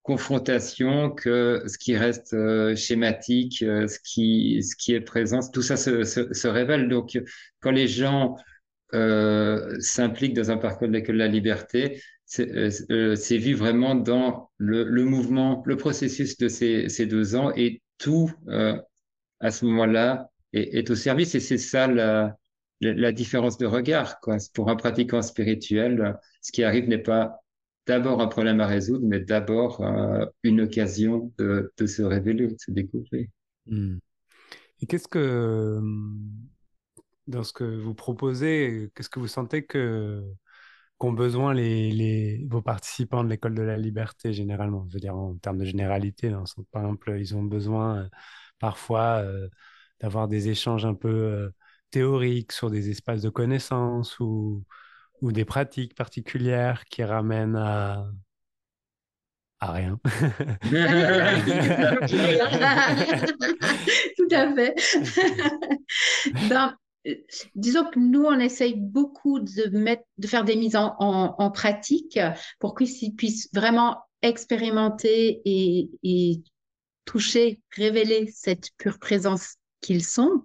confrontation 0.03 1.11
que 1.11 1.63
ce 1.65 1.77
qui 1.77 1.95
reste 1.97 2.33
euh, 2.33 2.75
schématique, 2.75 3.63
euh, 3.63 3.87
ce 3.87 3.99
qui 4.03 4.61
ce 4.61 4.75
qui 4.75 4.93
est 4.93 5.01
présent, 5.01 5.39
tout 5.51 5.61
ça 5.61 5.77
se, 5.77 6.03
se, 6.03 6.47
révèle. 6.47 6.89
Donc, 6.89 7.17
quand 7.61 7.71
les 7.71 7.87
gens 7.87 8.35
euh, 8.93 9.75
s'impliquent 9.79 10.35
dans 10.35 10.51
un 10.51 10.57
parcours 10.57 10.89
de 10.89 10.99
de 10.99 11.11
la 11.13 11.27
liberté, 11.27 12.01
euh, 12.39 12.69
euh, 12.89 13.15
c'est 13.15 13.37
vu 13.37 13.53
vraiment 13.53 13.95
dans 13.95 14.49
le, 14.57 15.03
mouvement, 15.03 15.63
le 15.65 15.77
processus 15.77 16.37
de 16.37 16.47
ces, 16.47 17.05
deux 17.05 17.35
ans 17.35 17.51
et 17.55 17.81
tout 17.97 18.31
euh, 18.47 18.79
à 19.39 19.51
ce 19.51 19.65
moment-là 19.65 20.29
est, 20.53 20.89
au 20.89 20.95
service 20.95 21.35
et 21.35 21.39
c'est 21.39 21.57
ça 21.57 21.87
la, 21.87 23.11
différence 23.11 23.57
de 23.57 23.65
regard. 23.65 24.19
Quoi. 24.19 24.37
Pour 24.53 24.69
un 24.69 24.75
pratiquant 24.75 25.21
spirituel, 25.21 26.17
ce 26.41 26.51
qui 26.51 26.63
arrive 26.63 26.87
n'est 26.87 26.97
pas 26.97 27.39
d'abord 27.85 28.21
un 28.21 28.27
problème 28.27 28.61
à 28.61 28.67
résoudre, 28.67 29.05
mais 29.07 29.19
d'abord 29.19 29.81
euh, 29.81 30.25
une 30.43 30.61
occasion 30.61 31.31
de, 31.37 31.71
de, 31.77 31.85
se 31.85 32.01
révéler, 32.01 32.47
de 32.47 32.55
se 32.57 32.71
découvrir. 32.71 33.27
Hmm. 33.67 33.97
Et 34.81 34.85
qu'est-ce 34.85 35.07
que, 35.07 35.81
dans 37.27 37.43
ce 37.43 37.53
que 37.53 37.63
vous 37.63 37.93
proposez, 37.93 38.89
qu'est-ce 38.95 39.09
que 39.09 39.19
vous 39.19 39.27
sentez 39.27 39.65
que 39.65 40.23
qu'ont 41.03 41.11
besoin 41.13 41.53
les, 41.53 41.91
les, 41.91 42.45
vos 42.49 42.61
participants 42.61 43.25
de 43.25 43.29
l'école 43.29 43.55
de 43.55 43.61
la 43.61 43.75
liberté 43.77 44.31
généralement 44.31 44.85
Je 44.87 44.93
veux 44.93 44.99
dire 45.01 45.15
en 45.17 45.35
termes 45.37 45.57
de 45.57 45.65
généralité, 45.65 46.29
dans 46.29 46.45
par 46.71 46.83
exemple, 46.83 47.17
ils 47.19 47.35
ont 47.35 47.43
besoin 47.43 47.97
euh, 48.05 48.09
parfois 48.59 49.19
euh, 49.21 49.49
d'avoir 49.99 50.29
des 50.29 50.47
échanges 50.49 50.85
un 50.85 50.93
peu 50.95 51.09
euh, 51.09 51.49
théoriques 51.91 52.53
sur 52.53 52.71
des 52.71 52.89
espaces 52.89 53.21
de 53.21 53.29
connaissances 53.29 54.17
ou, 54.19 54.63
ou 55.21 55.31
des 55.33 55.45
pratiques 55.45 55.95
particulières 55.95 56.85
qui 56.85 57.03
ramènent 57.03 57.57
à, 57.57 58.05
à 59.59 59.71
rien. 59.71 59.99
Tout 64.17 64.27
à 64.31 64.53
fait. 64.53 64.75
disons 67.55 67.85
que 67.85 67.99
nous, 67.99 68.23
on 68.23 68.39
essaye 68.39 68.75
beaucoup 68.75 69.39
de, 69.39 69.69
mettre, 69.77 70.03
de 70.17 70.27
faire 70.27 70.43
des 70.43 70.55
mises 70.55 70.75
en, 70.75 70.95
en, 70.99 71.51
pratique 71.51 72.19
pour 72.59 72.75
qu'ils 72.75 73.15
puissent 73.15 73.49
vraiment 73.53 73.97
expérimenter 74.21 75.41
et, 75.45 75.89
et 76.03 76.41
toucher, 77.05 77.61
révéler 77.75 78.31
cette 78.33 78.69
pure 78.77 78.99
présence 78.99 79.55
qu'ils 79.83 80.03
sont. 80.03 80.43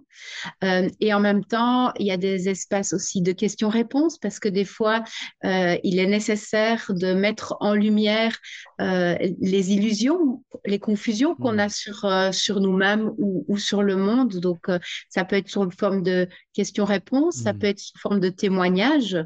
Euh, 0.63 0.89
et 0.99 1.13
en 1.13 1.19
même 1.19 1.43
temps, 1.43 1.91
il 1.97 2.05
y 2.05 2.11
a 2.11 2.17
des 2.17 2.49
espaces 2.49 2.93
aussi 2.93 3.21
de 3.21 3.31
questions-réponses 3.31 4.19
parce 4.19 4.39
que 4.39 4.49
des 4.49 4.65
fois, 4.65 5.03
euh, 5.45 5.77
il 5.83 5.97
est 5.97 6.07
nécessaire 6.07 6.85
de 6.89 7.13
mettre 7.13 7.55
en 7.61 7.73
lumière 7.73 8.37
euh, 8.81 9.17
les 9.39 9.71
illusions, 9.71 10.43
les 10.65 10.79
confusions 10.79 11.35
qu'on 11.35 11.53
mmh. 11.53 11.59
a 11.59 11.69
sur, 11.69 12.33
sur 12.33 12.59
nous-mêmes 12.59 13.11
ou, 13.17 13.45
ou, 13.47 13.57
sur 13.57 13.81
le 13.81 13.95
monde. 13.95 14.35
Donc, 14.39 14.67
ça 15.09 15.23
peut 15.23 15.37
être 15.37 15.49
sous 15.49 15.69
forme 15.71 16.03
de 16.03 16.27
questions-réponses, 16.53 17.37
ça 17.37 17.53
mmh. 17.53 17.59
peut 17.59 17.67
être 17.67 17.79
sous 17.79 17.97
forme 17.97 18.19
de 18.19 18.29
témoignages 18.29 19.17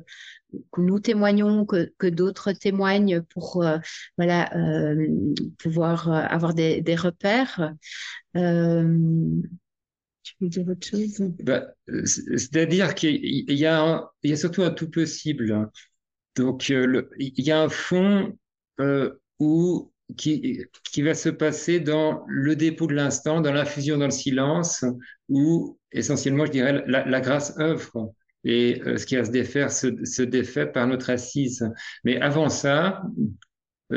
que 0.71 0.81
nous 0.81 0.99
témoignons, 0.99 1.65
que, 1.65 1.93
que 1.97 2.07
d'autres 2.07 2.51
témoignent 2.51 3.21
pour 3.21 3.63
euh, 3.63 3.77
voilà 4.17 4.55
euh, 4.55 5.07
pouvoir 5.59 6.09
avoir 6.09 6.53
des, 6.53 6.81
des 6.81 6.95
repères. 6.95 7.73
Euh, 8.35 8.97
dire 10.47 10.67
autre 10.67 10.87
chose? 10.87 11.21
Bah, 11.43 11.67
C'est-à-dire 12.05 12.95
qu'il 12.95 13.51
y, 13.51 13.65
a 13.65 14.09
surtout 14.35 14.63
un 14.63 14.71
tout 14.71 14.89
possible. 14.89 15.69
Donc, 16.35 16.69
euh, 16.71 17.09
il 17.19 17.43
y 17.43 17.51
a 17.51 17.61
un 17.61 17.69
fond 17.69 18.37
euh, 18.79 19.11
où 19.39 19.91
qui, 20.17 20.63
qui 20.91 21.01
va 21.01 21.13
se 21.13 21.29
passer 21.29 21.79
dans 21.79 22.23
le 22.27 22.55
dépôt 22.55 22.87
de 22.87 22.93
l'instant, 22.93 23.41
dans 23.41 23.53
l'infusion 23.53 23.97
dans 23.97 24.05
le 24.05 24.11
silence, 24.11 24.83
où 25.29 25.77
essentiellement, 25.91 26.45
je 26.45 26.51
dirais, 26.51 26.83
la, 26.87 27.21
grâce 27.21 27.57
œuvre 27.59 28.13
et 28.43 28.81
euh, 28.85 28.97
ce 28.97 29.05
qui 29.05 29.15
va 29.15 29.25
se 29.25 29.31
défaire 29.31 29.71
se, 29.71 30.03
se 30.05 30.21
défait 30.21 30.65
par 30.65 30.87
notre 30.87 31.09
assise. 31.09 31.67
Mais 32.03 32.19
avant 32.19 32.49
ça, 32.49 33.03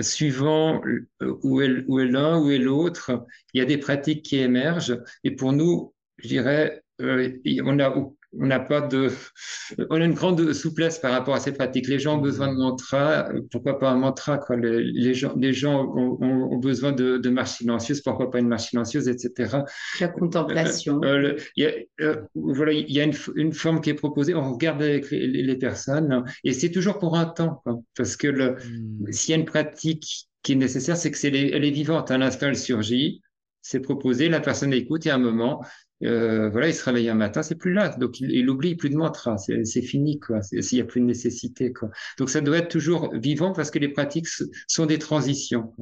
suivant 0.00 0.80
où 1.20 1.60
est 1.60 2.06
l'un, 2.06 2.40
où 2.40 2.50
est 2.50 2.58
l'autre, 2.58 3.26
il 3.54 3.58
y 3.58 3.62
a 3.62 3.66
des 3.66 3.78
pratiques 3.78 4.22
qui 4.22 4.36
émergent. 4.36 4.98
Et 5.24 5.32
pour 5.32 5.52
nous, 5.52 5.94
je 6.18 6.28
dirais, 6.28 6.82
on 7.00 7.78
a 7.78 7.94
on 8.38 8.46
n'a 8.46 8.60
pas 8.60 8.80
de, 8.80 9.10
on 9.90 10.00
a 10.00 10.04
une 10.04 10.14
grande 10.14 10.52
souplesse 10.52 10.98
par 10.98 11.12
rapport 11.12 11.34
à 11.34 11.40
ces 11.40 11.52
pratiques. 11.52 11.88
Les 11.88 11.98
gens 11.98 12.18
ont 12.18 12.20
besoin 12.20 12.48
de 12.48 12.58
mantra, 12.58 13.28
pourquoi 13.50 13.78
pas 13.78 13.90
un 13.90 13.96
mantra 13.96 14.38
quoi. 14.38 14.56
Les, 14.56 14.82
les 14.82 15.14
gens, 15.14 15.34
les 15.36 15.52
gens 15.52 15.84
ont, 15.94 16.18
ont 16.20 16.58
besoin 16.58 16.92
de, 16.92 17.18
de 17.18 17.30
marche 17.30 17.52
silencieuse, 17.58 18.00
pourquoi 18.00 18.30
pas 18.30 18.38
une 18.38 18.48
marche 18.48 18.70
silencieuse, 18.70 19.08
etc. 19.08 19.58
La 20.00 20.08
contemplation. 20.08 21.00
Euh, 21.04 21.16
euh, 21.16 21.36
il 21.56 21.64
y 21.64 21.66
a, 21.66 21.72
euh, 22.00 22.22
voilà, 22.34 22.72
il 22.72 22.92
y 22.92 23.00
a 23.00 23.04
une, 23.04 23.14
une, 23.36 23.52
forme 23.52 23.80
qui 23.80 23.90
est 23.90 23.94
proposée. 23.94 24.34
On 24.34 24.52
regarde 24.52 24.82
avec 24.82 25.10
les, 25.10 25.26
les 25.26 25.56
personnes 25.56 26.24
et 26.44 26.52
c'est 26.52 26.70
toujours 26.70 26.98
pour 26.98 27.16
un 27.16 27.26
temps, 27.26 27.60
quoi, 27.64 27.80
parce 27.96 28.16
que 28.16 28.28
le, 28.28 28.56
hmm. 28.56 29.12
s'il 29.12 29.30
y 29.30 29.34
a 29.34 29.40
une 29.40 29.46
pratique 29.46 30.28
qui 30.42 30.52
est 30.52 30.56
nécessaire, 30.56 30.96
c'est 30.96 31.10
que 31.10 31.18
c'est 31.18 31.28
elle 31.28 31.64
est 31.64 31.70
vivante. 31.70 32.10
Un 32.10 32.22
instant, 32.22 32.48
elle 32.48 32.56
surgit 32.56 33.22
c'est 33.66 33.80
proposé, 33.80 34.28
la 34.28 34.38
personne 34.38 34.72
écoute 34.72 35.06
et 35.06 35.10
à 35.10 35.16
un 35.16 35.18
moment, 35.18 35.60
euh, 36.02 36.50
voilà, 36.50 36.68
il 36.68 36.74
se 36.74 36.84
réveille 36.84 37.08
un 37.08 37.14
matin, 37.14 37.42
c'est 37.42 37.54
plus 37.54 37.72
là, 37.72 37.88
donc 37.96 38.20
il, 38.20 38.30
il 38.30 38.48
oublie 38.50 38.76
plus 38.76 38.90
de 38.90 38.96
mantra, 38.96 39.38
c'est 39.38 39.82
fini 39.82 40.20
quoi, 40.20 40.42
s'il 40.42 40.78
y 40.78 40.80
a 40.80 40.84
plus 40.84 41.00
de 41.00 41.06
nécessité 41.06 41.72
quoi. 41.72 41.90
Donc 42.18 42.30
ça 42.30 42.40
doit 42.40 42.58
être 42.58 42.68
toujours 42.70 43.14
vivant 43.14 43.52
parce 43.52 43.70
que 43.70 43.78
les 43.78 43.88
pratiques 43.88 44.28
sont 44.68 44.86
des 44.86 44.98
transitions. 44.98 45.74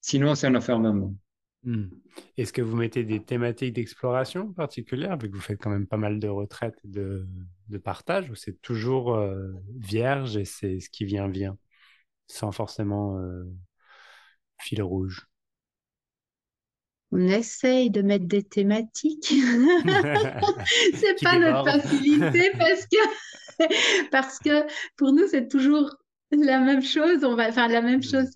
Sinon 0.00 0.34
c'est 0.34 0.46
un 0.46 0.54
enfermement. 0.54 1.14
Hmm. 1.62 1.88
Est-ce 2.38 2.54
que 2.54 2.62
vous 2.62 2.74
mettez 2.74 3.04
des 3.04 3.22
thématiques 3.22 3.74
d'exploration 3.74 4.52
particulières, 4.54 5.18
vu 5.18 5.30
que 5.30 5.36
vous 5.36 5.42
faites 5.42 5.60
quand 5.60 5.68
même 5.68 5.86
pas 5.86 5.98
mal 5.98 6.18
de 6.18 6.28
retraites 6.28 6.78
et 6.84 6.88
de, 6.88 7.28
de 7.68 7.78
partage, 7.78 8.30
ou 8.30 8.34
c'est 8.34 8.60
toujours 8.62 9.14
euh, 9.14 9.52
vierge 9.76 10.38
et 10.38 10.46
c'est 10.46 10.80
ce 10.80 10.88
qui 10.88 11.04
vient 11.04 11.28
vient, 11.28 11.58
sans 12.26 12.52
forcément 12.52 13.18
euh, 13.18 13.44
fil 14.58 14.82
rouge? 14.82 15.29
On 17.12 17.28
essaye 17.28 17.90
de 17.90 18.02
mettre 18.02 18.26
des 18.26 18.42
thématiques. 18.42 19.32
c'est 20.94 21.22
pas 21.22 21.38
notre 21.38 21.64
facilité 21.64 22.52
parce 22.58 22.86
que, 22.86 24.08
parce 24.10 24.38
que 24.38 24.64
pour 24.96 25.12
nous, 25.12 25.26
c'est 25.28 25.48
toujours 25.48 25.90
la 26.32 26.60
même 26.60 26.82
chose, 26.82 27.24
on 27.24 27.34
va 27.34 27.50
faire 27.50 27.68
la 27.68 27.82
même 27.82 27.98
mm. 27.98 28.02
chose, 28.04 28.30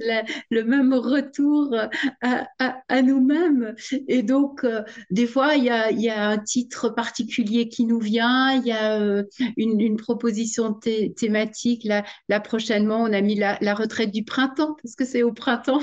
le 0.51 0.63
même 0.63 0.93
retour 0.93 1.77
à, 2.23 2.49
à, 2.89 3.03
nous-mêmes. 3.03 3.75
Et 4.09 4.23
donc, 4.23 4.65
euh, 4.65 4.83
des 5.11 5.27
fois, 5.27 5.55
il 5.55 5.65
y 5.65 5.71
a, 5.71 5.91
y 5.93 6.09
a, 6.09 6.29
un 6.29 6.39
titre 6.39 6.89
particulier 6.89 7.69
qui 7.69 7.85
nous 7.85 8.01
vient, 8.01 8.53
il 8.53 8.67
y 8.67 8.73
a 8.73 9.01
euh, 9.01 9.23
une, 9.57 9.81
une, 9.81 9.97
proposition 9.97 10.75
thématique. 11.17 11.85
Là, 11.85 12.05
là, 12.29 12.41
prochainement, 12.41 13.01
on 13.01 13.13
a 13.13 13.21
mis 13.21 13.37
la, 13.37 13.59
la 13.61 13.75
retraite 13.75 14.11
du 14.11 14.25
printemps, 14.25 14.77
parce 14.83 14.97
que 14.97 15.05
c'est 15.05 15.23
au 15.23 15.33
printemps 15.33 15.83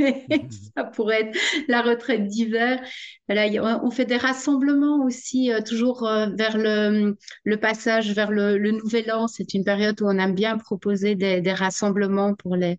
ça 0.76 0.84
pourrait 0.84 1.22
être 1.22 1.38
la 1.68 1.82
retraite 1.82 2.26
d'hiver. 2.26 2.80
on 3.28 3.90
fait 3.90 4.04
des 4.04 4.16
rassemblements 4.16 5.04
aussi, 5.04 5.52
euh, 5.52 5.60
toujours 5.60 6.06
euh, 6.06 6.26
vers 6.36 6.56
le, 6.56 7.16
passage 7.56 8.12
vers 8.12 8.30
le, 8.30 8.58
Nouvel 8.70 9.10
An. 9.12 9.28
C'est 9.28 9.54
une 9.54 9.64
période 9.64 10.00
où 10.02 10.06
on 10.06 10.18
aime 10.18 10.34
bien 10.34 10.58
proposer 10.58 11.14
des, 11.14 11.52
rassemblements 11.52 12.34
pour 12.34 12.56
les, 12.56 12.78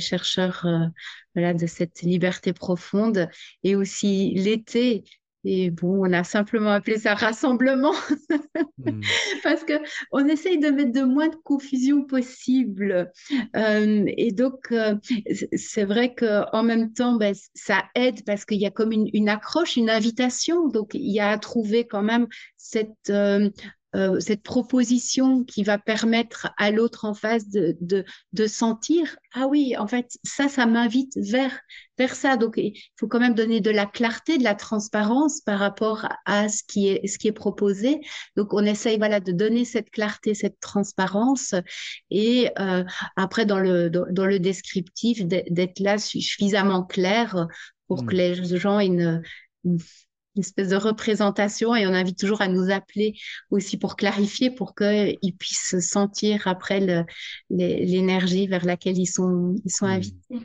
chercheurs 0.00 0.66
euh, 0.66 0.86
voilà, 1.34 1.54
de 1.54 1.66
cette 1.66 2.02
liberté 2.02 2.52
profonde. 2.52 3.28
Et 3.64 3.76
aussi 3.76 4.32
l'été, 4.34 5.04
et 5.44 5.70
bon, 5.70 6.06
on 6.06 6.12
a 6.12 6.22
simplement 6.22 6.70
appelé 6.70 6.98
ça 6.98 7.14
rassemblement 7.14 7.94
hmm. 8.78 9.00
parce 9.42 9.64
que 9.64 9.72
on 10.12 10.26
essaye 10.26 10.58
de 10.58 10.68
mettre 10.68 10.92
de 10.92 11.02
moins 11.02 11.28
de 11.28 11.36
confusion 11.36 12.04
possible. 12.04 13.10
Euh, 13.56 14.04
et 14.06 14.32
donc, 14.32 14.70
euh, 14.72 14.96
c'est 15.54 15.84
vrai 15.84 16.14
que 16.14 16.44
en 16.54 16.62
même 16.62 16.92
temps, 16.92 17.16
ben, 17.16 17.34
ça 17.54 17.84
aide 17.94 18.24
parce 18.26 18.44
qu'il 18.44 18.60
y 18.60 18.66
a 18.66 18.70
comme 18.70 18.92
une, 18.92 19.08
une, 19.14 19.28
accroche, 19.30 19.76
une 19.76 19.88
invitation. 19.88 20.68
Donc, 20.68 20.94
il 20.94 21.10
y 21.10 21.20
a 21.20 21.30
à 21.30 21.38
trouver 21.38 21.86
quand 21.86 22.02
même 22.02 22.26
cette 22.58 23.08
euh, 23.08 23.48
euh, 23.96 24.20
cette 24.20 24.42
proposition 24.44 25.42
qui 25.42 25.64
va 25.64 25.76
permettre 25.76 26.52
à 26.58 26.70
l'autre 26.70 27.04
en 27.04 27.14
face 27.14 27.48
de, 27.48 27.76
de, 27.80 28.04
de, 28.32 28.46
sentir 28.46 29.16
ah 29.32 29.48
oui 29.48 29.74
en 29.76 29.88
fait 29.88 30.16
ça 30.22 30.48
ça 30.48 30.64
m'invite 30.64 31.16
vers 31.16 31.58
vers 31.98 32.14
ça. 32.14 32.36
Donc 32.36 32.54
il 32.56 32.74
faut 32.98 33.08
quand 33.08 33.18
même 33.18 33.34
donner 33.34 33.60
de 33.60 33.70
la 33.70 33.86
clarté 33.86 34.38
de 34.38 34.44
la 34.44 34.54
transparence 34.54 35.40
par 35.40 35.58
rapport 35.58 36.06
à 36.24 36.48
ce 36.48 36.62
qui 36.62 36.88
est 36.88 37.06
ce 37.08 37.18
qui 37.18 37.28
est 37.28 37.32
proposé. 37.32 38.00
Donc 38.36 38.54
on 38.54 38.64
essaye 38.64 38.96
voilà 38.96 39.18
de 39.18 39.32
donner 39.32 39.64
cette 39.64 39.90
clarté 39.90 40.34
cette 40.34 40.60
transparence. 40.60 41.54
Et 42.10 42.50
euh, 42.60 42.84
après 43.16 43.44
dans 43.44 43.58
le 43.58 43.90
dans, 43.90 44.06
dans 44.10 44.26
le 44.26 44.38
descriptif 44.38 45.26
d'être 45.26 45.80
là 45.80 45.98
suffisamment 45.98 46.84
clair 46.84 47.48
pour 47.88 48.04
mmh. 48.04 48.06
que 48.06 48.14
les 48.14 48.56
gens 48.56 48.78
aient 48.78 48.86
une, 48.86 49.22
une 49.64 49.78
une 50.40 50.44
espèce 50.44 50.68
de 50.68 50.76
représentation 50.76 51.76
et 51.76 51.86
on 51.86 51.92
invite 51.92 52.18
toujours 52.18 52.40
à 52.40 52.48
nous 52.48 52.70
appeler 52.70 53.14
aussi 53.50 53.76
pour 53.76 53.94
clarifier, 53.94 54.50
pour 54.50 54.74
qu'ils 54.74 55.36
puissent 55.38 55.78
sentir 55.80 56.48
après 56.48 56.80
l'énergie 57.50 58.46
vers 58.46 58.64
laquelle 58.64 58.96
ils 58.96 59.06
sont, 59.06 59.54
ils 59.66 59.70
sont 59.70 59.86
mmh. 59.86 59.90
invités. 59.90 60.36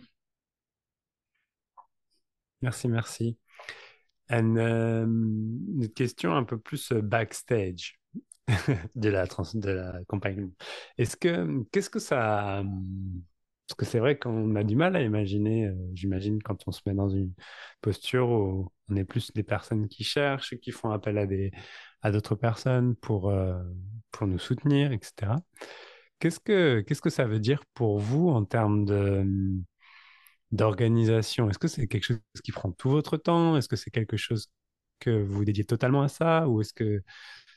Merci, 2.61 2.87
merci. 2.89 3.37
Une, 4.29 4.57
euh, 4.57 5.05
une, 5.05 5.89
question 5.93 6.35
un 6.35 6.43
peu 6.43 6.57
plus 6.57 6.91
euh, 6.91 7.01
backstage 7.01 7.97
de 8.95 9.09
la, 9.09 9.27
de 9.27 9.69
la 9.69 10.03
compagnie. 10.07 10.51
Est-ce 10.97 11.15
que, 11.15 11.63
qu'est-ce 11.71 11.89
que 11.89 11.99
ça, 11.99 12.63
parce 13.67 13.75
que 13.77 13.85
c'est 13.85 13.99
vrai 13.99 14.17
qu'on 14.17 14.55
a 14.55 14.63
du 14.63 14.75
mal 14.75 14.95
à 14.95 15.01
imaginer, 15.01 15.67
euh, 15.67 15.75
j'imagine, 15.93 16.41
quand 16.43 16.67
on 16.67 16.71
se 16.71 16.81
met 16.85 16.93
dans 16.93 17.09
une 17.09 17.33
posture 17.81 18.29
où 18.29 18.69
on 18.89 18.95
est 18.95 19.05
plus 19.05 19.31
des 19.33 19.43
personnes 19.43 19.87
qui 19.87 20.03
cherchent, 20.03 20.55
qui 20.59 20.71
font 20.71 20.91
appel 20.91 21.17
à, 21.17 21.25
des, 21.25 21.51
à 22.01 22.11
d'autres 22.11 22.35
personnes 22.35 22.95
pour, 22.95 23.29
euh, 23.29 23.55
pour 24.11 24.27
nous 24.27 24.39
soutenir, 24.39 24.91
etc. 24.91 25.41
Qu'est-ce 26.19 26.39
que, 26.39 26.81
qu'est-ce 26.81 27.01
que 27.01 27.09
ça 27.09 27.25
veut 27.25 27.39
dire 27.39 27.63
pour 27.73 27.99
vous 27.99 28.29
en 28.29 28.45
termes 28.45 28.85
de, 28.85 29.25
d'organisation? 30.51 31.49
Est-ce 31.49 31.59
que 31.59 31.67
c'est 31.67 31.87
quelque 31.87 32.03
chose 32.03 32.19
qui 32.43 32.51
prend 32.51 32.71
tout 32.71 32.89
votre 32.89 33.17
temps? 33.17 33.57
Est-ce 33.57 33.67
que 33.69 33.75
c'est 33.75 33.91
quelque 33.91 34.17
chose 34.17 34.47
que 34.99 35.09
vous 35.23 35.45
dédiez 35.45 35.65
totalement 35.65 36.01
à 36.03 36.07
ça? 36.07 36.47
Ou 36.47 36.61
est-ce 36.61 36.73
que 36.73 37.01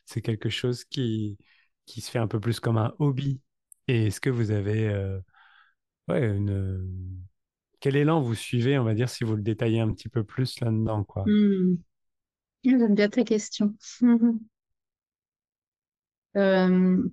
c'est 0.07 0.23
quelque 0.23 0.49
chose 0.49 0.85
qui, 0.85 1.39
qui 1.87 2.01
se 2.01 2.11
fait 2.11 2.19
un 2.19 2.29
peu 2.29 2.41
plus 2.41 2.61
comme 2.61 2.79
un 2.79 2.95
hobby? 2.99 3.41
Et 3.89 4.07
est-ce 4.07 4.21
que 4.21 4.31
vous 4.31 4.51
avez... 4.51 4.89
Euh, 4.89 5.21
une... 6.17 6.89
quel 7.81 7.97
élan 7.97 8.21
vous 8.21 8.35
suivez, 8.35 8.79
on 8.79 8.85
va 8.85 8.95
dire, 8.95 9.09
si 9.09 9.25
vous 9.25 9.37
le 9.37 9.43
détaillez 9.43 9.81
un 9.81 9.93
petit 9.93 10.09
peu 10.09 10.25
plus 10.25 10.61
là-dedans, 10.61 11.05
quoi? 11.05 11.25
Mmh. 11.27 11.79
J'aime 12.65 12.95
bien 12.95 13.09
ta 13.09 13.25
question. 13.25 13.75
euh, 16.37 17.09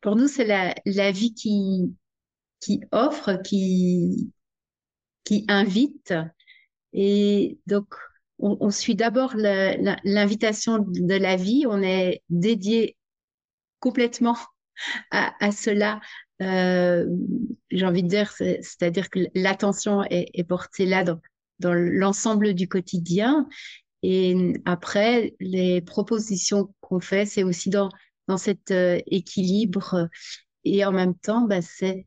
pour 0.00 0.16
nous, 0.16 0.28
c'est 0.28 0.44
la, 0.44 1.10
vie 1.12 1.34
qui, 1.34 1.94
offre, 2.92 3.40
qui, 3.42 4.32
invite. 5.48 6.14
Et 6.92 7.58
donc, 7.66 7.94
on, 8.38 8.70
suit 8.70 8.96
d'abord 8.96 9.34
l'invitation 9.36 10.78
de 10.78 11.14
la 11.14 11.36
vie. 11.36 11.64
On 11.68 11.82
est 11.82 12.22
dédié 12.28 12.96
complètement 13.78 14.36
à 15.10 15.52
cela, 15.52 16.00
euh, 16.40 17.06
j'ai 17.70 17.86
envie 17.86 18.02
de 18.02 18.08
dire, 18.08 18.32
c'est-à-dire 18.32 19.10
que 19.10 19.20
l'attention 19.34 20.02
est, 20.04 20.30
est, 20.34 20.44
portée 20.44 20.86
là 20.86 21.04
dans, 21.04 21.20
dans 21.58 21.74
l'ensemble 21.74 22.54
du 22.54 22.68
quotidien. 22.68 23.46
Et 24.02 24.54
après, 24.64 25.34
les 25.40 25.82
propositions 25.82 26.74
qu'on 26.80 27.00
fait, 27.00 27.26
c'est 27.26 27.42
aussi 27.42 27.68
dans, 27.68 27.90
dans 28.28 28.38
cet 28.38 28.70
euh, 28.70 28.98
équilibre. 29.06 30.08
Et 30.64 30.84
en 30.84 30.92
même 30.92 31.14
temps, 31.14 31.42
bah, 31.42 31.60
c'est, 31.60 32.06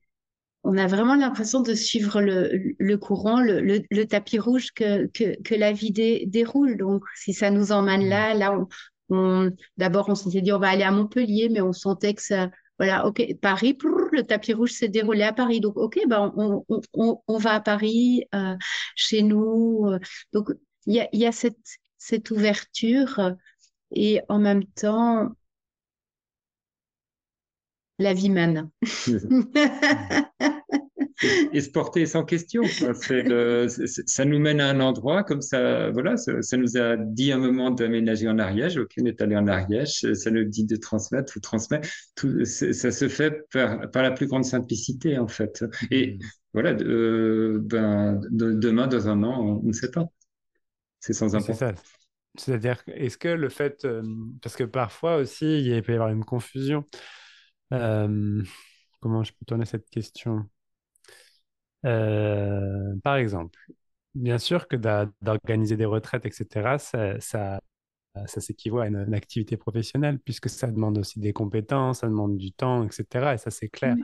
on 0.64 0.78
a 0.78 0.88
vraiment 0.88 1.16
l'impression 1.16 1.62
de 1.62 1.74
suivre 1.76 2.22
le, 2.22 2.76
le 2.80 2.98
courant, 2.98 3.42
le, 3.42 3.62
le, 3.62 3.82
le, 3.92 4.06
tapis 4.06 4.40
rouge 4.40 4.72
que, 4.72 5.08
que, 5.08 5.40
que 5.44 5.56
la 5.56 5.74
vie 5.74 5.92
dé, 5.92 6.24
déroule. 6.28 6.78
Donc, 6.78 7.04
si 7.16 7.34
ça 7.34 7.52
nous 7.52 7.72
emmène 7.72 8.08
là, 8.10 8.34
là, 8.34 8.58
on, 8.58 8.68
on 9.16 9.52
d'abord, 9.78 10.10
on 10.10 10.16
s'était 10.16 10.42
dit, 10.42 10.52
on 10.52 10.60
va 10.60 10.70
aller 10.70 10.84
à 10.84 10.92
Montpellier, 10.92 11.50
mais 11.50 11.62
on 11.62 11.74
sentait 11.74 12.14
que 12.16 12.22
ça, 12.24 12.50
voilà, 12.84 13.08
ok, 13.08 13.40
Paris, 13.42 13.78
le 14.12 14.24
tapis 14.24 14.52
rouge 14.52 14.74
s'est 14.74 14.90
déroulé 14.90 15.24
à 15.24 15.32
Paris. 15.32 15.62
Donc, 15.62 15.78
ok, 15.78 15.98
ben, 16.06 16.34
on, 16.94 17.38
va 17.38 17.52
à 17.54 17.62
Paris, 17.62 18.26
euh, 18.36 18.56
chez 18.94 19.22
nous. 19.22 19.86
Euh. 19.88 20.00
donc, 20.34 20.50
il 20.86 21.08
y 21.14 21.26
a, 21.26 21.32
cette 21.32 22.32
ouverture 22.32 23.20
euh, 23.20 23.32
et 23.92 24.20
en 24.28 24.38
même 24.38 24.66
temps, 24.66 25.30
la 28.04 28.14
vie 28.14 28.30
mène. 28.30 28.70
et, 31.54 31.62
se 31.62 31.70
porter 31.70 32.06
sans 32.06 32.24
question. 32.24 32.64
Le, 33.10 33.68
ça 33.68 34.26
nous 34.26 34.40
mène 34.40 34.60
à 34.62 34.70
un 34.70 34.80
endroit 34.80 35.24
comme 35.24 35.42
ça. 35.42 35.90
Voilà, 35.92 36.18
ça, 36.18 36.58
nous 36.58 36.78
a 36.78 36.98
dit 36.98 37.32
un 37.32 37.38
moment 37.38 37.72
d'aménager 37.72 38.28
en 38.28 38.38
Ariège. 38.40 38.78
Aucun 38.78 39.04
n'est 39.04 39.22
allé 39.22 39.36
en 39.36 39.48
Ariège. 39.48 40.14
Ça 40.14 40.32
nous 40.32 40.44
dit 40.44 40.66
de 40.66 40.76
transmettre 40.76 41.34
ou 41.38 41.40
transmettre. 41.40 41.90
Tout, 42.16 42.46
ça 42.46 42.92
se 42.92 43.08
fait 43.08 43.48
par, 43.52 43.90
par, 43.92 44.04
la 44.04 44.12
plus 44.12 44.28
grande 44.28 44.46
simplicité 44.46 45.18
en 45.18 45.28
fait. 45.28 45.64
Et 45.92 46.14
mm. 46.14 46.20
voilà, 46.54 46.74
de, 46.74 47.60
ben, 47.64 48.20
demain, 48.32 48.88
dans 48.88 49.08
un 49.08 49.24
an, 49.24 49.62
on 49.64 49.68
ne 49.68 49.74
sait 49.74 49.92
pas. 49.92 50.06
C'est 51.00 51.14
sans 51.14 51.36
importance. 51.36 51.80
C'est-à-dire, 52.36 52.82
est-ce 52.88 53.18
que 53.18 53.28
le 53.28 53.50
fait, 53.50 53.86
euh, 53.86 54.02
parce 54.42 54.56
que 54.56 54.64
parfois 54.64 55.18
aussi, 55.18 55.62
il 55.62 55.82
peut 55.84 55.92
y 55.92 55.96
avoir 55.96 56.10
une 56.10 56.26
confusion. 56.26 56.84
Euh, 57.72 58.44
comment 59.00 59.24
je 59.24 59.32
peux 59.34 59.46
tourner 59.46 59.66
cette 59.66 59.90
question? 59.90 60.50
Euh, 61.86 62.96
Par 63.04 63.16
exemple, 63.18 63.60
bien 64.16 64.38
sûr 64.38 64.68
que 64.68 64.76
d'organiser 65.22 65.78
des 65.78 65.86
retraites, 65.86 66.26
etc., 66.26 66.78
ça, 66.78 67.20
ça, 67.20 67.60
ça 68.26 68.42
s'équivaut 68.42 68.80
à 68.80 68.88
une, 68.88 69.14
activité 69.14 69.58
professionnelle, 69.58 70.20
puisque 70.20 70.50
ça 70.50 70.68
demande 70.72 70.98
aussi 70.98 71.20
des 71.20 71.34
compétences, 71.34 72.00
ça 72.00 72.08
demande 72.08 72.38
du 72.38 72.54
temps, 72.54 72.84
etc., 72.84 73.36
et 73.36 73.38
ça, 73.38 73.52
c'est 73.52 73.70
clair. 73.70 73.96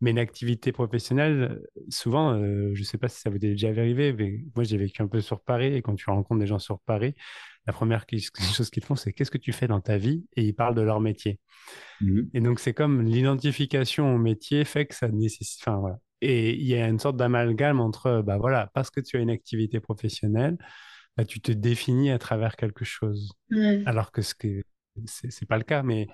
Mais 0.00 0.10
une 0.10 0.18
activité 0.18 0.72
professionnelle, 0.72 1.62
souvent, 1.88 2.36
je 2.36 2.78
ne 2.78 2.84
sais 2.84 2.98
pas 2.98 3.08
si 3.08 3.20
ça 3.20 3.30
vous 3.30 3.36
est 3.36 3.40
déjà 3.40 3.68
arrivé, 3.68 4.12
mais 4.12 4.40
moi 4.56 4.64
j'ai 4.64 4.76
vécu 4.76 5.00
un 5.02 5.06
peu 5.08 5.20
sur 5.20 5.40
Paris, 5.40 5.74
et 5.74 5.82
quand 5.82 5.94
tu 5.94 6.10
rencontres 6.10 6.40
des 6.40 6.46
gens 6.46 6.58
sur 6.58 6.80
Paris, 6.80 7.14
la 7.66 7.72
première 7.72 8.06
chose 8.54 8.70
qu'ils 8.70 8.84
font, 8.84 8.96
c'est 8.96 9.12
qu'est-ce 9.12 9.30
que 9.30 9.38
tu 9.38 9.52
fais 9.52 9.68
dans 9.68 9.80
ta 9.80 9.98
vie? 9.98 10.24
Et 10.36 10.44
ils 10.44 10.54
parlent 10.54 10.74
de 10.74 10.82
leur 10.82 11.00
métier. 11.00 11.40
Mmh. 12.00 12.20
Et 12.34 12.40
donc, 12.40 12.60
c'est 12.60 12.74
comme 12.74 13.02
l'identification 13.02 14.14
au 14.14 14.18
métier 14.18 14.64
fait 14.64 14.86
que 14.86 14.94
ça 14.94 15.08
nécessite. 15.08 15.60
Enfin, 15.62 15.78
voilà. 15.78 15.98
Et 16.20 16.54
il 16.54 16.66
y 16.66 16.76
a 16.76 16.88
une 16.88 17.00
sorte 17.00 17.16
d'amalgame 17.16 17.80
entre, 17.80 18.22
bah 18.22 18.38
voilà, 18.38 18.70
parce 18.74 18.90
que 18.90 19.00
tu 19.00 19.16
as 19.16 19.20
une 19.20 19.30
activité 19.30 19.80
professionnelle, 19.80 20.56
bah, 21.16 21.24
tu 21.24 21.40
te 21.40 21.50
définis 21.50 22.10
à 22.12 22.18
travers 22.18 22.56
quelque 22.56 22.84
chose. 22.84 23.32
Alors 23.86 24.12
que 24.12 24.22
ce 24.22 24.34
que 24.34 24.62
c'est 25.06 25.48
pas 25.48 25.58
le 25.58 25.64
cas. 25.64 25.82
Mais 25.82 26.06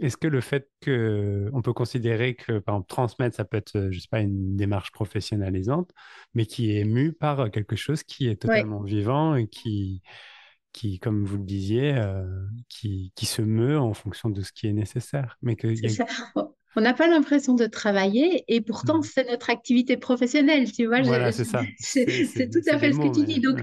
est-ce 0.00 0.16
que 0.16 0.26
le 0.26 0.40
fait 0.40 0.68
que 0.80 1.48
on 1.52 1.62
peut 1.62 1.72
considérer 1.72 2.34
que, 2.34 2.58
par 2.58 2.74
exemple, 2.74 2.88
transmettre, 2.88 3.36
ça 3.36 3.44
peut 3.44 3.56
être, 3.56 3.88
je 3.90 3.98
sais 3.98 4.08
pas, 4.10 4.20
une 4.20 4.56
démarche 4.56 4.92
professionnalisante, 4.92 5.90
mais 6.34 6.46
qui 6.46 6.70
est 6.70 6.80
émue 6.80 7.12
par 7.12 7.50
quelque 7.50 7.76
chose 7.76 8.02
qui 8.02 8.28
est 8.28 8.42
totalement 8.42 8.82
vivant 8.82 9.36
et 9.36 9.46
qui, 9.48 10.02
qui, 10.76 10.98
comme 10.98 11.24
vous 11.24 11.38
le 11.38 11.44
disiez, 11.44 11.94
euh, 11.94 12.22
qui, 12.68 13.12
qui, 13.16 13.24
se 13.26 13.40
meut 13.40 13.78
en 13.78 13.94
fonction 13.94 14.28
de 14.28 14.42
ce 14.42 14.52
qui 14.52 14.66
est 14.66 14.72
nécessaire. 14.72 15.38
Mais 15.42 15.56
que 15.56 15.68
On 16.76 16.80
n'a 16.82 16.92
pas 16.92 17.08
l'impression 17.08 17.54
de 17.54 17.64
travailler 17.64 18.44
et 18.48 18.60
pourtant 18.60 18.98
mmh. 18.98 19.04
c'est 19.04 19.30
notre 19.30 19.48
activité 19.48 19.96
professionnelle, 19.96 20.70
tu 20.70 20.86
vois. 20.86 21.00
Voilà, 21.00 21.32
c'est 21.32 21.44
ça. 21.44 21.62
C'est 21.78 22.50
tout 22.50 22.70
à 22.70 22.78
fait 22.78 22.92
ce 22.92 22.98
que 22.98 23.12
tu 23.12 23.24
dis. 23.24 23.40
Donc, 23.40 23.60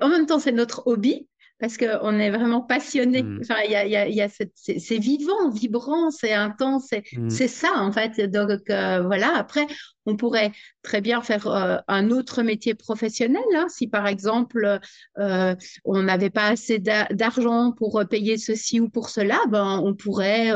en 0.00 0.08
même 0.08 0.26
temps, 0.26 0.40
c'est 0.40 0.52
notre 0.52 0.82
hobby, 0.86 1.28
parce 1.60 1.76
qu'on 1.76 2.18
est 2.18 2.30
vraiment 2.30 2.62
passionné. 2.62 3.22
Mm. 3.22 3.40
Enfin, 3.42 3.60
il 3.66 3.70
y 3.70 3.76
a, 3.76 3.86
y 3.86 3.96
a, 3.96 4.08
y 4.08 4.22
a 4.22 4.28
c'est 4.28 4.98
vivant, 4.98 5.50
vibrant, 5.50 6.10
c'est 6.10 6.32
intense, 6.32 6.90
c'est 7.28 7.48
ça 7.48 7.72
en 7.76 7.92
fait. 7.92 8.18
Donc 8.30 8.62
euh, 8.70 9.02
voilà. 9.02 9.36
Après, 9.36 9.66
on 10.06 10.16
pourrait 10.16 10.52
très 10.82 11.00
bien 11.00 11.22
faire 11.22 11.46
euh, 11.46 11.76
un 11.88 12.10
autre 12.10 12.42
métier 12.42 12.74
professionnel. 12.74 13.42
Hein. 13.54 13.66
Si 13.68 13.86
par 13.86 14.06
exemple 14.06 14.80
euh, 15.18 15.54
on 15.84 16.02
n'avait 16.02 16.30
pas 16.30 16.48
assez 16.48 16.78
d'argent 16.78 17.72
pour 17.72 18.02
payer 18.08 18.38
ceci 18.38 18.80
ou 18.80 18.88
pour 18.88 19.08
cela, 19.10 19.38
ben 19.48 19.80
on 19.84 19.94
pourrait 19.94 20.50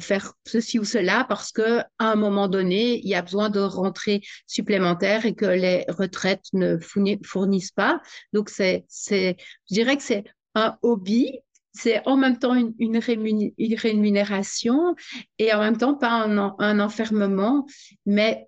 faire 0.00 0.32
ceci 0.46 0.78
ou 0.78 0.84
cela 0.84 1.24
parce 1.28 1.52
que 1.52 1.80
à 1.80 2.12
un 2.12 2.16
moment 2.16 2.48
donné, 2.48 2.98
il 2.98 3.08
y 3.08 3.14
a 3.14 3.22
besoin 3.22 3.50
de 3.50 3.60
rentrées 3.60 4.22
supplémentaires 4.46 5.26
et 5.26 5.34
que 5.34 5.46
les 5.46 5.84
retraites 5.88 6.46
ne 6.52 6.78
fournissent 6.78 7.72
pas. 7.72 8.00
Donc 8.32 8.50
c'est, 8.50 8.86
je 9.10 9.34
dirais 9.70 9.96
que 9.96 10.02
c'est 10.02 10.24
un 10.54 10.76
hobby, 10.82 11.40
c'est 11.72 12.06
en 12.06 12.16
même 12.16 12.38
temps 12.38 12.54
une, 12.54 12.98
rémunération 12.98 14.94
et 15.38 15.52
en 15.52 15.60
même 15.60 15.76
temps 15.76 15.94
pas 15.94 16.24
un, 16.24 16.80
enfermement, 16.80 17.66
mais 18.06 18.47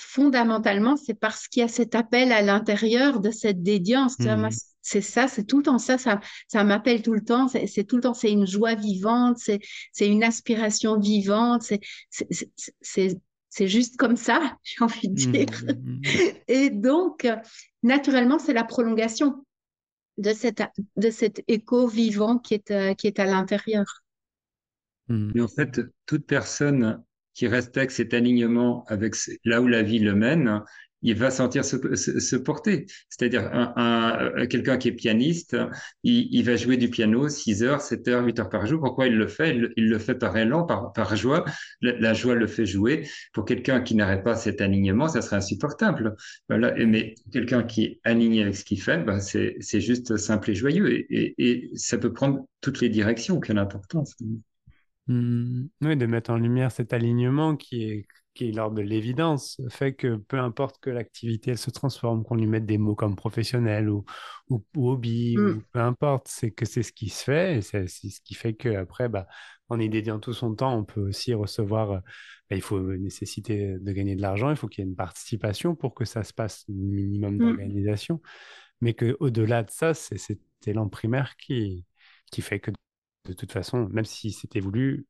fondamentalement, 0.00 0.96
c'est 0.96 1.14
parce 1.14 1.46
qu'il 1.46 1.60
y 1.60 1.64
a 1.64 1.68
cet 1.68 1.94
appel 1.94 2.32
à 2.32 2.42
l'intérieur 2.42 3.20
de 3.20 3.30
cette 3.30 3.62
dédiance. 3.62 4.18
Mmh. 4.18 4.48
C'est 4.82 5.02
ça, 5.02 5.28
c'est 5.28 5.44
tout 5.44 5.58
le 5.58 5.62
temps 5.62 5.78
ça, 5.78 5.98
ça, 5.98 6.20
ça 6.48 6.64
m'appelle 6.64 7.02
tout 7.02 7.12
le 7.12 7.22
temps, 7.22 7.48
c'est 7.48 7.84
tout 7.84 7.96
le 7.96 8.02
temps, 8.02 8.14
c'est 8.14 8.32
une 8.32 8.46
joie 8.46 8.74
vivante, 8.74 9.36
c'est 9.38 9.60
une 10.00 10.24
aspiration 10.24 10.98
vivante, 10.98 11.70
c'est 12.10 13.66
juste 13.68 13.98
comme 13.98 14.16
ça, 14.16 14.56
j'ai 14.64 14.82
envie 14.82 15.08
de 15.08 15.28
mmh, 15.28 15.32
dire. 15.32 15.64
Mmh, 15.64 16.00
et 16.48 16.70
donc, 16.70 17.28
naturellement, 17.82 18.38
c'est 18.38 18.54
la 18.54 18.64
prolongation 18.64 19.44
de, 20.16 20.32
cette, 20.32 20.62
de 20.96 21.10
cet 21.10 21.42
écho 21.46 21.86
vivant 21.86 22.38
qui 22.38 22.54
est, 22.54 22.70
euh, 22.70 22.94
qui 22.94 23.06
est 23.06 23.18
à 23.18 23.26
l'intérieur. 23.26 24.02
Mais 25.08 25.40
en 25.40 25.48
fait, 25.48 25.80
toute 26.06 26.24
personne 26.24 27.02
qui 27.40 27.48
respecte 27.48 27.92
cet 27.92 28.12
alignement 28.12 28.84
avec 28.88 29.14
là 29.46 29.62
où 29.62 29.66
la 29.66 29.80
vie 29.80 29.98
le 29.98 30.14
mène, 30.14 30.60
il 31.00 31.14
va 31.14 31.30
sentir 31.30 31.64
se, 31.64 32.36
porter. 32.36 32.84
C'est-à-dire 33.08 33.48
un, 33.50 33.72
un, 34.36 34.46
quelqu'un 34.46 34.76
qui 34.76 34.88
est 34.88 34.92
pianiste, 34.92 35.56
il, 36.02 36.42
va 36.42 36.56
jouer 36.56 36.76
du 36.76 36.90
piano 36.90 37.30
6 37.30 37.62
heures, 37.62 37.80
7 37.80 38.08
heures, 38.08 38.26
8 38.26 38.40
heures 38.40 38.50
par 38.50 38.66
jour. 38.66 38.78
Pourquoi 38.78 39.06
il 39.06 39.16
le 39.16 39.26
fait? 39.26 39.56
Il, 39.78 39.88
le 39.88 39.98
fait 39.98 40.16
par 40.16 40.36
élan, 40.36 40.64
par, 40.64 40.92
par 40.92 41.16
joie. 41.16 41.46
La, 41.80 42.12
joie 42.12 42.34
le 42.34 42.46
fait 42.46 42.66
jouer. 42.66 43.08
Pour 43.32 43.46
quelqu'un 43.46 43.80
qui 43.80 43.94
n'aurait 43.94 44.22
pas 44.22 44.36
cet 44.36 44.60
alignement, 44.60 45.08
ça 45.08 45.22
serait 45.22 45.36
insupportable. 45.36 46.16
Mais 46.50 47.14
quelqu'un 47.32 47.62
qui 47.62 47.84
est 47.84 48.00
aligné 48.04 48.42
avec 48.42 48.54
ce 48.54 48.66
qu'il 48.66 48.82
fait, 48.82 48.98
ben 48.98 49.18
c'est 49.18 49.80
juste 49.80 50.18
simple 50.18 50.50
et 50.50 50.54
joyeux. 50.54 50.92
Et, 50.92 51.34
et, 51.38 51.70
ça 51.74 51.96
peut 51.96 52.12
prendre 52.12 52.46
toutes 52.60 52.82
les 52.82 52.90
directions 52.90 53.40
qui 53.40 53.52
ont 53.52 53.54
l'importance. 53.54 54.14
Mmh. 55.10 55.68
oui, 55.82 55.96
de 55.96 56.06
mettre 56.06 56.30
en 56.30 56.36
lumière 56.36 56.70
cet 56.70 56.92
alignement 56.92 57.56
qui 57.56 57.82
est 57.82 58.06
qui 58.34 58.48
est 58.48 58.52
l'ordre 58.52 58.76
de 58.76 58.82
l'évidence, 58.82 59.60
fait 59.68 59.92
que 59.92 60.16
peu 60.16 60.38
importe 60.38 60.78
que 60.80 60.88
l'activité 60.88 61.50
elle 61.50 61.58
se 61.58 61.70
transforme, 61.70 62.22
qu'on 62.22 62.36
lui 62.36 62.46
mette 62.46 62.64
des 62.64 62.78
mots 62.78 62.94
comme 62.94 63.16
professionnel 63.16 63.90
ou, 63.90 64.04
ou, 64.48 64.62
hobby, 64.76 65.36
ou 65.36 65.40
mm. 65.40 65.62
peu 65.72 65.80
importe, 65.80 66.28
c'est 66.28 66.52
que 66.52 66.64
c'est 66.64 66.84
ce 66.84 66.92
qui 66.92 67.08
se 67.08 67.24
fait 67.24 67.58
et 67.58 67.60
c'est 67.60 67.88
ce 67.88 68.20
qui 68.20 68.34
fait 68.34 68.54
qu'après, 68.54 69.08
bah, 69.08 69.26
en 69.68 69.80
y 69.80 69.88
dédiant 69.88 70.20
tout 70.20 70.32
son 70.32 70.54
temps, 70.54 70.76
on 70.76 70.84
peut 70.84 71.00
aussi 71.00 71.34
recevoir, 71.34 71.90
euh, 71.90 71.98
bah, 72.48 72.56
il 72.56 72.62
faut 72.62 72.80
nécessiter 72.80 73.78
de 73.80 73.92
gagner 73.92 74.14
de 74.14 74.22
l'argent, 74.22 74.50
il 74.50 74.56
faut 74.56 74.68
qu'il 74.68 74.84
y 74.84 74.86
ait 74.86 74.90
une 74.90 74.96
participation 74.96 75.74
pour 75.74 75.94
que 75.94 76.04
ça 76.04 76.22
se 76.22 76.32
passe, 76.32 76.64
minimum 76.68 77.34
mm. 77.34 77.38
d'organisation, 77.38 78.22
mais 78.80 78.94
qu'au-delà 78.94 79.64
de 79.64 79.70
ça, 79.70 79.92
c'est 79.92 80.18
cet 80.18 80.40
élan 80.66 80.88
primaire 80.88 81.36
qui, 81.36 81.84
qui 82.30 82.42
fait 82.42 82.60
que 82.60 82.70
de 83.26 83.32
toute 83.32 83.52
façon, 83.52 83.88
même 83.90 84.04
si 84.04 84.32
c'était 84.32 84.60
voulu, 84.60 85.06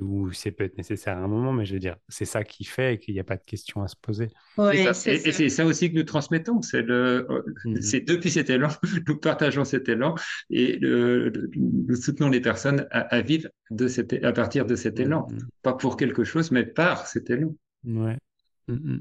ou 0.00 0.32
c'est 0.32 0.50
peut-être 0.50 0.76
nécessaire 0.76 1.16
à 1.16 1.20
un 1.20 1.28
moment, 1.28 1.52
mais 1.52 1.64
je 1.64 1.74
veux 1.74 1.78
dire, 1.78 1.96
c'est 2.08 2.24
ça 2.24 2.42
qui 2.42 2.64
fait 2.64 2.98
qu'il 2.98 3.14
n'y 3.14 3.20
a 3.20 3.24
pas 3.24 3.36
de 3.36 3.44
questions 3.44 3.82
à 3.82 3.88
se 3.88 3.96
poser. 3.96 4.28
et 4.72 4.92
c'est 4.92 5.48
ça 5.48 5.64
aussi 5.64 5.90
que 5.90 5.96
nous 5.96 6.04
transmettons. 6.04 6.62
C'est 6.62 6.82
le, 6.82 7.26
mmh 7.64 7.80
c'est 7.80 8.00
depuis 8.00 8.30
cet 8.30 8.50
élan, 8.50 8.68
nous 9.06 9.16
partageons 9.16 9.64
cet 9.64 9.88
élan 9.88 10.14
et 10.50 10.78
nous 10.80 11.96
soutenons 11.96 12.28
les 12.28 12.40
personnes 12.40 12.86
à, 12.90 13.20
vivre 13.20 13.48
de 13.70 13.86
cet, 13.86 14.12
à 14.24 14.32
partir 14.32 14.66
de 14.66 14.74
cet 14.74 14.98
élan, 14.98 15.28
mmh 15.30 15.38
pas 15.62 15.74
pour 15.74 15.96
quelque 15.96 16.24
chose, 16.24 16.50
mais 16.50 16.64
par 16.64 17.06
cet 17.06 17.30
élan. 17.30 17.54
Ouais. 17.84 18.18
Mmh 18.66 18.98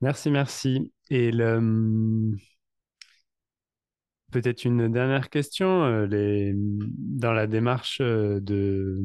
merci, 0.00 0.30
merci. 0.30 0.92
Et 1.10 1.32
le, 1.32 2.36
Peut-être 4.30 4.64
une 4.64 4.90
dernière 4.90 5.30
question. 5.30 5.84
Euh. 5.84 6.52
Dans 6.54 7.32
la 7.32 7.46
démarche 7.46 8.00
euh, 8.00 8.40
de... 8.40 9.02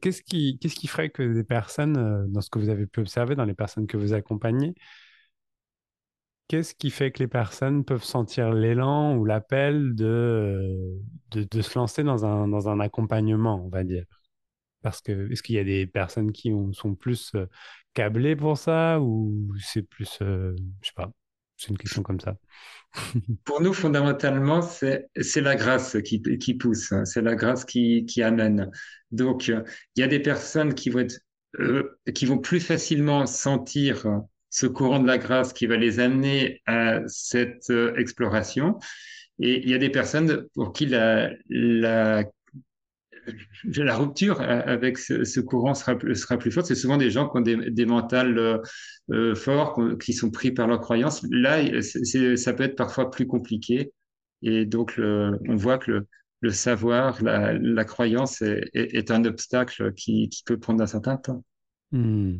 Qu'est-ce 0.00 0.22
qui, 0.22 0.58
qu'est-ce 0.58 0.76
qui 0.76 0.86
ferait 0.86 1.10
que 1.10 1.22
des 1.34 1.44
personnes, 1.44 1.96
euh, 1.98 2.24
dans 2.28 2.40
ce 2.40 2.48
que 2.48 2.58
vous 2.58 2.70
avez 2.70 2.86
pu 2.86 3.00
observer, 3.00 3.34
dans 3.34 3.44
les 3.44 3.54
personnes 3.54 3.86
que 3.86 3.98
vous 3.98 4.14
accompagnez, 4.14 4.74
qu'est-ce 6.48 6.74
qui 6.74 6.90
fait 6.90 7.10
que 7.12 7.18
les 7.18 7.28
personnes 7.28 7.84
peuvent 7.84 8.04
sentir 8.04 8.52
l'élan 8.52 9.16
ou 9.16 9.24
l'appel 9.26 9.94
de, 9.94 10.98
de, 11.32 11.62
se 11.62 11.78
lancer 11.78 12.02
dans 12.02 12.24
un, 12.24 12.48
dans 12.48 12.68
un 12.68 12.80
accompagnement, 12.80 13.62
on 13.64 13.68
va 13.68 13.84
dire? 13.84 14.04
Parce 14.82 15.02
que 15.02 15.30
est-ce 15.30 15.42
qu'il 15.42 15.56
y 15.56 15.58
a 15.58 15.64
des 15.64 15.86
personnes 15.86 16.32
qui 16.32 16.52
sont 16.72 16.94
plus 16.94 17.32
câblées 17.94 18.36
pour 18.36 18.56
ça 18.58 19.00
ou 19.00 19.52
c'est 19.58 19.82
plus, 19.82 20.18
je 20.20 20.54
sais 20.82 20.92
pas, 20.96 21.10
c'est 21.56 21.68
une 21.68 21.78
question 21.78 22.02
comme 22.02 22.20
ça. 22.20 22.36
Pour 23.44 23.60
nous, 23.60 23.72
fondamentalement, 23.72 24.62
c'est 24.62 25.08
la 25.40 25.56
grâce 25.56 25.96
qui, 26.04 26.22
qui 26.22 26.54
pousse, 26.54 26.92
hein. 26.92 27.04
c'est 27.04 27.22
la 27.22 27.34
grâce 27.34 27.64
qui, 27.64 28.04
qui 28.06 28.22
amène. 28.22 28.70
Donc, 29.10 29.48
il 29.48 29.64
y 29.96 30.02
a 30.02 30.06
des 30.06 30.20
personnes 30.20 30.74
qui 30.74 30.90
vont, 30.90 31.00
être, 31.00 31.20
euh, 31.58 31.98
qui 32.14 32.26
vont 32.26 32.38
plus 32.38 32.60
facilement 32.60 33.26
sentir 33.26 34.06
ce 34.50 34.66
courant 34.66 35.00
de 35.00 35.06
la 35.06 35.18
grâce 35.18 35.52
qui 35.52 35.66
va 35.66 35.76
les 35.76 35.98
amener 35.98 36.62
à 36.66 37.00
cette 37.08 37.70
euh, 37.70 37.94
exploration. 37.96 38.78
Et 39.40 39.62
il 39.62 39.68
y 39.68 39.74
a 39.74 39.78
des 39.78 39.90
personnes 39.90 40.46
pour 40.54 40.72
qui 40.72 40.86
la, 40.86 41.30
la 41.48 42.24
la 43.76 43.96
rupture 43.96 44.40
avec 44.40 44.98
ce, 44.98 45.40
courant 45.40 45.74
sera, 45.74 45.96
plus 45.96 46.50
forte. 46.50 46.66
C'est 46.66 46.74
souvent 46.74 46.96
des 46.96 47.10
gens 47.10 47.28
qui 47.28 47.38
ont 47.38 47.40
des, 47.40 47.70
des 47.70 47.86
mentales 47.86 48.60
forts, 49.34 49.80
qui 50.00 50.12
sont 50.12 50.30
pris 50.30 50.52
par 50.52 50.66
leurs 50.66 50.80
croyances. 50.80 51.24
Là, 51.30 51.60
ça 51.82 52.52
peut 52.52 52.64
être 52.64 52.76
parfois 52.76 53.10
plus 53.10 53.26
compliqué. 53.26 53.92
Et 54.42 54.66
donc, 54.66 54.98
on 54.98 55.56
voit 55.56 55.78
que 55.78 56.06
le, 56.40 56.50
savoir, 56.50 57.22
la, 57.22 57.84
croyance 57.84 58.42
est, 58.42 59.10
un 59.10 59.24
obstacle 59.24 59.92
qui, 59.94 60.30
peut 60.46 60.58
prendre 60.58 60.82
un 60.82 60.86
certain 60.86 61.16
temps. 61.16 61.44
Hmm. 61.92 62.36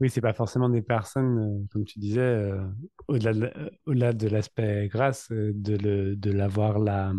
Oui, 0.00 0.08
c'est 0.08 0.22
pas 0.22 0.32
forcément 0.32 0.70
des 0.70 0.80
personnes, 0.80 1.38
euh, 1.38 1.66
comme 1.70 1.84
tu 1.84 1.98
disais, 1.98 2.20
euh, 2.20 2.64
au-delà 3.06 4.14
de, 4.14 4.28
l'aspect 4.28 4.88
grâce, 4.88 5.30
euh, 5.30 5.52
de, 5.54 6.14
de 6.14 6.30
l'avoir 6.32 6.78
là. 6.78 7.12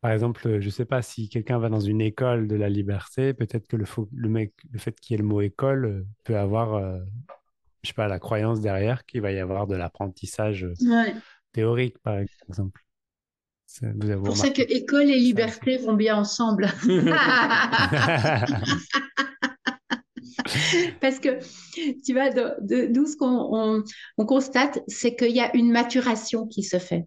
Par 0.00 0.12
exemple, 0.12 0.60
je 0.60 0.70
sais 0.70 0.84
pas 0.84 1.02
si 1.02 1.28
quelqu'un 1.28 1.58
va 1.58 1.68
dans 1.68 1.80
une 1.80 2.00
école 2.00 2.46
de 2.46 2.54
la 2.54 2.68
liberté, 2.68 3.34
peut-être 3.34 3.66
que 3.66 3.76
le, 3.76 3.84
le, 4.12 4.28
mec, 4.28 4.52
le 4.70 4.78
fait 4.78 4.98
qu'il 4.98 5.14
y 5.14 5.18
ait 5.18 5.22
le 5.22 5.26
mot 5.28 5.40
école 5.40 6.06
peut 6.22 6.36
avoir, 6.36 6.80
je 7.82 7.88
sais 7.88 7.94
pas, 7.94 8.06
la 8.06 8.20
croyance 8.20 8.60
derrière 8.60 9.04
qu'il 9.06 9.22
va 9.22 9.32
y 9.32 9.40
avoir 9.40 9.66
de 9.66 9.74
l'apprentissage 9.74 10.68
théorique, 11.52 11.98
par 11.98 12.18
exemple. 12.18 12.84
C'est 13.66 13.92
pour 14.16 14.36
ça 14.36 14.50
que 14.50 14.62
école 14.62 15.10
et 15.10 15.18
liberté 15.18 15.76
vont 15.76 15.94
bien 15.94 16.16
ensemble. 16.16 16.68
Parce 21.00 21.18
que, 21.18 21.38
tu 22.04 22.12
vois, 22.14 22.30
nous, 22.30 23.06
ce 23.06 23.16
qu'on 23.16 23.84
on, 24.16 24.26
constate, 24.26 24.80
c'est 24.88 25.14
qu'il 25.14 25.34
y 25.34 25.40
a 25.40 25.54
une 25.54 25.70
maturation 25.70 26.46
qui 26.46 26.62
se 26.62 26.78
fait. 26.78 27.06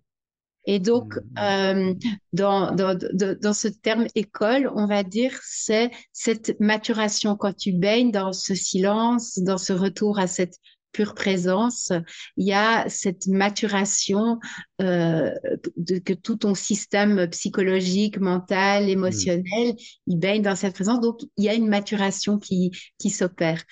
Et 0.65 0.79
donc, 0.79 1.15
mmh. 1.15 1.39
euh, 1.39 1.93
dans, 2.33 2.71
dans, 2.73 2.97
dans, 2.97 3.53
ce 3.53 3.67
terme 3.67 4.07
école, 4.15 4.71
on 4.75 4.85
va 4.85 5.03
dire, 5.03 5.37
c'est 5.43 5.91
cette 6.13 6.59
maturation 6.59 7.35
quand 7.35 7.55
tu 7.55 7.73
baignes 7.73 8.11
dans 8.11 8.31
ce 8.31 8.53
silence, 8.53 9.39
dans 9.39 9.57
ce 9.57 9.73
retour 9.73 10.19
à 10.19 10.27
cette 10.27 10.55
pure 10.91 11.13
présence, 11.15 11.91
il 12.37 12.47
y 12.47 12.53
a 12.53 12.87
cette 12.89 13.27
maturation 13.27 14.39
euh, 14.81 15.31
de, 15.77 15.99
que 15.99 16.13
tout 16.13 16.35
ton 16.35 16.53
système 16.53 17.27
psychologique, 17.29 18.19
mental, 18.19 18.89
émotionnel, 18.89 19.75
il 20.07 20.19
baigne 20.19 20.41
dans 20.41 20.55
cette 20.55 20.73
présence. 20.73 20.99
Donc, 20.99 21.21
il 21.37 21.45
y 21.45 21.49
a 21.49 21.53
une 21.53 21.67
maturation 21.67 22.39
qui, 22.39 22.71
qui 22.97 23.09
s'opère. 23.09 23.63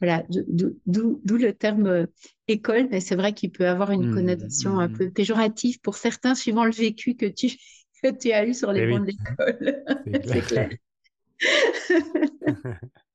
Voilà, 0.00 0.24
d'où 0.28 1.36
le 1.36 1.52
terme 1.52 2.06
école, 2.46 2.88
mais 2.90 3.00
c'est 3.00 3.16
vrai 3.16 3.32
qu'il 3.32 3.50
peut 3.50 3.66
avoir 3.66 3.90
une 3.90 4.10
mmh, 4.10 4.14
connotation 4.14 4.78
un 4.78 4.88
mmh. 4.88 4.92
peu 4.92 5.10
péjorative 5.10 5.80
pour 5.80 5.96
certains, 5.96 6.34
suivant 6.34 6.64
le 6.64 6.70
vécu 6.70 7.16
que 7.16 7.26
tu, 7.26 7.48
que 8.02 8.10
tu 8.10 8.30
as 8.32 8.46
eu 8.46 8.54
sur 8.54 8.72
les 8.72 8.82
eh 8.82 8.90
bancs 8.90 9.00
de 9.00 9.06
l'école. 9.06 9.84
C'est 10.24 10.40
clair. 10.46 10.70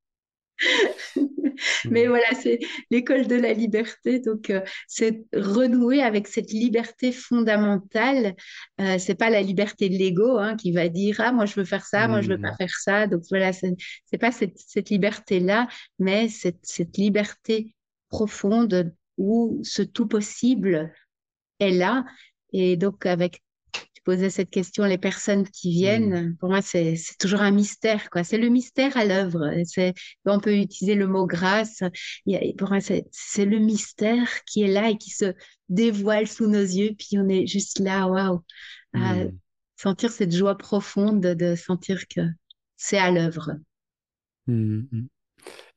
Mais 1.89 2.05
mm. 2.05 2.09
voilà, 2.09 2.33
c'est 2.41 2.59
l'école 2.89 3.27
de 3.27 3.35
la 3.35 3.53
liberté. 3.53 4.19
Donc, 4.19 4.49
euh, 4.49 4.61
c'est 4.87 5.23
renouer 5.33 6.01
avec 6.01 6.27
cette 6.27 6.51
liberté 6.51 7.11
fondamentale. 7.11 8.35
Euh, 8.79 8.97
c'est 8.99 9.15
pas 9.15 9.29
la 9.29 9.41
liberté 9.41 9.89
de 9.89 9.95
l'ego 9.95 10.37
hein, 10.37 10.55
qui 10.55 10.71
va 10.71 10.89
dire 10.89 11.17
ah 11.19 11.31
moi 11.31 11.45
je 11.45 11.55
veux 11.55 11.65
faire 11.65 11.85
ça, 11.85 12.07
moi 12.07 12.21
je 12.21 12.29
veux 12.29 12.41
pas 12.41 12.51
mm. 12.51 12.57
faire 12.57 12.75
ça. 12.79 13.07
Donc 13.07 13.23
voilà, 13.29 13.51
c'est 13.53 14.17
pas 14.19 14.31
cette, 14.31 14.57
cette 14.57 14.89
liberté 14.89 15.39
là, 15.39 15.67
mais 15.99 16.29
cette, 16.29 16.59
cette 16.63 16.97
liberté 16.97 17.75
profonde 18.09 18.93
où 19.17 19.59
ce 19.63 19.81
tout 19.81 20.07
possible 20.07 20.93
est 21.59 21.71
là. 21.71 22.05
Et 22.51 22.77
donc 22.77 23.05
avec 23.05 23.41
posais 24.03 24.29
cette 24.29 24.49
question, 24.49 24.83
les 24.85 24.97
personnes 24.97 25.47
qui 25.47 25.71
viennent, 25.71 26.29
mm. 26.29 26.37
pour 26.37 26.49
moi, 26.49 26.61
c'est 26.61 26.95
toujours 27.19 27.41
un 27.41 27.51
mystère. 27.51 28.09
quoi. 28.09 28.23
C'est 28.23 28.37
le 28.37 28.49
mystère 28.49 28.95
à 28.97 29.05
l'œuvre. 29.05 29.51
On 30.25 30.39
peut 30.39 30.55
utiliser 30.55 30.95
le 30.95 31.07
mot 31.07 31.25
grâce. 31.25 31.79
pour 32.57 32.69
moi, 32.69 32.79
c'est 32.81 33.45
le 33.45 33.59
mystère 33.59 34.27
qui 34.45 34.63
est 34.63 34.67
là 34.67 34.89
et 34.89 34.97
qui 34.97 35.09
se 35.09 35.33
dévoile 35.69 36.27
sous 36.27 36.47
nos 36.47 36.61
yeux. 36.61 36.91
Puis 36.97 37.17
on 37.17 37.27
est 37.27 37.47
juste 37.47 37.79
là, 37.79 38.07
waouh, 38.07 38.43
à 38.93 39.15
mm. 39.15 39.31
sentir 39.75 40.11
cette 40.11 40.35
joie 40.35 40.57
profonde 40.57 41.21
de 41.21 41.55
sentir 41.55 42.07
que 42.07 42.21
c'est 42.75 42.97
à 42.97 43.11
l'œuvre. 43.11 43.51
Mm, 44.47 45.05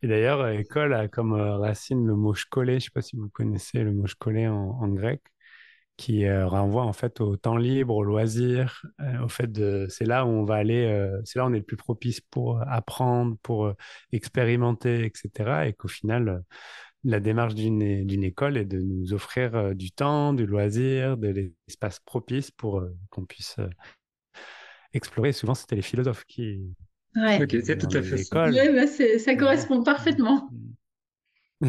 et 0.03 0.09
d'ailleurs, 0.09 0.49
école 0.49 0.95
a 0.95 1.09
comme 1.09 1.33
euh, 1.33 1.57
racine 1.57 2.07
le 2.07 2.15
mot 2.15 2.35
collé. 2.51 2.75
Je 2.75 2.77
ne 2.77 2.81
sais 2.81 2.91
pas 2.91 3.03
si 3.03 3.17
vous 3.17 3.29
connaissez 3.29 3.79
le 3.83 3.93
mot 3.93 4.07
collé 4.19 4.47
en 4.47 4.89
grec 4.89 5.23
qui 5.97 6.27
euh, 6.27 6.47
renvoie 6.47 6.85
en 6.85 6.93
fait 6.93 7.21
au 7.21 7.37
temps 7.37 7.57
libre, 7.57 7.95
au 7.95 8.05
loisir, 8.05 8.85
euh, 9.01 9.25
au 9.25 9.29
fait 9.29 9.51
de 9.51 9.87
c'est 9.89 10.05
là 10.05 10.27
où 10.27 10.29
on 10.29 10.45
va 10.45 10.57
aller, 10.57 10.85
euh, 10.85 11.21
c'est 11.25 11.39
là 11.39 11.47
où 11.47 11.49
on 11.49 11.55
est 11.55 11.59
le 11.59 11.65
plus 11.65 11.77
propice 11.77 12.21
pour 12.21 12.61
apprendre, 12.69 13.37
pour 13.43 13.73
expérimenter, 14.13 15.05
etc. 15.05 15.67
Et 15.67 15.73
qu'au 15.73 15.89
final, 15.89 16.43
la 17.05 17.21
démarche 17.21 17.55
d'une 17.55 18.25
école 18.25 18.57
est 18.57 18.65
de 18.65 18.81
nous 18.81 19.15
offrir 19.15 19.75
du 19.75 19.91
temps, 19.91 20.35
du 20.35 20.45
loisir, 20.45 21.17
de 21.17 21.29
l'espace 21.29 22.01
propice 22.01 22.51
pour 22.51 22.83
qu'on 23.11 23.25
puisse 23.25 23.57
explorer. 24.93 25.33
Souvent, 25.33 25.55
c'était 25.55 25.77
les 25.77 25.83
philosophes 25.83 26.25
qui. 26.27 26.63
Ouais. 27.15 27.43
Ok, 27.43 27.57
c'est 27.65 27.79
tout 27.79 27.97
à 27.97 28.03
fait 28.03 28.19
ça. 28.19 28.51
Bah, 28.51 28.87
ça 28.87 29.35
correspond 29.37 29.83
parfaitement. 29.83 30.51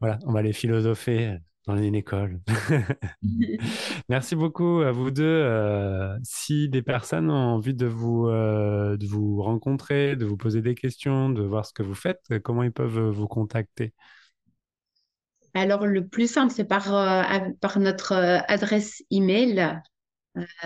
voilà, 0.00 0.18
on 0.26 0.32
va 0.32 0.42
les 0.42 0.52
philosopher 0.52 1.40
dans 1.66 1.76
une 1.76 1.94
école. 1.94 2.40
Merci 4.08 4.36
beaucoup 4.36 4.80
à 4.80 4.92
vous 4.92 5.10
deux. 5.10 5.24
Euh, 5.24 6.16
si 6.22 6.68
des 6.68 6.82
personnes 6.82 7.30
ont 7.30 7.54
envie 7.54 7.74
de 7.74 7.86
vous, 7.86 8.28
euh, 8.28 8.96
de 8.96 9.06
vous 9.06 9.42
rencontrer, 9.42 10.16
de 10.16 10.24
vous 10.24 10.36
poser 10.36 10.62
des 10.62 10.74
questions, 10.74 11.30
de 11.30 11.42
voir 11.42 11.64
ce 11.66 11.72
que 11.72 11.82
vous 11.82 11.94
faites, 11.94 12.38
comment 12.42 12.62
ils 12.62 12.72
peuvent 12.72 13.08
vous 13.08 13.28
contacter? 13.28 13.92
Alors, 15.54 15.86
le 15.86 16.06
plus 16.06 16.30
simple, 16.30 16.52
c'est 16.52 16.64
par, 16.64 16.92
euh, 16.92 17.38
par 17.60 17.78
notre 17.78 18.12
adresse 18.48 19.02
email 19.10 19.80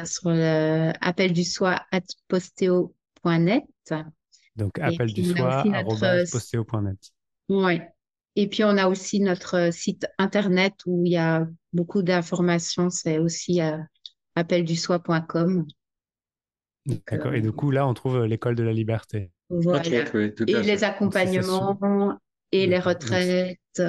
sur 0.05 0.30
appel 0.30 1.32
du 1.34 1.44
soir 1.44 1.86
at 1.92 2.01
postéo.net. 2.28 3.64
Donc, 4.57 4.78
appel 4.78 5.12
du 5.12 5.24
soir 5.24 5.64
postéo.net. 6.30 6.99
Oui. 7.51 7.80
Et 8.41 8.47
puis, 8.47 8.62
on 8.62 8.76
a 8.76 8.86
aussi 8.86 9.18
notre 9.18 9.72
site 9.72 10.07
internet 10.16 10.74
où 10.86 11.05
il 11.05 11.11
y 11.11 11.16
a 11.16 11.45
beaucoup 11.72 12.03
d'informations. 12.03 12.89
C'est 12.89 13.18
aussi 13.18 13.61
euh, 13.61 13.76
appeldusoi.com. 14.36 15.66
D'accord. 16.86 17.34
Et 17.34 17.41
du 17.41 17.51
coup, 17.51 17.72
là, 17.72 17.84
on 17.89 17.95
trouve 17.95 18.18
euh, 18.18 18.28
l'école 18.28 18.55
de 18.55 18.62
la 18.62 18.72
liberté. 18.72 19.32
Voilà. 19.51 19.82
et 19.84 20.62
les 20.62 20.84
accompagnements 20.84 22.16
et 22.53 22.68
les 22.68 22.78
retraites. 22.78 23.82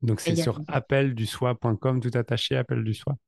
Donc, 0.00 0.22
c'est 0.22 0.36
sur 0.36 0.62
appeldusoi.com, 0.66 2.00
tout 2.00 2.10
attaché, 2.14 2.56
appel 2.56 2.82
du 2.84 2.94
soi. 2.94 3.18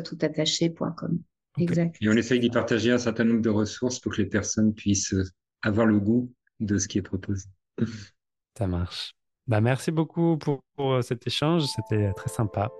tout 0.00 0.18
attaché.com. 0.18 1.20
Exact. 1.58 1.96
Et 2.00 2.08
on 2.08 2.12
essaye 2.12 2.40
d'y 2.40 2.48
partager 2.48 2.90
un 2.90 2.96
certain 2.96 3.24
nombre 3.24 3.42
de 3.42 3.50
ressources 3.50 4.00
pour 4.00 4.12
que 4.12 4.22
les 4.22 4.28
personnes 4.28 4.72
puissent 4.72 5.14
avoir 5.60 5.84
le 5.84 6.00
goût 6.00 6.32
de 6.58 6.78
ce 6.78 6.88
qui 6.88 6.96
est 6.96 7.02
proposé. 7.02 7.44
Ça 8.58 8.66
marche. 8.66 9.14
Bah, 9.48 9.60
merci 9.60 9.90
beaucoup 9.90 10.38
pour, 10.38 10.62
euh, 10.78 11.02
cet 11.02 11.26
échange, 11.26 11.64
c'était 11.64 12.12
très 12.12 12.28
sympa. 12.30 12.70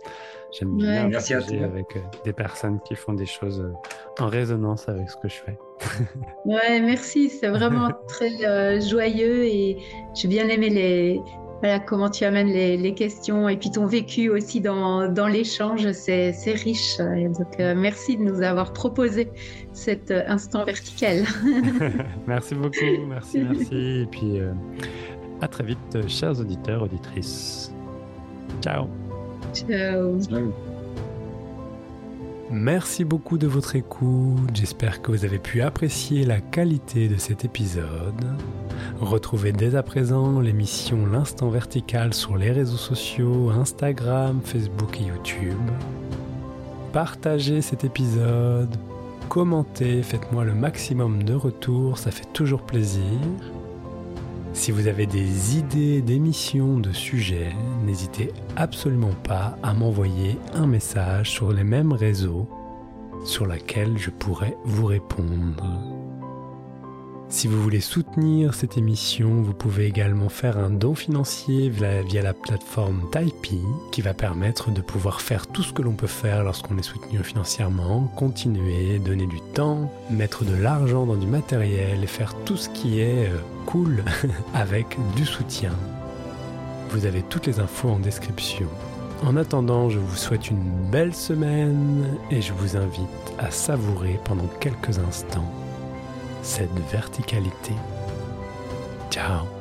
J'aime 0.53 0.77
bien 0.77 1.09
merci 1.09 1.35
avec 1.35 1.97
euh, 1.97 2.01
des 2.25 2.33
personnes 2.33 2.81
qui 2.83 2.95
font 2.95 3.15
des 3.15 3.27
choses 3.27 3.61
euh, 3.61 3.73
en 4.23 4.29
résonance 4.29 4.89
avec 4.89 5.11
ce 5.11 5.17
que 5.17 5.29
je 5.29 5.35
fais. 5.35 5.59
ouais, 6.45 6.81
merci, 6.81 7.31
c'est 7.31 7.49
vraiment 7.49 7.91
très 8.09 8.81
joyeux 8.81 9.45
et 9.45 9.77
j'ai 10.15 10.29
bien 10.29 10.49
aimé 10.49 10.71
les, 10.71 11.21
voilà, 11.63 11.79
comment 11.79 12.11
tu 12.11 12.25
amènes 12.25 12.49
les, 12.49 12.95
questions 12.95 13.49
et 13.49 13.57
puis 13.57 13.71
ton 13.71 13.87
vécu 13.87 14.29
aussi 14.29 14.61
dans, 14.61 15.09
dans 15.09 15.29
l'échange, 15.29 15.91
c'est 15.93 16.35
riche. 16.47 16.99
donc 16.99 17.59
merci 17.59 18.17
de 18.17 18.23
nous 18.23 18.43
avoir 18.43 18.73
proposé 18.73 19.29
cet 19.73 20.11
instant 20.11 20.65
vertical. 20.65 21.25
merci 22.27 22.55
beaucoup, 22.55 23.07
merci, 23.09 23.39
merci. 23.39 24.01
Et 24.03 24.07
puis 24.11 24.41
à 25.41 25.49
très 25.49 25.65
vite, 25.65 26.09
chers 26.09 26.39
auditeurs, 26.41 26.83
auditrices. 26.83 27.73
Ciao. 28.61 28.89
Ciao. 29.55 30.19
Merci 32.51 33.05
beaucoup 33.05 33.39
de 33.39 33.47
votre 33.47 33.77
écoute. 33.77 34.51
J'espère 34.55 35.01
que 35.01 35.11
vous 35.11 35.25
avez 35.25 35.39
pu 35.39 35.63
apprécier 35.63 36.25
la 36.27 36.41
qualité 36.41 37.09
de 37.09 37.17
cet 37.17 37.45
épisode. 37.45 38.25
Retrouvez 39.01 39.53
dès 39.53 39.75
à 39.75 39.83
présent 39.83 40.41
l'émission 40.41 41.07
L'Instant 41.07 41.51
Vertical 41.51 42.15
sur 42.15 42.37
les 42.37 42.51
réseaux 42.51 42.77
sociaux 42.77 43.51
Instagram, 43.51 44.41
Facebook 44.45 45.01
et 45.01 45.05
YouTube. 45.05 45.59
Partagez 46.93 47.63
cet 47.63 47.85
épisode, 47.85 48.75
commentez, 49.29 50.03
faites-moi 50.03 50.45
le 50.45 50.55
maximum 50.55 51.23
de 51.23 51.35
retours, 51.35 51.99
ça 51.99 52.11
fait 52.11 52.31
toujours 52.33 52.63
plaisir. 52.63 53.03
Si 54.53 54.71
vous 54.71 54.87
avez 54.87 55.07
des 55.07 55.57
idées 55.57 56.03
d'émissions, 56.03 56.79
de 56.79 56.93
sujets, 56.93 57.53
n'hésitez 57.85 58.33
absolument 58.57 59.15
pas 59.25 59.57
à 59.63 59.73
m'envoyer 59.73 60.39
un 60.55 60.67
message 60.67 61.31
sur 61.31 61.53
les 61.53 61.65
mêmes 61.65 61.93
réseaux 61.93 62.47
sur 63.25 63.47
laquelle 63.47 63.97
je 63.97 64.11
pourrai 64.11 64.57
vous 64.65 64.87
répondre. 64.87 65.92
Si 67.33 67.49
vous 67.49 67.63
voulez 67.63 67.81
soutenir 67.81 68.53
cette 68.53 68.77
émission, 68.77 69.41
vous 69.41 69.55
pouvez 69.55 69.87
également 69.87 70.29
faire 70.29 70.59
un 70.59 70.69
don 70.69 70.95
financier 70.95 71.71
via, 71.71 72.03
la 72.23 72.35
plateforme 72.35 73.09
Tipeee 73.11 73.65
qui 73.91 74.03
va 74.03 74.13
permettre 74.13 74.71
de 74.71 74.83
pouvoir 74.83 75.23
faire 75.23 75.47
tout 75.47 75.63
ce 75.63 75.73
que 75.73 75.81
l'on 75.81 75.95
peut 75.95 76.07
faire 76.07 76.45
lorsqu'on 76.45 76.77
est 76.77 76.83
soutenu 76.83 77.25
financièrement, 77.25 78.03
continuer, 78.17 78.99
donner 78.99 79.25
du 79.25 79.41
temps, 79.55 79.91
mettre 80.11 80.45
de 80.45 80.55
l'argent 80.55 81.07
dans 81.07 81.17
du 81.17 81.27
matériel 81.27 82.05
et 82.05 82.07
faire 82.07 82.35
tout 82.45 82.59
ce 82.59 82.69
qui 82.69 83.01
est 83.01 83.31
euh, 83.31 83.39
cool 83.65 84.05
avec 84.55 84.99
du 85.17 85.25
soutien. 85.25 85.73
Vous 86.91 87.07
avez 87.07 87.23
toutes 87.23 87.47
les 87.47 87.61
infos 87.61 87.89
en 87.89 87.99
description. 87.99 88.69
En 89.25 89.39
attendant, 89.39 89.89
je 89.89 89.99
vous 89.99 90.17
souhaite 90.17 90.51
une 90.51 90.71
belle 90.91 91.15
semaine 91.15 92.19
et 92.31 92.43
je 92.43 92.53
vous 92.53 92.77
invite 92.77 93.09
à 93.39 93.51
savourer 93.51 94.21
pendant 94.27 94.49
quelques 94.61 94.99
instants 94.99 95.51
cette 96.43 96.79
verticalité. 96.91 97.75
Ciao 99.11 99.52